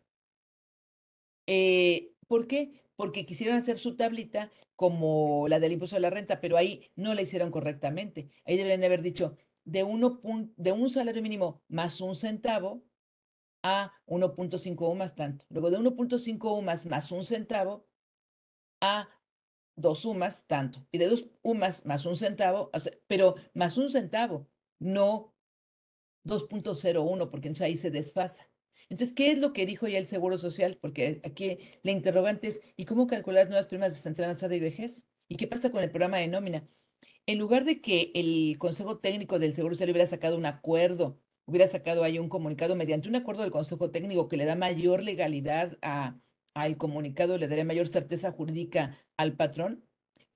Eh, 1.47 2.15
¿Por 2.27 2.47
qué? 2.47 2.83
Porque 2.97 3.27
quisieron 3.27 3.57
hacer 3.57 3.79
su 3.79 3.97
tablita 3.97 4.51
como 4.75 5.49
la 5.49 5.61
del 5.61 5.73
impuesto 5.73 5.97
a 5.97 6.01
la 6.01 6.11
renta, 6.11 6.41
pero 6.41 6.57
ahí 6.57 6.91
no 6.97 7.15
la 7.15 7.23
hicieron 7.23 7.51
correctamente. 7.51 8.31
Ahí 8.45 8.57
deberían 8.57 8.85
haber 8.85 9.03
dicho 9.03 9.37
de, 9.65 9.85
uno, 9.85 10.21
de 10.57 10.73
un 10.73 10.91
salario 10.91 11.23
mínimo 11.23 11.62
más 11.69 12.01
un 12.01 12.15
centavo, 12.15 12.83
a 13.67 13.93
1.5 14.07 14.77
o 14.79 14.95
más 14.95 15.15
tanto. 15.17 15.45
Luego 15.49 15.71
de 15.71 15.79
1.5 15.79 16.59
UMAS 16.59 16.87
más 16.87 17.11
un 17.11 17.25
centavo 17.25 17.85
a 18.81 19.09
2 19.77 20.04
UMAS 20.04 20.46
tanto. 20.46 20.87
Y 20.90 20.98
de 20.98 21.06
2 21.06 21.27
UMAS 21.42 21.87
más 21.87 22.06
un 22.06 22.16
centavo, 22.16 22.70
pero 23.06 23.37
más 23.54 23.77
un 23.77 23.90
centavo, 23.90 24.48
no 24.79 25.35
2.01, 26.24 27.31
porque 27.31 27.48
entonces 27.48 27.66
ahí 27.66 27.77
se 27.77 27.90
desfasa. 27.90 28.50
Entonces, 28.88 29.14
¿qué 29.14 29.31
es 29.33 29.38
lo 29.38 29.52
que 29.52 29.66
dijo 29.66 29.88
ya 29.88 29.98
el 29.98 30.06
Seguro 30.06 30.38
Social? 30.38 30.79
Porque 30.81 31.20
aquí 31.24 31.58
la 31.83 31.92
interrogante 31.92 32.48
es, 32.48 32.60
¿y 32.77 32.85
cómo 32.85 33.06
calcular 33.06 33.48
nuevas 33.48 33.66
primas 33.66 33.94
de 33.94 34.00
central 34.00 34.27
avanzada 34.27 34.54
y 34.54 34.60
vejez? 34.60 35.06
¿Y 35.29 35.37
qué 35.37 35.46
pasa 35.46 35.70
con 35.70 35.83
el 35.83 35.90
programa 35.90 36.18
de 36.18 36.29
nómina? 36.29 36.68
En 37.27 37.38
lugar 37.38 37.64
de 37.64 37.81
que 37.81 38.12
el 38.14 38.56
Consejo 38.58 38.98
Técnico 38.98 39.38
del 39.38 39.54
Seguro 39.54 39.74
Social 39.74 39.90
hubiera 39.90 40.06
sacado 40.08 40.37
un 40.37 40.46
acuerdo 40.46 41.20
hubiera 41.46 41.66
sacado 41.66 42.02
ahí 42.02 42.18
un 42.18 42.29
comunicado 42.29 42.77
mediante 42.77 43.08
un 43.08 43.16
acuerdo 43.16 43.42
del 43.42 43.52
Consejo 43.52 43.90
Técnico 43.90 44.29
que 44.29 44.37
le 44.37 44.44
da 44.44 44.56
mayor 44.56 45.02
legalidad 45.02 45.79
a, 45.81 46.18
al 46.57 46.79
comunicado, 46.79 47.37
le 47.38 47.48
daría 47.48 47.65
mayor 47.65 47.87
certeza 47.88 48.33
jurídica 48.33 48.98
al 49.17 49.35
patrón, 49.37 49.85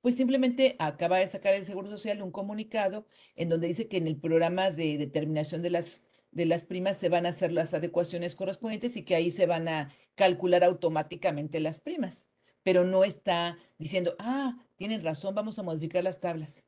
pues 0.03 0.16
simplemente 0.16 0.77
acaba 0.79 1.18
de 1.18 1.27
sacar 1.27 1.55
el 1.55 1.64
Seguro 1.64 1.91
Social 1.91 2.23
un 2.23 2.31
comunicado 2.31 3.07
en 3.37 3.49
donde 3.49 3.68
dice 3.68 3.89
que 3.89 3.97
en 3.97 4.07
el 4.07 4.16
programa 4.16 4.71
de 4.71 4.99
determinación 4.99 5.62
de 5.62 5.71
las 5.71 6.03
de 6.33 6.47
las 6.47 6.62
primas 6.62 6.99
se 6.99 7.09
van 7.09 7.27
a 7.27 7.31
hacer 7.31 7.53
las 7.53 7.75
adecuaciones 7.75 8.37
correspondientes 8.37 8.97
y 8.97 9.03
que 9.03 9.16
ahí 9.16 9.31
se 9.31 9.47
van 9.47 9.66
a 9.66 9.93
calcular 10.14 10.62
automáticamente 10.62 11.59
las 11.59 11.81
primas, 11.81 12.29
pero 12.62 12.85
no 12.85 13.03
está 13.03 13.59
diciendo, 13.79 14.14
ah, 14.18 14.57
tienen 14.77 15.03
razón, 15.03 15.35
vamos 15.35 15.59
a 15.59 15.62
modificar 15.62 16.05
las 16.05 16.21
tablas. 16.21 16.64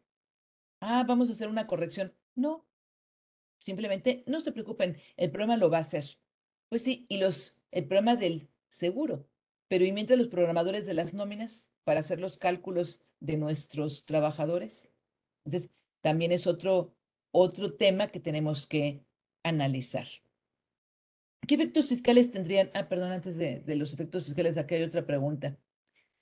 Ah, 0.80 1.04
vamos 1.06 1.28
a 1.28 1.32
hacer 1.32 1.48
una 1.48 1.68
corrección. 1.68 2.12
No, 2.34 2.66
simplemente 3.60 4.24
no 4.26 4.40
se 4.40 4.50
preocupen, 4.50 4.96
el 5.16 5.30
programa 5.30 5.56
lo 5.56 5.70
va 5.70 5.78
a 5.78 5.82
hacer. 5.82 6.18
Pues 6.68 6.82
sí, 6.82 7.06
y 7.08 7.18
los, 7.18 7.56
el 7.70 7.86
programa 7.86 8.16
del 8.16 8.48
seguro, 8.68 9.28
pero 9.72 9.86
¿y 9.86 9.92
mientras 9.92 10.18
los 10.18 10.28
programadores 10.28 10.84
de 10.84 10.92
las 10.92 11.14
nóminas 11.14 11.64
para 11.84 12.00
hacer 12.00 12.20
los 12.20 12.36
cálculos 12.36 13.00
de 13.20 13.38
nuestros 13.38 14.04
trabajadores? 14.04 14.90
Entonces, 15.46 15.70
también 16.02 16.30
es 16.30 16.46
otro, 16.46 16.94
otro 17.30 17.72
tema 17.72 18.08
que 18.08 18.20
tenemos 18.20 18.66
que 18.66 19.02
analizar. 19.42 20.06
¿Qué 21.48 21.54
efectos 21.54 21.88
fiscales 21.88 22.30
tendrían? 22.30 22.70
Ah, 22.74 22.86
perdón, 22.86 23.12
antes 23.12 23.38
de, 23.38 23.64
los 23.74 23.94
efectos 23.94 24.24
fiscales, 24.24 24.58
acá 24.58 24.74
hay 24.74 24.82
otra 24.82 25.06
pregunta. 25.06 25.56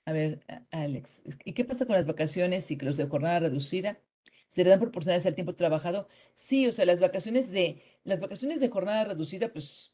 A 0.05 0.13
ver, 0.13 0.45
Alex, 0.71 1.21
¿y 1.43 1.51
qué 1.51 1.65
pasa 1.65 1.85
con 1.85 1.97
las 1.97 2.05
vacaciones 2.05 2.71
y 2.71 2.77
los 2.77 2.95
de 2.95 3.07
jornada 3.07 3.41
reducida? 3.41 3.99
¿Serán 4.47 4.79
proporcionales 4.79 5.25
al 5.25 5.35
tiempo 5.35 5.51
trabajado? 5.51 6.07
Sí, 6.35 6.67
o 6.67 6.71
sea, 6.71 6.85
las 6.85 7.01
vacaciones 7.01 7.51
de, 7.51 7.83
las 8.05 8.21
vacaciones 8.21 8.61
de 8.61 8.69
jornada 8.69 9.03
reducida, 9.03 9.51
pues, 9.51 9.90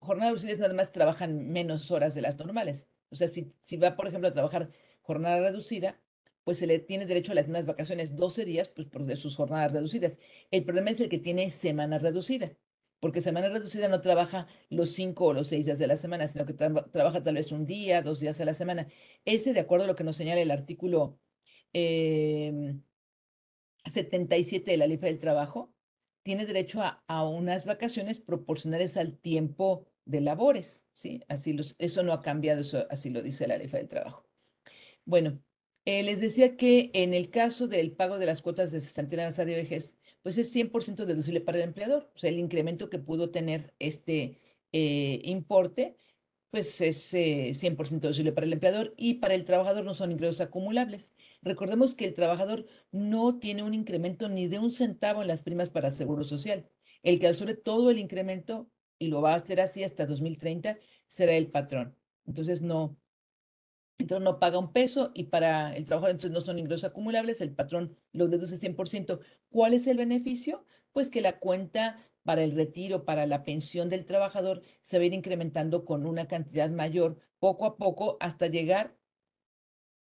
jornada 0.00 0.30
reducida 0.30 0.52
es 0.52 0.58
nada 0.58 0.74
más 0.74 0.92
trabajan 0.92 1.48
menos 1.48 1.90
horas 1.90 2.14
de 2.14 2.22
las 2.22 2.36
normales. 2.38 2.88
O 3.10 3.16
sea, 3.16 3.28
si, 3.28 3.52
si 3.60 3.76
va, 3.76 3.96
por 3.96 4.06
ejemplo, 4.08 4.28
a 4.28 4.32
trabajar 4.32 4.70
jornada 5.02 5.40
reducida, 5.40 6.00
pues 6.44 6.58
se 6.58 6.66
le 6.66 6.78
tiene 6.78 7.06
derecho 7.06 7.32
a 7.32 7.34
las 7.34 7.46
mismas 7.46 7.66
vacaciones, 7.66 8.16
12 8.16 8.44
días, 8.44 8.68
pues 8.68 8.86
por 8.88 9.16
sus 9.16 9.36
jornadas 9.36 9.72
reducidas. 9.72 10.18
El 10.50 10.64
problema 10.64 10.90
es 10.90 11.00
el 11.00 11.08
que 11.08 11.18
tiene 11.18 11.50
semana 11.50 11.98
reducida, 11.98 12.56
porque 13.00 13.20
semana 13.20 13.48
reducida 13.48 13.88
no 13.88 14.00
trabaja 14.00 14.46
los 14.68 14.90
cinco 14.90 15.26
o 15.26 15.32
los 15.32 15.48
seis 15.48 15.66
días 15.66 15.78
de 15.78 15.86
la 15.86 15.96
semana, 15.96 16.26
sino 16.28 16.44
que 16.44 16.54
trabaja 16.54 17.22
tal 17.22 17.34
vez 17.34 17.52
un 17.52 17.66
día, 17.66 18.02
dos 18.02 18.20
días 18.20 18.40
a 18.40 18.44
la 18.44 18.54
semana. 18.54 18.88
Ese, 19.24 19.52
de 19.52 19.60
acuerdo 19.60 19.84
a 19.84 19.88
lo 19.88 19.96
que 19.96 20.04
nos 20.04 20.16
señala 20.16 20.40
el 20.40 20.50
artículo 20.50 21.18
77 21.72 24.56
em, 24.56 24.64
de 24.64 24.76
la 24.76 24.86
Ley 24.86 24.96
del 24.96 25.18
Trabajo, 25.18 25.72
tiene 26.22 26.46
derecho 26.46 26.80
a, 26.82 27.28
unas 27.28 27.64
vacaciones 27.64 28.20
proporcionales 28.20 28.96
al 28.96 29.18
tiempo 29.18 29.86
de 30.04 30.20
labores, 30.20 30.86
¿sí? 30.92 31.22
Así 31.28 31.52
los, 31.52 31.76
eso 31.78 32.02
no 32.02 32.12
ha 32.12 32.20
cambiado, 32.20 32.60
eso 32.62 32.86
así 32.90 33.10
lo 33.10 33.22
dice 33.22 33.46
la 33.46 33.58
Ley 33.58 33.68
del 33.68 33.88
Trabajo. 33.88 34.26
Bueno, 35.04 35.42
eh, 35.84 36.02
les 36.02 36.20
decía 36.20 36.56
que 36.56 36.90
en 36.94 37.14
el 37.14 37.30
caso 37.30 37.66
del 37.68 37.92
pago 37.92 38.18
de 38.18 38.26
las 38.26 38.42
cuotas 38.42 38.70
de 38.70 38.80
cesantía 38.80 39.20
avanzada 39.20 39.46
de 39.46 39.56
vejez, 39.56 39.96
pues 40.22 40.38
es 40.38 40.54
100% 40.54 41.06
deducible 41.06 41.40
para 41.40 41.58
el 41.58 41.64
empleador. 41.64 42.10
O 42.14 42.18
sea, 42.18 42.30
el 42.30 42.38
incremento 42.38 42.90
que 42.90 42.98
pudo 42.98 43.30
tener 43.30 43.74
este 43.78 44.40
eh, 44.72 45.20
importe, 45.24 45.96
pues 46.50 46.80
es 46.80 47.12
100% 47.12 47.96
eh, 47.96 48.00
deducible 48.00 48.32
para 48.32 48.46
el 48.46 48.52
empleador 48.52 48.94
y 48.96 49.14
para 49.14 49.34
el 49.34 49.44
trabajador 49.44 49.84
no 49.84 49.94
son 49.94 50.12
ingresos 50.12 50.40
acumulables. 50.40 51.14
Recordemos 51.42 51.94
que 51.94 52.04
el 52.04 52.14
trabajador 52.14 52.66
no 52.92 53.38
tiene 53.38 53.62
un 53.62 53.74
incremento 53.74 54.28
ni 54.28 54.48
de 54.48 54.58
un 54.58 54.72
centavo 54.72 55.22
en 55.22 55.28
las 55.28 55.42
primas 55.42 55.70
para 55.70 55.90
seguro 55.90 56.24
social. 56.24 56.68
El 57.02 57.18
que 57.18 57.28
absorbe 57.28 57.54
todo 57.54 57.90
el 57.90 57.98
incremento, 57.98 58.70
y 59.00 59.08
lo 59.08 59.20
va 59.22 59.32
a 59.32 59.36
hacer 59.36 59.60
así 59.60 59.82
hasta 59.82 60.06
2030, 60.06 60.78
será 61.08 61.32
el 61.32 61.50
patrón. 61.50 61.96
Entonces, 62.26 62.62
no, 62.62 62.96
entonces 63.98 64.22
no 64.24 64.38
paga 64.38 64.58
un 64.58 64.72
peso 64.72 65.10
y 65.14 65.24
para 65.24 65.74
el 65.74 65.86
trabajador 65.86 66.12
entonces 66.12 66.30
no 66.30 66.40
son 66.40 66.58
ingresos 66.58 66.84
acumulables, 66.84 67.40
el 67.40 67.54
patrón 67.54 67.96
lo 68.12 68.28
deduce 68.28 68.58
100%. 68.58 69.20
¿Cuál 69.50 69.74
es 69.74 69.86
el 69.86 69.96
beneficio? 69.96 70.64
Pues 70.92 71.10
que 71.10 71.22
la 71.22 71.38
cuenta 71.40 71.98
para 72.22 72.42
el 72.42 72.54
retiro, 72.54 73.04
para 73.04 73.26
la 73.26 73.42
pensión 73.42 73.88
del 73.88 74.04
trabajador, 74.04 74.62
se 74.82 74.98
va 74.98 75.02
a 75.04 75.06
ir 75.06 75.14
incrementando 75.14 75.84
con 75.84 76.06
una 76.06 76.28
cantidad 76.28 76.70
mayor 76.70 77.18
poco 77.38 77.64
a 77.64 77.76
poco 77.76 78.18
hasta 78.20 78.46
llegar, 78.48 78.96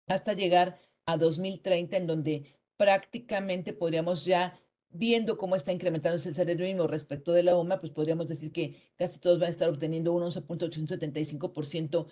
hasta 0.08 0.32
llegar 0.32 0.80
a 1.06 1.16
2030, 1.16 1.96
en 1.96 2.06
donde 2.08 2.56
prácticamente 2.76 3.72
podríamos 3.72 4.24
ya, 4.24 4.58
viendo 4.90 5.38
cómo 5.38 5.56
está 5.56 5.72
incrementándose 5.72 6.28
el 6.28 6.34
salario 6.34 6.66
mínimo 6.66 6.86
respecto 6.86 7.32
de 7.32 7.42
la 7.42 7.56
OMA, 7.56 7.80
pues 7.80 7.92
podríamos 7.92 8.28
decir 8.28 8.52
que 8.52 8.76
casi 8.96 9.18
todos 9.18 9.38
van 9.38 9.48
a 9.48 9.50
estar 9.50 9.68
obteniendo 9.68 10.12
un 10.12 10.22
11.875% 10.22 12.06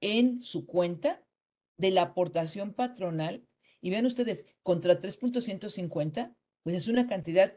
en 0.00 0.42
su 0.42 0.66
cuenta 0.66 1.22
de 1.78 1.90
la 1.90 2.02
aportación 2.02 2.72
patronal. 2.72 3.46
Y 3.80 3.90
vean 3.90 4.06
ustedes, 4.06 4.46
contra 4.62 4.98
3.150, 4.98 6.34
pues 6.62 6.76
es 6.76 6.88
una 6.88 7.06
cantidad 7.06 7.54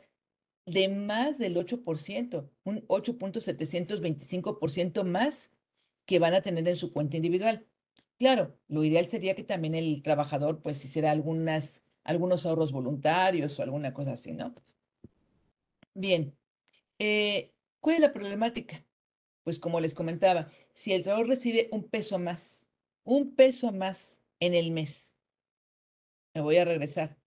de 0.66 0.88
más 0.88 1.40
del 1.40 1.56
8%, 1.56 2.50
un 2.64 2.88
8.725% 2.88 5.04
más 5.04 5.52
que 6.06 6.20
van 6.20 6.34
a 6.34 6.42
tener 6.42 6.68
en 6.68 6.76
su 6.76 6.92
cuenta 6.94 7.18
individual. 7.18 7.66
Claro, 8.20 8.58
lo 8.68 8.84
ideal 8.84 9.08
sería 9.08 9.36
que 9.36 9.44
también 9.44 9.76
el 9.76 10.02
trabajador 10.04 10.62
pues 10.62 10.84
hiciera 10.84 11.12
algunas, 11.12 11.84
algunos 12.04 12.46
ahorros 12.46 12.72
voluntarios 12.72 13.60
o 13.60 13.64
alguna 13.64 13.94
cosa 13.94 14.14
así, 14.14 14.34
¿no? 14.34 14.54
Bien, 15.94 16.38
eh, 17.00 17.54
¿cuál 17.80 17.96
es 17.96 18.02
la 18.02 18.14
problemática? 18.14 18.86
Pues 19.44 19.60
como 19.60 19.80
les 19.80 19.94
comentaba, 19.94 20.52
si 20.74 20.94
el 20.94 21.04
trabajador 21.04 21.30
recibe 21.30 21.70
un 21.72 21.84
peso 21.84 22.20
más, 22.20 22.70
un 23.04 23.36
peso 23.36 23.72
más 23.72 24.22
en 24.40 24.54
el 24.54 24.72
mes, 24.72 25.16
me 26.34 26.42
voy 26.42 26.58
a 26.58 26.66
regresar. 26.66 27.18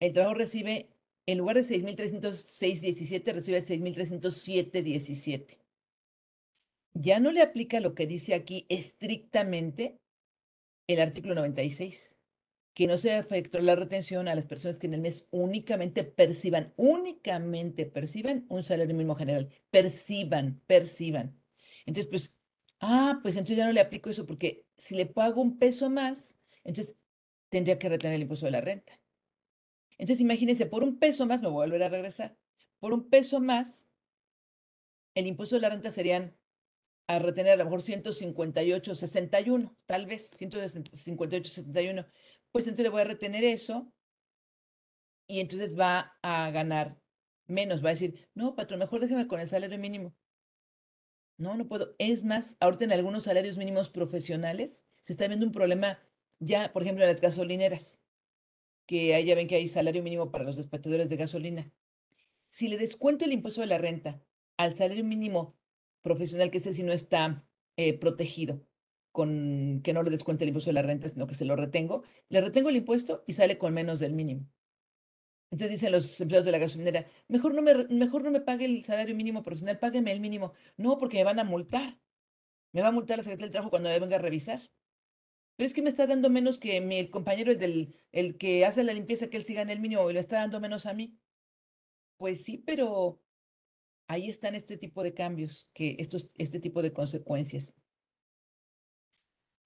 El 0.00 0.12
trabajador 0.12 0.38
recibe, 0.38 0.88
en 1.26 1.38
lugar 1.38 1.56
de 1.56 1.62
6.306.17, 1.62 3.32
recibe 3.32 3.62
6.307.17. 3.62 5.58
Ya 6.94 7.20
no 7.20 7.32
le 7.32 7.42
aplica 7.42 7.80
lo 7.80 7.94
que 7.94 8.06
dice 8.06 8.34
aquí 8.34 8.66
estrictamente 8.68 9.98
el 10.86 11.00
artículo 11.00 11.34
96, 11.34 12.13
que 12.74 12.88
no 12.88 12.96
se 12.96 13.16
efectuó 13.16 13.60
la 13.60 13.76
retención 13.76 14.26
a 14.28 14.34
las 14.34 14.46
personas 14.46 14.78
que 14.78 14.88
en 14.88 14.94
el 14.94 15.00
mes 15.00 15.28
únicamente 15.30 16.02
perciban, 16.04 16.74
únicamente 16.76 17.86
perciban 17.86 18.44
un 18.48 18.64
salario 18.64 18.94
mínimo 18.94 19.14
general, 19.14 19.48
perciban, 19.70 20.60
perciban. 20.66 21.40
Entonces, 21.86 22.10
pues, 22.10 22.34
ah, 22.80 23.20
pues 23.22 23.36
entonces 23.36 23.56
ya 23.58 23.66
no 23.66 23.72
le 23.72 23.80
aplico 23.80 24.10
eso 24.10 24.26
porque 24.26 24.66
si 24.76 24.96
le 24.96 25.06
pago 25.06 25.40
un 25.40 25.58
peso 25.58 25.88
más, 25.88 26.36
entonces 26.64 26.96
tendría 27.48 27.78
que 27.78 27.88
retener 27.88 28.16
el 28.16 28.22
impuesto 28.22 28.46
de 28.46 28.52
la 28.52 28.60
renta. 28.60 29.00
Entonces, 29.96 30.20
imagínense, 30.20 30.66
por 30.66 30.82
un 30.82 30.98
peso 30.98 31.26
más, 31.26 31.40
me 31.40 31.48
voy 31.48 31.62
a 31.62 31.66
volver 31.66 31.84
a 31.84 31.88
regresar, 31.88 32.36
por 32.80 32.92
un 32.92 33.08
peso 33.08 33.40
más, 33.40 33.86
el 35.14 35.28
impuesto 35.28 35.54
de 35.54 35.62
la 35.62 35.70
renta 35.70 35.92
serían 35.92 36.36
a 37.06 37.18
retener 37.18 37.52
a 37.52 37.56
lo 37.56 37.64
mejor 37.64 37.82
158, 37.82 38.94
61, 38.94 39.76
tal 39.86 40.06
vez 40.06 40.30
158, 40.30 41.52
61. 41.52 42.06
Pues 42.54 42.66
entonces 42.66 42.84
le 42.84 42.90
voy 42.90 43.00
a 43.00 43.04
retener 43.04 43.42
eso 43.42 43.92
y 45.26 45.40
entonces 45.40 45.76
va 45.76 46.16
a 46.22 46.52
ganar 46.52 47.02
menos. 47.48 47.84
Va 47.84 47.88
a 47.88 47.94
decir, 47.94 48.28
no, 48.32 48.54
patrón, 48.54 48.78
mejor 48.78 49.00
déjeme 49.00 49.26
con 49.26 49.40
el 49.40 49.48
salario 49.48 49.76
mínimo. 49.76 50.14
No, 51.36 51.56
no 51.56 51.66
puedo. 51.66 51.96
Es 51.98 52.22
más, 52.22 52.56
ahorita 52.60 52.84
en 52.84 52.92
algunos 52.92 53.24
salarios 53.24 53.58
mínimos 53.58 53.90
profesionales 53.90 54.86
se 55.02 55.14
está 55.14 55.26
viendo 55.26 55.44
un 55.44 55.50
problema 55.50 55.98
ya, 56.38 56.72
por 56.72 56.82
ejemplo, 56.82 57.02
en 57.02 57.10
las 57.10 57.20
gasolineras, 57.20 58.00
que 58.86 59.16
ahí 59.16 59.24
ya 59.24 59.34
ven 59.34 59.48
que 59.48 59.56
hay 59.56 59.66
salario 59.66 60.04
mínimo 60.04 60.30
para 60.30 60.44
los 60.44 60.54
despachadores 60.54 61.10
de 61.10 61.16
gasolina. 61.16 61.72
Si 62.50 62.68
le 62.68 62.78
descuento 62.78 63.24
el 63.24 63.32
impuesto 63.32 63.62
de 63.62 63.66
la 63.66 63.78
renta 63.78 64.22
al 64.58 64.76
salario 64.76 65.02
mínimo 65.02 65.50
profesional, 66.02 66.52
que 66.52 66.58
ese 66.58 66.72
sí 66.72 66.84
no 66.84 66.92
está 66.92 67.44
eh, 67.76 67.98
protegido, 67.98 68.64
que 69.14 69.92
no 69.92 70.02
le 70.02 70.10
descuente 70.10 70.44
el 70.44 70.48
impuesto 70.48 70.70
de 70.70 70.74
la 70.74 70.82
renta, 70.82 71.08
sino 71.08 71.26
que 71.26 71.34
se 71.34 71.44
lo 71.44 71.54
retengo, 71.56 72.02
le 72.28 72.40
retengo 72.40 72.68
el 72.68 72.76
impuesto 72.76 73.22
y 73.26 73.34
sale 73.34 73.58
con 73.58 73.72
menos 73.72 74.00
del 74.00 74.12
mínimo. 74.12 74.46
Entonces 75.50 75.70
dicen 75.70 75.92
los 75.92 76.20
empleados 76.20 76.44
de 76.44 76.50
la 76.50 76.58
gasolinera, 76.58 77.06
mejor 77.28 77.54
no 77.54 77.62
me, 77.62 77.86
mejor 77.86 78.24
no 78.24 78.32
me 78.32 78.40
pague 78.40 78.64
el 78.64 78.84
salario 78.84 79.14
mínimo 79.14 79.44
profesional, 79.44 79.78
págueme 79.78 80.10
el 80.10 80.18
mínimo. 80.18 80.52
No, 80.76 80.98
porque 80.98 81.18
me 81.18 81.24
van 81.24 81.38
a 81.38 81.44
multar. 81.44 82.00
Me 82.72 82.82
va 82.82 82.88
a 82.88 82.92
multar 82.92 83.18
la 83.18 83.22
Secretaría 83.22 83.46
del 83.46 83.52
Trabajo 83.52 83.70
cuando 83.70 83.88
me 83.88 84.00
venga 84.00 84.16
a 84.16 84.18
revisar. 84.18 84.60
Pero 85.56 85.66
es 85.68 85.74
que 85.74 85.82
me 85.82 85.90
está 85.90 86.08
dando 86.08 86.28
menos 86.28 86.58
que 86.58 86.80
mi 86.80 87.08
compañero, 87.08 87.52
el, 87.52 87.58
del, 87.58 87.94
el 88.10 88.36
que 88.36 88.66
hace 88.66 88.82
la 88.82 88.92
limpieza, 88.92 89.28
que 89.28 89.36
él 89.36 89.44
siga 89.44 89.62
en 89.62 89.70
el 89.70 89.78
mínimo, 89.78 90.10
y 90.10 90.14
le 90.14 90.18
está 90.20 90.38
dando 90.38 90.60
menos 90.60 90.86
a 90.86 90.94
mí. 90.94 91.16
Pues 92.16 92.42
sí, 92.42 92.58
pero 92.58 93.22
ahí 94.08 94.28
están 94.28 94.56
este 94.56 94.76
tipo 94.76 95.04
de 95.04 95.14
cambios, 95.14 95.70
que 95.72 95.94
estos, 96.00 96.30
este 96.34 96.58
tipo 96.58 96.82
de 96.82 96.92
consecuencias. 96.92 97.74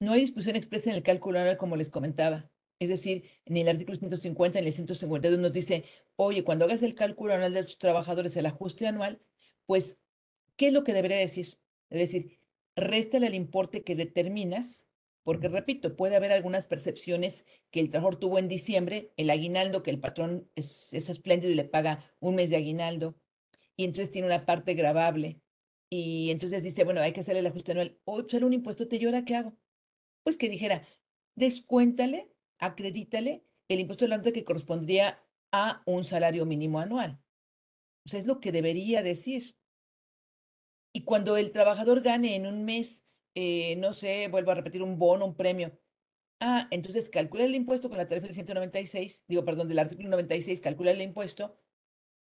No 0.01 0.13
hay 0.13 0.21
discusión 0.21 0.57
expresa 0.57 0.91
en 0.91 0.97
el 0.97 1.03
cálculo 1.03 1.39
anual, 1.41 1.57
como 1.57 1.77
les 1.77 1.91
comentaba. 1.91 2.51
Es 2.79 2.89
decir, 2.89 3.25
en 3.45 3.57
el 3.57 3.69
artículo 3.69 3.99
150, 3.99 4.59
en 4.59 4.67
el 4.67 4.73
152 4.73 5.39
nos 5.41 5.53
dice, 5.53 5.85
oye, 6.17 6.45
cuando 6.45 6.65
hagas 6.65 6.83
el 6.83 6.95
cálculo 6.95 7.35
anual 7.35 7.53
de 7.55 7.65
tus 7.65 7.79
trabajadores, 7.79 8.37
el 8.37 8.47
ajuste 8.47 8.87
anual, 8.87 9.21
pues, 9.67 10.01
¿qué 10.57 10.69
es 10.69 10.73
lo 10.73 10.85
que 10.85 10.93
debería 10.93 11.17
decir? 11.19 11.59
Debe 11.91 12.03
decir, 12.03 12.41
réstale 12.77 13.27
el 13.27 13.35
importe 13.35 13.83
que 13.83 13.97
determinas, 13.97 14.89
porque 15.25 15.49
repito, 15.49 15.97
puede 15.97 16.17
haber 16.17 16.33
algunas 16.33 16.67
percepciones 16.67 17.45
que 17.71 17.81
el 17.81 17.91
trabajador 17.91 18.21
tuvo 18.21 18.39
en 18.39 18.49
diciembre, 18.49 19.13
el 19.17 19.31
aguinaldo, 19.31 19.83
que 19.83 19.91
el 19.91 20.01
patrón 20.01 20.49
es, 20.55 20.95
es 20.95 21.11
espléndido 21.11 21.53
y 21.53 21.57
le 21.57 21.65
paga 21.65 22.05
un 22.21 22.37
mes 22.37 22.51
de 22.51 22.57
aguinaldo, 22.57 23.19
y 23.77 23.85
entonces 23.85 24.11
tiene 24.13 24.29
una 24.29 24.47
parte 24.47 24.75
grabable. 24.75 25.41
Y 25.91 26.31
entonces 26.31 26.65
dice, 26.65 26.85
bueno, 26.85 27.01
hay 27.01 27.13
que 27.13 27.21
hacerle 27.21 27.41
el 27.41 27.47
ajuste 27.49 27.73
anual. 27.73 27.99
O 28.05 28.29
sale 28.29 28.45
un 28.45 28.53
impuesto, 28.53 28.89
¿te 28.89 28.99
llora? 28.99 29.25
¿Qué 29.25 29.37
hago? 29.37 29.57
Pues 30.29 30.37
que 30.37 30.51
dijera, 30.51 30.87
descuéntale, 31.37 32.31
acredítale 32.59 33.47
el 33.67 33.81
impuesto 33.81 34.05
de 34.05 34.11
la 34.11 34.17
renta 34.17 34.33
que 34.33 34.45
correspondería 34.45 35.25
a 35.53 35.83
un 35.87 36.05
salario 36.05 36.45
mínimo 36.45 36.81
anual. 36.81 37.19
O 38.05 38.11
sea, 38.11 38.21
es 38.21 38.27
lo 38.27 38.39
que 38.39 38.53
debería 38.53 39.03
decir. 39.03 39.57
Y 40.93 41.05
cuando 41.05 41.39
el 41.39 41.51
trabajador 41.51 42.03
gane 42.03 42.37
en 42.37 42.47
un 42.47 42.67
mes, 42.67 43.07
eh, 43.35 43.77
no 43.77 43.95
sé, 43.95 44.29
vuelvo 44.29 44.51
a 44.51 44.57
repetir, 44.57 44.83
un 44.83 44.99
bono, 44.99 45.25
un 45.25 45.35
premio. 45.35 45.81
Ah, 46.41 46.69
entonces 46.71 47.09
calcula 47.09 47.45
el 47.45 47.55
impuesto 47.55 47.89
con 47.89 47.97
la 47.97 48.07
tarifa 48.07 48.27
del 48.27 48.35
196, 48.35 49.25
digo, 49.29 49.47
perdón, 49.47 49.69
del 49.69 49.79
artículo 49.79 50.11
96, 50.11 50.61
calcula 50.61 50.91
el 50.91 51.01
impuesto, 51.01 51.57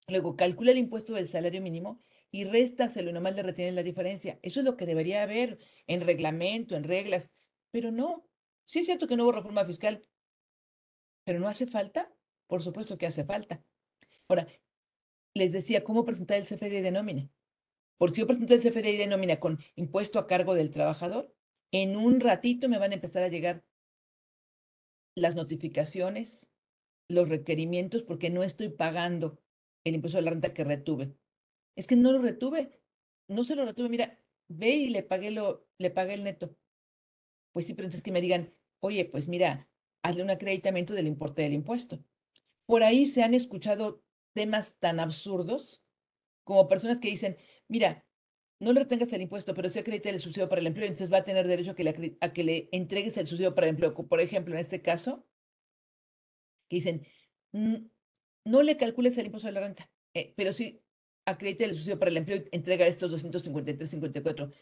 luego 0.09 0.35
calcula 0.35 0.71
el 0.71 0.79
impuesto 0.79 1.13
del 1.13 1.29
salario 1.29 1.61
mínimo 1.61 2.03
y 2.29 2.43
réstaselo 2.43 3.11
y 3.11 3.13
nomás 3.13 3.37
le 3.37 3.43
retienes 3.43 3.73
la 3.73 3.83
diferencia. 3.83 4.37
Eso 4.41 4.59
es 4.59 4.65
lo 4.65 4.75
que 4.75 4.85
debería 4.85 5.23
haber 5.23 5.59
en 5.87 6.01
reglamento, 6.01 6.75
en 6.75 6.83
reglas, 6.83 7.31
pero 7.75 7.91
no. 7.91 8.25
Sí 8.63 8.79
es 8.79 8.85
cierto 8.85 9.05
que 9.05 9.17
no 9.17 9.25
hubo 9.25 9.33
reforma 9.33 9.65
fiscal, 9.65 10.01
pero 11.25 11.41
no 11.41 11.49
hace 11.49 11.67
falta. 11.67 12.09
Por 12.47 12.63
supuesto 12.63 12.97
que 12.97 13.05
hace 13.05 13.25
falta. 13.25 13.65
Ahora, 14.29 14.47
les 15.33 15.51
decía, 15.51 15.83
¿cómo 15.83 16.05
presentar 16.05 16.37
el 16.37 16.45
CFDI 16.45 16.79
de 16.79 16.91
nómina? 16.91 17.29
Porque 17.97 18.15
si 18.15 18.21
yo 18.21 18.27
presento 18.27 18.53
el 18.53 18.61
CFDI 18.61 18.95
de 18.95 19.07
nómina 19.07 19.41
con 19.41 19.59
impuesto 19.75 20.19
a 20.19 20.27
cargo 20.27 20.53
del 20.53 20.71
trabajador, 20.71 21.35
en 21.73 21.97
un 21.97 22.21
ratito 22.21 22.69
me 22.69 22.77
van 22.77 22.91
a 22.91 22.95
empezar 22.95 23.23
a 23.23 23.27
llegar 23.27 23.65
las 25.13 25.35
notificaciones, 25.35 26.47
los 27.09 27.27
requerimientos, 27.27 28.03
porque 28.03 28.29
no 28.29 28.41
estoy 28.41 28.69
pagando 28.69 29.37
el 29.83 29.95
impuesto 29.95 30.17
de 30.17 30.23
la 30.23 30.31
renta 30.31 30.53
que 30.53 30.63
retuve. 30.63 31.13
Es 31.75 31.87
que 31.87 31.97
no 31.97 32.13
lo 32.13 32.21
retuve, 32.21 32.79
no 33.27 33.43
se 33.43 33.57
lo 33.57 33.65
retuve. 33.65 33.89
Mira, 33.89 34.17
ve 34.47 34.69
y 34.69 34.87
le 34.87 35.03
pagué, 35.03 35.31
lo, 35.31 35.67
le 35.77 35.91
pagué 35.91 36.13
el 36.13 36.23
neto. 36.23 36.55
Pues 37.55 37.67
sí, 37.67 37.73
pero 37.73 37.85
entonces 37.85 38.03
que 38.03 38.11
me 38.11 38.19
digan, 38.19 38.53
oye, 38.81 39.05
pues 39.05 39.29
mira, 39.29 39.69
hazle 40.03 40.23
un 40.23 40.29
acreditamiento 40.29 40.93
del 40.93 41.07
importe 41.07 41.41
del 41.41 41.53
impuesto. 41.53 42.03
Por 42.65 42.83
ahí 42.83 43.05
se 43.05 43.23
han 43.23 43.33
escuchado 43.33 44.03
temas 44.33 44.75
tan 44.77 44.99
absurdos 44.99 45.81
como 46.43 46.67
personas 46.67 46.99
que 46.99 47.07
dicen, 47.07 47.37
mira, 47.69 48.05
no 48.59 48.73
le 48.73 48.81
retengas 48.81 49.13
el 49.13 49.21
impuesto, 49.21 49.53
pero 49.53 49.69
sí 49.69 49.79
acredita 49.79 50.09
el 50.09 50.19
subsidio 50.19 50.49
para 50.49 50.59
el 50.59 50.67
empleo, 50.67 50.85
entonces 50.85 51.13
va 51.13 51.19
a 51.19 51.23
tener 51.23 51.47
derecho 51.47 51.71
a 51.71 51.75
que 52.33 52.43
le, 52.43 52.69
entregues 52.73 53.15
el 53.15 53.25
subsidio 53.25 53.55
para 53.55 53.67
el 53.67 53.75
empleo. 53.75 53.93
Por 53.93 54.19
ejemplo, 54.19 54.53
en 54.53 54.59
este 54.59 54.81
caso, 54.81 55.25
que 56.67 56.75
dicen, 56.75 57.07
no 57.53 58.63
le 58.63 58.75
calcules 58.75 59.17
el 59.17 59.27
impuesto 59.27 59.47
de 59.47 59.53
la 59.53 59.61
renta, 59.61 59.89
eh, 60.13 60.33
pero 60.35 60.51
sí 60.51 60.83
acredita 61.23 61.63
el 61.63 61.75
subsidio 61.75 61.99
para 61.99 62.11
el 62.11 62.17
empleo 62.17 62.35
y 62.35 62.49
entrega 62.51 62.85
estos 62.85 63.13
253.54. 63.13 64.53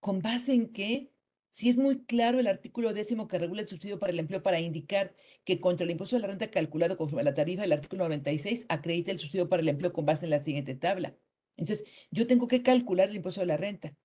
¿Con 0.00 0.20
base 0.20 0.52
en 0.52 0.70
qué? 0.70 1.15
Si 1.50 1.70
es 1.70 1.76
muy 1.76 2.04
claro 2.04 2.38
el 2.38 2.48
artículo 2.48 2.92
décimo 2.92 3.28
que 3.28 3.38
regula 3.38 3.62
el 3.62 3.68
subsidio 3.68 3.98
para 3.98 4.12
el 4.12 4.18
empleo 4.18 4.42
para 4.42 4.60
indicar 4.60 5.14
que 5.44 5.60
contra 5.60 5.84
el 5.84 5.90
impuesto 5.90 6.16
de 6.16 6.22
la 6.22 6.28
renta 6.28 6.50
calculado 6.50 6.96
conforme 6.98 7.22
a 7.22 7.24
la 7.24 7.34
tarifa 7.34 7.62
del 7.62 7.72
artículo 7.72 8.04
96 8.04 8.66
acredita 8.68 9.10
el 9.10 9.18
subsidio 9.18 9.48
para 9.48 9.62
el 9.62 9.68
empleo 9.68 9.92
con 9.92 10.04
base 10.04 10.26
en 10.26 10.30
la 10.30 10.42
siguiente 10.42 10.74
tabla. 10.74 11.16
Entonces, 11.56 11.86
yo 12.10 12.26
tengo 12.26 12.46
que 12.48 12.62
calcular 12.62 13.08
el 13.08 13.16
impuesto 13.16 13.40
de 13.40 13.46
la 13.46 13.56
renta. 13.56 13.96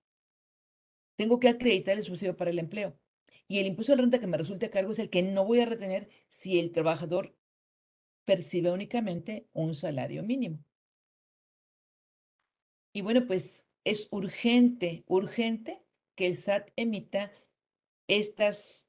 Tengo 1.16 1.38
que 1.38 1.48
acreditar 1.48 1.98
el 1.98 2.04
subsidio 2.04 2.36
para 2.36 2.50
el 2.50 2.58
empleo. 2.58 2.98
Y 3.48 3.58
el 3.58 3.66
impuesto 3.66 3.92
de 3.92 3.96
la 3.96 4.02
renta 4.02 4.18
que 4.18 4.26
me 4.26 4.38
resulte 4.38 4.66
a 4.66 4.70
cargo 4.70 4.92
es 4.92 4.98
el 4.98 5.10
que 5.10 5.22
no 5.22 5.44
voy 5.44 5.60
a 5.60 5.66
retener 5.66 6.08
si 6.28 6.58
el 6.58 6.72
trabajador 6.72 7.36
percibe 8.24 8.70
únicamente 8.70 9.48
un 9.52 9.74
salario 9.74 10.22
mínimo. 10.22 10.64
Y 12.94 13.02
bueno, 13.02 13.26
pues 13.26 13.68
es 13.84 14.08
urgente, 14.10 15.04
urgente 15.06 15.82
que 16.22 16.28
el 16.28 16.36
SAT 16.36 16.70
emita 16.76 17.32
estas 18.06 18.86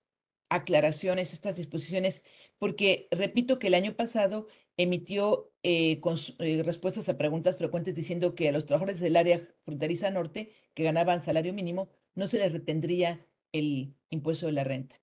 aclaraciones, 0.49 1.34
estas 1.34 1.57
disposiciones, 1.57 2.23
porque 2.59 3.07
repito 3.09 3.57
que 3.57 3.67
el 3.67 3.73
año 3.73 3.95
pasado 3.95 4.45
emitió 4.77 5.51
eh, 5.63 5.99
eh, 6.38 6.61
respuestas 6.63 7.09
a 7.09 7.17
preguntas 7.17 7.57
frecuentes 7.57 7.95
diciendo 7.95 8.36
que 8.36 8.49
a 8.49 8.51
los 8.51 8.67
trabajadores 8.67 8.99
del 8.99 9.15
área 9.15 9.41
fronteriza 9.65 10.11
norte 10.11 10.51
que 10.75 10.84
ganaban 10.84 11.21
salario 11.21 11.53
mínimo 11.53 11.89
no 12.13 12.27
se 12.27 12.38
les 12.38 12.51
retendría 12.51 13.25
el 13.51 13.95
impuesto 14.11 14.45
de 14.45 14.51
la 14.51 14.63
renta. 14.63 15.01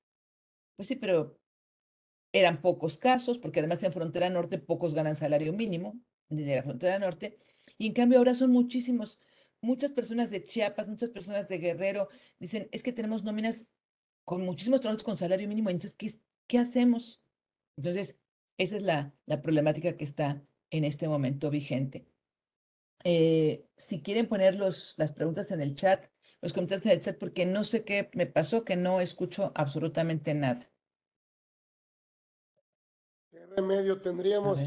Pues 0.76 0.86
sí, 0.86 0.94
pero 0.94 1.36
eran 2.32 2.62
pocos 2.62 2.96
casos, 2.96 3.38
porque 3.38 3.58
además 3.58 3.82
en 3.82 3.92
frontera 3.92 4.30
norte 4.30 4.58
pocos 4.58 4.94
ganan 4.94 5.16
salario 5.16 5.52
mínimo 5.52 6.00
desde 6.28 6.54
la 6.54 6.62
frontera 6.62 7.00
norte, 7.00 7.40
y 7.76 7.88
en 7.88 7.92
cambio 7.92 8.18
ahora 8.18 8.36
son 8.36 8.52
muchísimos. 8.52 9.18
Muchas 9.62 9.92
personas 9.92 10.30
de 10.30 10.42
Chiapas, 10.42 10.88
muchas 10.88 11.10
personas 11.10 11.48
de 11.48 11.58
Guerrero 11.58 12.08
dicen, 12.38 12.68
es 12.72 12.82
que 12.82 12.92
tenemos 12.92 13.24
nóminas 13.24 13.66
con 14.24 14.42
muchísimos 14.42 14.80
trabajos 14.80 15.02
con 15.02 15.18
salario 15.18 15.48
mínimo, 15.48 15.70
entonces, 15.70 15.94
¿qué, 15.96 16.12
qué 16.46 16.58
hacemos? 16.58 17.20
Entonces, 17.76 18.16
esa 18.58 18.76
es 18.76 18.82
la, 18.82 19.14
la, 19.26 19.42
problemática 19.42 19.96
que 19.96 20.04
está 20.04 20.42
en 20.70 20.84
este 20.84 21.08
momento 21.08 21.50
vigente. 21.50 22.06
Eh, 23.04 23.66
si 23.76 24.02
quieren 24.02 24.28
poner 24.28 24.54
los, 24.54 24.94
las 24.98 25.12
preguntas 25.12 25.50
en 25.50 25.60
el 25.60 25.74
chat, 25.74 26.06
los 26.42 26.52
comentarios 26.52 26.86
en 26.86 26.92
el 26.92 27.00
chat, 27.00 27.18
porque 27.18 27.46
no 27.46 27.64
sé 27.64 27.84
qué 27.84 28.10
me 28.14 28.26
pasó, 28.26 28.64
que 28.64 28.76
no 28.76 29.00
escucho 29.00 29.52
absolutamente 29.54 30.34
nada. 30.34 30.70
¿Qué 33.30 33.44
remedio 33.46 34.00
tendríamos? 34.00 34.60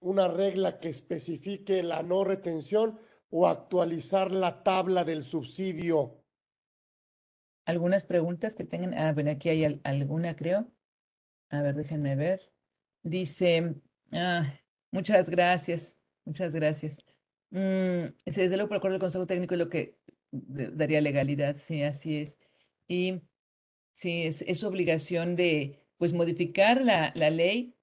Una 0.00 0.28
regla 0.28 0.78
que 0.80 0.88
especifique 0.88 1.82
la 1.82 2.02
no 2.02 2.24
retención 2.24 2.98
o 3.36 3.48
actualizar 3.48 4.30
la 4.30 4.62
tabla 4.62 5.02
del 5.02 5.24
subsidio. 5.24 6.22
Algunas 7.64 8.04
preguntas 8.04 8.54
que 8.54 8.62
tengan. 8.62 8.94
Ah, 8.94 9.12
bueno, 9.12 9.32
aquí 9.32 9.48
hay 9.48 9.80
alguna, 9.82 10.36
creo. 10.36 10.72
A 11.48 11.60
ver, 11.60 11.74
déjenme 11.74 12.14
ver. 12.14 12.52
Dice, 13.02 13.74
ah, 14.12 14.54
muchas 14.92 15.28
gracias, 15.28 15.96
muchas 16.24 16.54
gracias. 16.54 17.04
Mm, 17.50 18.14
desde 18.24 18.56
luego, 18.56 18.68
por 18.68 18.76
acuerdo 18.76 18.94
del 18.94 19.00
Consejo 19.00 19.26
Técnico 19.26 19.54
es 19.54 19.58
lo 19.58 19.68
que 19.68 19.98
daría 20.30 21.00
legalidad, 21.00 21.56
sí, 21.56 21.82
así 21.82 22.18
es. 22.18 22.38
Y 22.86 23.20
sí, 23.90 24.22
es, 24.22 24.42
es 24.42 24.62
obligación 24.62 25.34
de, 25.34 25.84
pues, 25.98 26.12
modificar 26.12 26.84
la, 26.84 27.10
la 27.16 27.30
ley. 27.30 27.74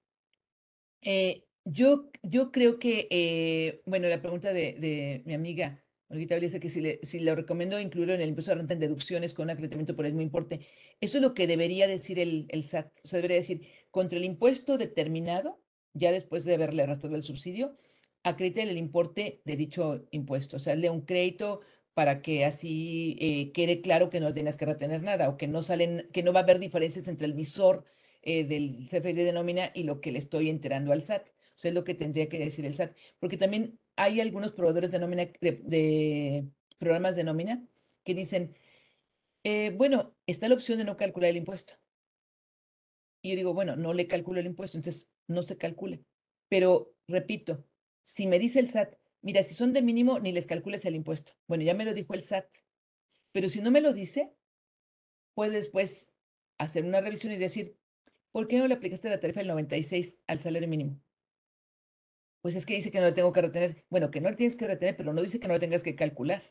Eh, 1.02 1.44
yo, 1.64 2.10
yo 2.22 2.52
creo 2.52 2.78
que, 2.78 3.08
eh, 3.10 3.82
bueno, 3.86 4.08
la 4.08 4.20
pregunta 4.20 4.52
de, 4.52 4.74
de 4.74 5.22
mi 5.26 5.34
amiga 5.34 5.82
Ahorita 6.12 6.38
dice 6.38 6.60
que 6.60 6.68
si 6.68 6.82
le, 6.82 7.00
si 7.02 7.20
le 7.20 7.34
recomiendo 7.34 7.80
incluirlo 7.80 8.12
en 8.12 8.20
el 8.20 8.28
impuesto 8.28 8.50
de 8.50 8.56
renta 8.56 8.74
en 8.74 8.80
deducciones 8.80 9.32
con 9.32 9.48
acreditamiento 9.48 9.96
por 9.96 10.04
el 10.04 10.12
mismo 10.12 10.20
importe. 10.20 10.60
Eso 11.00 11.16
es 11.16 11.22
lo 11.22 11.32
que 11.32 11.46
debería 11.46 11.86
decir 11.86 12.18
el, 12.18 12.44
el 12.50 12.64
SAT. 12.64 12.92
O 13.02 13.08
sea, 13.08 13.16
debería 13.16 13.38
decir, 13.38 13.66
contra 13.90 14.18
el 14.18 14.26
impuesto 14.26 14.76
determinado, 14.76 15.62
ya 15.94 16.12
después 16.12 16.44
de 16.44 16.52
haberle 16.52 16.82
arrastrado 16.82 17.16
el 17.16 17.22
subsidio, 17.22 17.78
acredite 18.24 18.62
el 18.62 18.76
importe 18.76 19.40
de 19.46 19.56
dicho 19.56 20.06
impuesto. 20.10 20.56
O 20.56 20.58
sea, 20.58 20.76
le 20.76 20.90
un 20.90 21.00
crédito 21.00 21.62
para 21.94 22.20
que 22.20 22.44
así 22.44 23.16
eh, 23.18 23.50
quede 23.52 23.80
claro 23.80 24.10
que 24.10 24.20
no 24.20 24.34
tienes 24.34 24.58
que 24.58 24.66
retener 24.66 25.02
nada 25.02 25.30
o 25.30 25.38
que 25.38 25.48
no 25.48 25.62
salen, 25.62 26.10
que 26.12 26.22
no 26.22 26.34
va 26.34 26.40
a 26.40 26.42
haber 26.42 26.58
diferencias 26.58 27.08
entre 27.08 27.26
el 27.26 27.32
visor 27.32 27.84
eh, 28.20 28.44
del 28.44 28.86
CFD 28.86 29.24
de 29.24 29.32
nómina 29.32 29.70
y 29.74 29.84
lo 29.84 30.02
que 30.02 30.12
le 30.12 30.18
estoy 30.18 30.50
enterando 30.50 30.92
al 30.92 31.02
SAT. 31.02 31.26
Sea, 31.62 31.68
es 31.68 31.76
lo 31.76 31.84
que 31.84 31.94
tendría 31.94 32.28
que 32.28 32.40
decir 32.40 32.66
el 32.66 32.74
SAT. 32.74 32.96
Porque 33.20 33.36
también 33.38 33.78
hay 33.94 34.20
algunos 34.20 34.50
proveedores 34.50 34.90
de 34.90 34.98
nómina, 34.98 35.26
de, 35.40 36.48
programas 36.76 37.14
de 37.14 37.22
nómina, 37.22 37.64
que 38.02 38.14
dicen, 38.16 38.56
eh, 39.44 39.70
bueno, 39.76 40.12
está 40.26 40.48
la 40.48 40.56
opción 40.56 40.78
de 40.78 40.84
no 40.84 40.96
calcular 40.96 41.30
el 41.30 41.36
impuesto. 41.36 41.74
Y 43.22 43.30
yo 43.30 43.36
digo, 43.36 43.54
bueno, 43.54 43.76
no 43.76 43.94
le 43.94 44.08
calculo 44.08 44.40
el 44.40 44.46
impuesto, 44.46 44.76
entonces 44.76 45.06
no 45.28 45.42
se 45.42 45.56
calcule. 45.56 46.04
Pero 46.48 46.96
repito, 47.06 47.64
si 48.02 48.26
me 48.26 48.40
dice 48.40 48.58
el 48.58 48.68
SAT, 48.68 48.96
mira, 49.20 49.44
si 49.44 49.54
son 49.54 49.72
de 49.72 49.82
mínimo, 49.82 50.18
ni 50.18 50.32
les 50.32 50.46
calcules 50.46 50.84
el 50.84 50.96
impuesto. 50.96 51.30
Bueno, 51.46 51.62
ya 51.62 51.74
me 51.74 51.84
lo 51.84 51.94
dijo 51.94 52.12
el 52.14 52.22
SAT. 52.22 52.48
Pero 53.30 53.48
si 53.48 53.60
no 53.60 53.70
me 53.70 53.80
lo 53.80 53.92
dice, 53.92 54.34
puede 55.34 55.52
después 55.52 56.10
hacer 56.58 56.84
una 56.84 57.00
revisión 57.00 57.32
y 57.32 57.36
decir, 57.36 57.78
¿por 58.32 58.48
qué 58.48 58.58
no 58.58 58.66
le 58.66 58.74
aplicaste 58.74 59.08
la 59.08 59.20
tarifa 59.20 59.38
del 59.38 59.48
96 59.48 60.18
al 60.26 60.40
salario 60.40 60.66
mínimo? 60.66 61.00
Pues 62.42 62.56
es 62.56 62.66
que 62.66 62.74
dice 62.74 62.90
que 62.90 63.00
no 63.00 63.06
lo 63.06 63.14
tengo 63.14 63.32
que 63.32 63.40
retener. 63.40 63.86
Bueno, 63.88 64.10
que 64.10 64.20
no 64.20 64.28
lo 64.30 64.36
tienes 64.36 64.56
que 64.56 64.66
retener, 64.66 64.96
pero 64.96 65.12
no 65.14 65.22
dice 65.22 65.40
que 65.40 65.48
no 65.48 65.54
lo 65.54 65.60
tengas 65.60 65.82
que 65.82 65.94
calcular. 65.94 66.42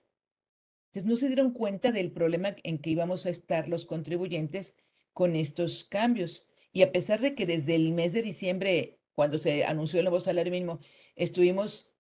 Entonces, 0.87 1.09
no 1.09 1.15
se 1.15 1.27
dieron 1.27 1.51
cuenta 1.53 1.91
del 1.91 2.11
problema 2.11 2.55
en 2.63 2.79
que 2.79 2.89
íbamos 2.89 3.25
a 3.25 3.29
estar 3.29 3.67
los 3.67 3.85
contribuyentes 3.85 4.75
con 5.13 5.35
estos 5.35 5.83
cambios. 5.83 6.47
Y 6.71 6.83
a 6.83 6.91
pesar 6.91 7.19
de 7.21 7.35
que 7.35 7.45
desde 7.45 7.75
el 7.75 7.91
mes 7.91 8.13
de 8.13 8.21
diciembre, 8.21 8.99
cuando 9.13 9.37
se 9.37 9.65
anunció 9.65 9.99
el 9.99 10.05
nuevo 10.05 10.19
salario 10.19 10.51
mínimo, 10.51 10.79
estuvimos 11.15 11.93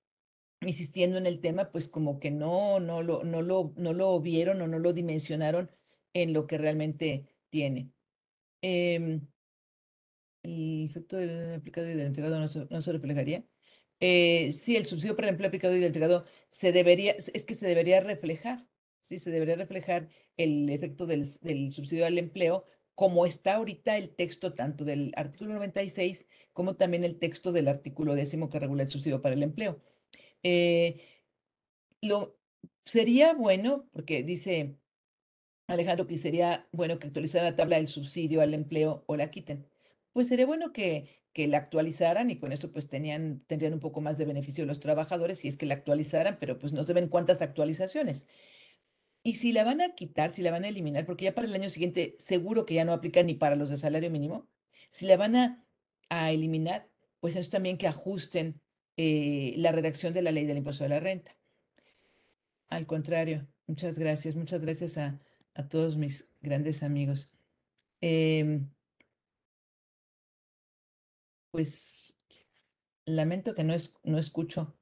insistiendo 0.61 1.17
en 1.17 1.25
el 1.25 1.41
tema, 1.41 1.71
pues 1.71 1.87
como 1.87 2.19
que 2.19 2.31
no, 2.31 2.79
no, 2.79 3.01
lo, 3.03 3.23
no, 3.23 3.41
lo, 3.41 3.73
no 3.77 3.93
lo 3.93 4.19
vieron 4.21 4.61
o 4.61 4.67
no 4.67 4.79
lo 4.79 4.93
dimensionaron 4.93 5.71
en 6.13 6.33
lo 6.33 6.47
que 6.47 6.57
realmente 6.57 7.27
tiene. 7.49 7.91
El 8.61 9.27
efecto 10.43 11.17
del 11.17 11.55
aplicado 11.55 11.87
y 11.87 11.91
del 11.91 12.07
entregado 12.07 12.39
no 12.39 12.81
se 12.81 12.91
reflejaría. 12.91 13.45
Eh, 14.01 14.51
sí, 14.51 14.75
el 14.75 14.87
subsidio 14.87 15.15
para 15.15 15.29
el 15.29 15.33
empleo 15.33 15.47
aplicado 15.47 15.75
y 15.75 15.79
delegado 15.79 16.25
se 16.49 16.71
debería, 16.73 17.13
es 17.13 17.45
que 17.45 17.55
se 17.55 17.67
debería 17.67 18.01
reflejar, 18.01 18.67
sí, 18.99 19.19
se 19.19 19.31
debería 19.31 19.55
reflejar 19.55 20.09
el 20.37 20.69
efecto 20.69 21.05
del, 21.05 21.25
del 21.41 21.71
subsidio 21.71 22.05
al 22.05 22.17
empleo 22.17 22.65
como 22.95 23.25
está 23.25 23.55
ahorita 23.55 23.97
el 23.97 24.13
texto 24.15 24.53
tanto 24.53 24.85
del 24.85 25.13
artículo 25.15 25.53
96 25.53 26.27
como 26.53 26.75
también 26.75 27.03
el 27.03 27.19
texto 27.19 27.51
del 27.51 27.67
artículo 27.67 28.15
décimo 28.15 28.49
que 28.49 28.59
regula 28.59 28.83
el 28.83 28.91
subsidio 28.91 29.21
para 29.21 29.35
el 29.35 29.43
empleo. 29.43 29.81
Eh, 30.43 31.01
lo, 32.01 32.37
sería 32.85 33.33
bueno, 33.33 33.87
porque 33.91 34.23
dice 34.23 34.77
Alejandro 35.67 36.07
que 36.07 36.17
sería 36.17 36.67
bueno 36.71 36.99
que 36.99 37.07
actualizaran 37.07 37.49
la 37.49 37.55
tabla 37.55 37.77
del 37.77 37.87
subsidio 37.87 38.41
al 38.41 38.53
empleo 38.53 39.03
o 39.07 39.15
la 39.15 39.31
quiten. 39.31 39.67
Pues 40.13 40.27
sería 40.27 40.45
bueno 40.45 40.73
que, 40.73 41.20
que 41.33 41.47
la 41.47 41.57
actualizaran 41.57 42.29
y 42.29 42.37
con 42.37 42.51
esto 42.51 42.71
pues 42.71 42.89
tenían, 42.89 43.41
tendrían 43.47 43.73
un 43.73 43.79
poco 43.79 44.01
más 44.01 44.17
de 44.17 44.25
beneficio 44.25 44.65
los 44.65 44.79
trabajadores 44.79 45.39
si 45.39 45.47
es 45.47 45.57
que 45.57 45.65
la 45.65 45.75
actualizaran, 45.75 46.37
pero 46.39 46.59
pues 46.59 46.73
no 46.73 46.83
se 46.83 46.93
ven 46.93 47.07
cuántas 47.07 47.41
actualizaciones. 47.41 48.25
Y 49.23 49.35
si 49.35 49.53
la 49.53 49.63
van 49.63 49.81
a 49.81 49.93
quitar, 49.95 50.31
si 50.31 50.41
la 50.41 50.51
van 50.51 50.63
a 50.63 50.69
eliminar, 50.69 51.05
porque 51.05 51.25
ya 51.25 51.35
para 51.35 51.47
el 51.47 51.53
año 51.53 51.69
siguiente 51.69 52.15
seguro 52.19 52.65
que 52.65 52.73
ya 52.73 52.85
no 52.85 52.93
aplica 52.93 53.21
ni 53.23 53.35
para 53.35 53.55
los 53.55 53.69
de 53.69 53.77
salario 53.77 54.09
mínimo, 54.09 54.47
si 54.89 55.05
la 55.05 55.17
van 55.17 55.35
a, 55.35 55.65
eliminar, 56.31 56.89
pues 57.21 57.35
es 57.37 57.49
también 57.49 57.77
que 57.77 57.87
ajusten 57.87 58.59
eh, 58.97 59.53
la 59.57 59.71
redacción 59.71 60.13
de 60.13 60.21
la 60.21 60.31
ley 60.31 60.45
del 60.45 60.57
impuesto 60.57 60.83
de 60.83 60.89
la 60.89 60.99
renta. 60.99 61.37
Al 62.67 62.85
contrario, 62.85 63.47
muchas 63.67 63.97
gracias, 63.97 64.35
muchas 64.35 64.61
gracias 64.61 64.97
a, 64.97 65.19
todos 65.69 65.95
mis 65.95 66.27
grandes 66.41 66.83
amigos. 66.83 67.31
Em, 68.01 68.69
pues 71.51 72.17
lamento 73.05 73.53
que 73.53 73.63
no, 73.63 73.73
es, 73.73 73.93
no 74.03 74.17
escucho, 74.17 74.75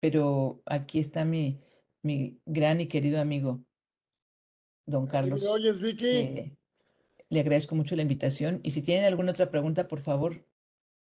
pero 0.00 0.62
aquí 0.66 0.98
está 0.98 1.24
mi, 1.24 1.60
mi 2.02 2.40
gran 2.44 2.80
y 2.80 2.88
querido 2.88 3.20
amigo, 3.20 3.64
don 4.86 5.06
Carlos. 5.06 5.42
¿Me 5.42 5.48
oyes, 5.48 5.80
Vicky? 5.80 6.06
Eh, 6.06 6.56
le 7.30 7.40
agradezco 7.40 7.74
mucho 7.74 7.96
la 7.96 8.02
invitación 8.02 8.60
y 8.62 8.72
si 8.72 8.82
tienen 8.82 9.04
alguna 9.04 9.32
otra 9.32 9.50
pregunta, 9.50 9.88
por 9.88 10.00
favor, 10.00 10.44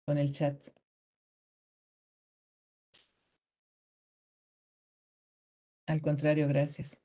con 0.06 0.18
el 0.18 0.34
chat. 0.34 0.62
Al 5.88 6.02
contrario, 6.02 6.48
gracias. 6.48 7.00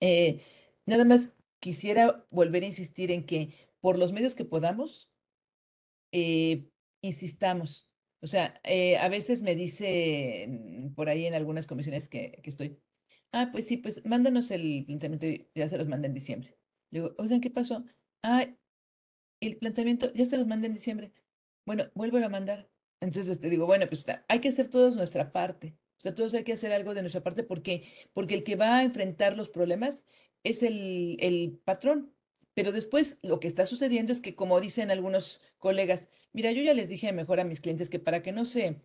Eh, 0.00 0.42
nada 0.84 1.04
más 1.04 1.32
quisiera 1.58 2.24
volver 2.30 2.62
a 2.62 2.66
insistir 2.66 3.10
en 3.10 3.26
que 3.26 3.52
por 3.80 3.98
los 3.98 4.12
medios 4.12 4.34
que 4.34 4.44
podamos, 4.44 5.05
eh, 6.12 6.68
insistamos 7.02 7.86
o 8.26 8.26
sea, 8.26 8.60
eh, 8.64 8.96
a 8.96 9.08
veces 9.08 9.42
me 9.42 9.54
dice 9.54 10.90
por 10.96 11.08
ahí 11.08 11.26
en 11.26 11.34
algunas 11.34 11.66
comisiones 11.66 12.08
que, 12.08 12.40
estoy, 12.44 12.78
ah, 13.32 13.50
pues 13.52 13.66
sí, 13.68 13.76
pues 13.76 14.04
mándanos 14.04 14.50
el 14.50 14.84
planteamiento, 14.86 15.26
ya 15.54 15.68
se 15.68 15.78
los 15.78 15.86
mandé 15.86 16.08
en 16.08 16.14
diciembre. 16.14 16.58
Le 16.90 17.00
digo, 17.00 17.14
oigan, 17.18 17.40
¿qué 17.40 17.50
pasó? 17.50 17.84
Ah, 18.22 18.46
el 19.40 19.58
planteamiento 19.58 20.12
ya 20.14 20.24
se 20.24 20.38
los 20.38 20.46
mandé 20.46 20.66
en 20.66 20.74
diciembre. 20.74 21.12
Bueno, 21.66 21.84
vuelvo 21.94 22.18
a 22.18 22.28
mandar. 22.28 22.68
Entonces 23.00 23.38
te 23.38 23.50
digo, 23.50 23.66
bueno, 23.66 23.86
pues 23.88 24.04
hay 24.28 24.40
que 24.40 24.48
hacer 24.48 24.68
todos 24.70 24.96
nuestra 24.96 25.32
parte. 25.32 25.76
O 25.98 26.00
sea, 26.00 26.14
todos 26.14 26.34
hay 26.34 26.44
que 26.44 26.54
hacer 26.54 26.72
algo 26.72 26.94
de 26.94 27.02
nuestra 27.02 27.22
parte 27.22 27.44
porque, 27.44 27.84
porque 28.12 28.34
el 28.34 28.44
que 28.44 28.56
va 28.56 28.78
a 28.78 28.82
enfrentar 28.82 29.36
los 29.36 29.50
problemas 29.50 30.06
es 30.42 30.62
el, 30.62 31.16
el 31.20 31.60
patrón. 31.64 32.15
Pero 32.56 32.72
después 32.72 33.18
lo 33.20 33.38
que 33.38 33.48
está 33.48 33.66
sucediendo 33.66 34.12
es 34.12 34.22
que, 34.22 34.34
como 34.34 34.62
dicen 34.62 34.90
algunos 34.90 35.42
colegas, 35.58 36.08
mira, 36.32 36.52
yo 36.52 36.62
ya 36.62 36.72
les 36.72 36.88
dije 36.88 37.12
mejor 37.12 37.38
a 37.38 37.44
mis 37.44 37.60
clientes 37.60 37.90
que 37.90 37.98
para 37.98 38.22
que 38.22 38.32
no 38.32 38.46
se, 38.46 38.80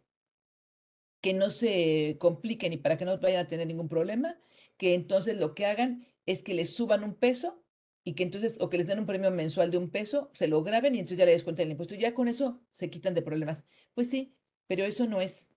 que 1.22 1.34
no 1.34 1.50
se 1.50 2.18
compliquen 2.20 2.74
y 2.74 2.78
para 2.78 2.98
que 2.98 3.06
no 3.06 3.18
vayan 3.18 3.46
a 3.46 3.48
tener 3.48 3.68
ningún 3.68 3.88
problema, 3.88 4.38
que 4.76 4.94
entonces 4.94 5.38
lo 5.38 5.56
que 5.56 5.68
hagan 5.68 6.06
es 6.26 6.44
que 6.44 6.54
les 6.54 6.72
suban 6.72 7.06
un 7.06 7.16
peso 7.16 7.64
y 8.04 8.14
que 8.16 8.24
entonces, 8.24 8.58
o 8.60 8.70
que 8.70 8.78
les 8.78 8.88
den 8.88 9.00
un 9.00 9.06
premio 9.06 9.32
mensual 9.32 9.72
de 9.72 9.78
un 9.78 9.90
peso, 9.90 10.32
se 10.34 10.50
lo 10.50 10.64
graben 10.64 10.94
y 10.94 11.00
entonces 11.00 11.20
ya 11.20 11.26
le 11.26 11.32
descuentan 11.32 11.68
el 11.68 11.72
impuesto. 11.72 11.96
Ya 11.96 12.14
con 12.14 12.28
eso 12.28 12.60
se 12.72 12.90
quitan 12.90 13.14
de 13.14 13.22
problemas. 13.22 13.64
Pues 13.94 14.10
sí, 14.10 14.36
pero 14.68 14.84
eso 14.84 15.08
no 15.08 15.22
es 15.22 15.50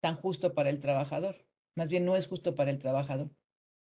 tan 0.00 0.16
justo 0.16 0.52
para 0.52 0.68
el 0.68 0.78
trabajador. 0.78 1.46
Más 1.74 1.88
bien 1.88 2.04
no 2.04 2.16
es 2.16 2.26
justo 2.26 2.54
para 2.54 2.70
el 2.70 2.78
trabajador. 2.78 3.30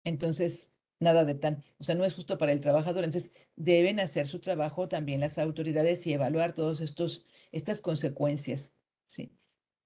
Entonces, 0.04 0.71
nada 1.02 1.26
de 1.26 1.36
tan, 1.36 1.64
o 1.80 1.84
sea, 1.84 1.96
no 1.96 2.06
es 2.06 2.14
justo 2.14 2.38
para 2.38 2.54
el 2.54 2.62
trabajador. 2.62 3.04
Entonces, 3.04 3.34
deben 3.58 4.00
hacer 4.00 4.28
su 4.28 4.40
trabajo 4.40 4.88
también 4.88 5.20
las 5.20 5.38
autoridades 5.38 6.08
y 6.08 6.14
evaluar 6.14 6.54
todos 6.54 6.80
estos 6.80 7.26
estas 7.52 7.82
consecuencias. 7.82 8.74
Sí. 9.08 9.38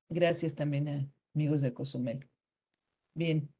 Gracias 0.09 0.53
también 0.53 0.87
a 0.87 1.11
amigos 1.33 1.61
de 1.61 1.73
Cozumel. 1.73 2.29
Bien. 3.15 3.51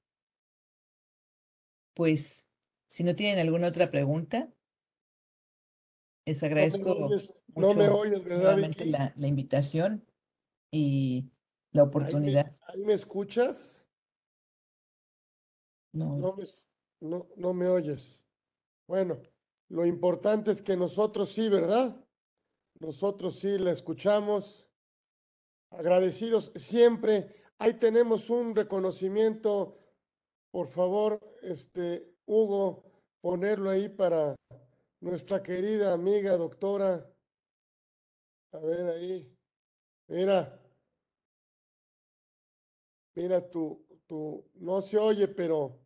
Pues, 1.95 2.47
si 2.87 3.03
no 3.03 3.15
tienen 3.15 3.39
alguna 3.39 3.67
otra 3.67 3.89
pregunta, 3.89 4.53
les 6.25 6.43
agradezco 6.43 7.09
no 7.55 7.73
me 7.73 7.87
oyes, 7.87 8.23
¿verdad, 8.23 8.57
La, 8.85 9.13
la, 9.15 9.27
invitación 9.27 10.05
y 10.71 11.31
la 11.71 11.83
oportunidad. 11.83 12.57
¿Ahí 12.67 12.83
me, 12.83 12.93
escuchas? 12.93 13.85
No. 15.93 16.17
No 16.17 16.35
me, 16.35 16.43
no, 16.99 17.27
no 17.35 17.53
me 17.53 17.67
oyes. 17.67 18.25
Bueno, 18.87 19.21
lo 19.69 19.85
importante 19.85 20.51
es 20.51 20.61
que 20.61 20.77
nosotros 20.77 21.31
sí, 21.31 21.49
¿verdad? 21.49 21.95
Nosotros 22.79 23.39
sí 23.39 23.57
la 23.57 23.71
escuchamos. 23.71 24.67
Agradecidos 25.71 26.51
siempre. 26.55 27.29
Ahí 27.57 27.73
tenemos 27.75 28.29
un 28.29 28.55
reconocimiento. 28.55 29.79
Por 30.51 30.67
favor, 30.67 31.19
este 31.41 32.15
Hugo, 32.25 32.83
ponerlo 33.21 33.69
ahí 33.69 33.89
para 33.89 34.35
nuestra 35.01 35.41
querida 35.41 35.93
amiga 35.93 36.37
doctora. 36.37 37.11
A 38.51 38.59
ver 38.59 38.85
ahí. 38.87 39.37
Mira. 40.07 40.61
Mira 43.15 43.49
tu, 43.49 43.85
tu, 44.05 44.45
no 44.55 44.81
se 44.81 44.97
oye, 44.97 45.27
pero 45.27 45.84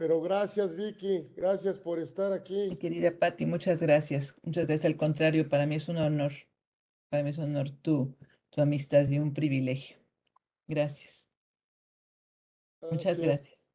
pero 0.00 0.18
gracias, 0.22 0.74
Vicky. 0.76 1.30
Gracias 1.36 1.78
por 1.78 1.98
estar 1.98 2.32
aquí. 2.32 2.70
Mi 2.70 2.76
querida 2.76 3.10
Patti, 3.10 3.44
muchas 3.44 3.82
gracias. 3.82 4.34
Muchas 4.42 4.66
gracias. 4.66 4.86
Al 4.86 4.96
contrario, 4.96 5.46
para 5.46 5.66
mí 5.66 5.74
es 5.74 5.90
un 5.90 5.98
honor. 5.98 6.32
Para 7.10 7.22
mí 7.22 7.28
es 7.28 7.36
un 7.36 7.44
honor 7.44 7.68
tu, 7.82 8.16
tu 8.48 8.62
amistad 8.62 9.06
y 9.10 9.18
un 9.18 9.34
privilegio. 9.34 9.98
Gracias. 10.66 11.30
Muchas 12.90 13.20
gracias. 13.20 13.68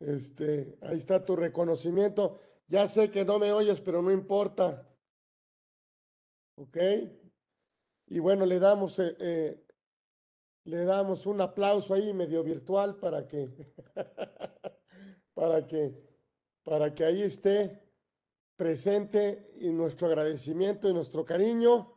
Este, 0.00 0.78
ahí 0.80 0.96
está 0.96 1.26
tu 1.26 1.36
reconocimiento. 1.36 2.40
Ya 2.66 2.88
sé 2.88 3.10
que 3.10 3.22
no 3.26 3.38
me 3.38 3.52
oyes, 3.52 3.82
pero 3.82 4.00
no 4.00 4.10
importa. 4.12 4.88
¿Ok? 6.54 6.78
Y 8.06 8.18
bueno, 8.18 8.46
le 8.46 8.58
damos 8.58 8.98
eh, 8.98 9.14
eh 9.20 9.64
le 10.64 10.84
damos 10.84 11.26
un 11.26 11.40
aplauso 11.40 11.94
ahí 11.94 12.12
medio 12.14 12.42
virtual 12.42 12.96
para 12.96 13.26
que, 13.26 13.50
para 15.34 15.66
que, 15.66 15.94
para 16.62 16.94
que 16.94 17.04
ahí 17.04 17.22
esté 17.22 17.82
presente 18.56 19.50
y 19.60 19.70
nuestro 19.70 20.06
agradecimiento 20.06 20.88
y 20.88 20.94
nuestro 20.94 21.24
cariño. 21.24 21.92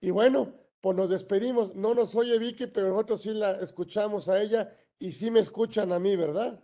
Y 0.00 0.10
bueno, 0.10 0.54
pues 0.80 0.96
nos 0.96 1.10
despedimos. 1.10 1.74
No 1.74 1.94
nos 1.94 2.14
oye 2.14 2.38
Vicky, 2.38 2.66
pero 2.66 2.88
nosotros 2.88 3.22
sí 3.22 3.30
la 3.32 3.52
escuchamos 3.52 4.28
a 4.28 4.42
ella 4.42 4.70
y 4.98 5.12
sí 5.12 5.30
me 5.30 5.40
escuchan 5.40 5.92
a 5.92 5.98
mí, 5.98 6.16
¿verdad? 6.16 6.62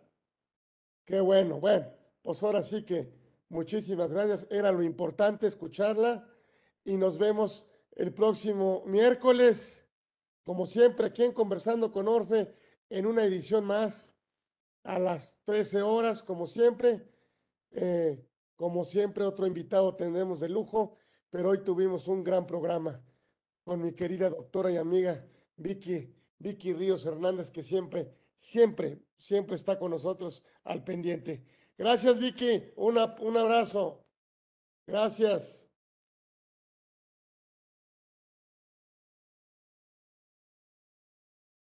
Qué 1.05 1.21
bueno. 1.21 1.61
Bueno, 1.61 1.93
pues 2.23 2.43
ahora 2.43 2.63
sí 2.63 2.85
que 2.85 3.13
muchísimas 3.49 4.13
gracias. 4.13 4.47
Era 4.51 4.73
lo 4.73 4.83
importante 4.83 5.47
escucharla 5.47 6.29
y 6.85 6.97
nos 6.97 7.19
vemos 7.19 7.67
el 7.93 8.13
próximo 8.13 8.83
miércoles 8.87 9.85
como 10.49 10.65
siempre, 10.65 11.09
aquí 11.09 11.25
en 11.25 11.33
Conversando 11.33 11.93
con 11.93 12.09
Orfe, 12.09 12.51
en 12.89 13.05
una 13.05 13.23
edición 13.23 13.67
más 13.67 14.17
a 14.85 14.99
las 14.99 15.41
13 15.45 15.83
horas, 15.83 16.23
como 16.23 16.47
siempre. 16.47 17.07
Eh, 17.71 18.25
como 18.57 18.85
siempre, 18.85 19.25
otro 19.25 19.47
invitado 19.47 19.95
tendremos 19.95 20.41
de 20.41 20.49
lujo, 20.49 20.97
pero 21.31 21.51
hoy 21.51 21.63
tuvimos 21.63 22.09
un 22.09 22.25
gran 22.25 22.47
programa 22.47 23.03
con 23.63 23.81
mi 23.83 23.93
querida 23.93 24.31
doctora 24.31 24.73
y 24.73 24.77
amiga 24.77 25.25
Vicky, 25.57 26.15
Vicky 26.39 26.73
Ríos 26.73 27.05
Hernández, 27.07 27.51
que 27.51 27.63
siempre, 27.63 28.13
siempre, 28.35 29.01
siempre 29.17 29.57
está 29.57 29.79
con 29.79 29.91
nosotros 29.91 30.43
al 30.65 30.83
pendiente. 30.83 31.45
Gracias, 31.77 32.19
Vicky. 32.19 32.73
un 32.77 33.37
abrazo. 33.37 34.05
Gracias. 34.87 35.68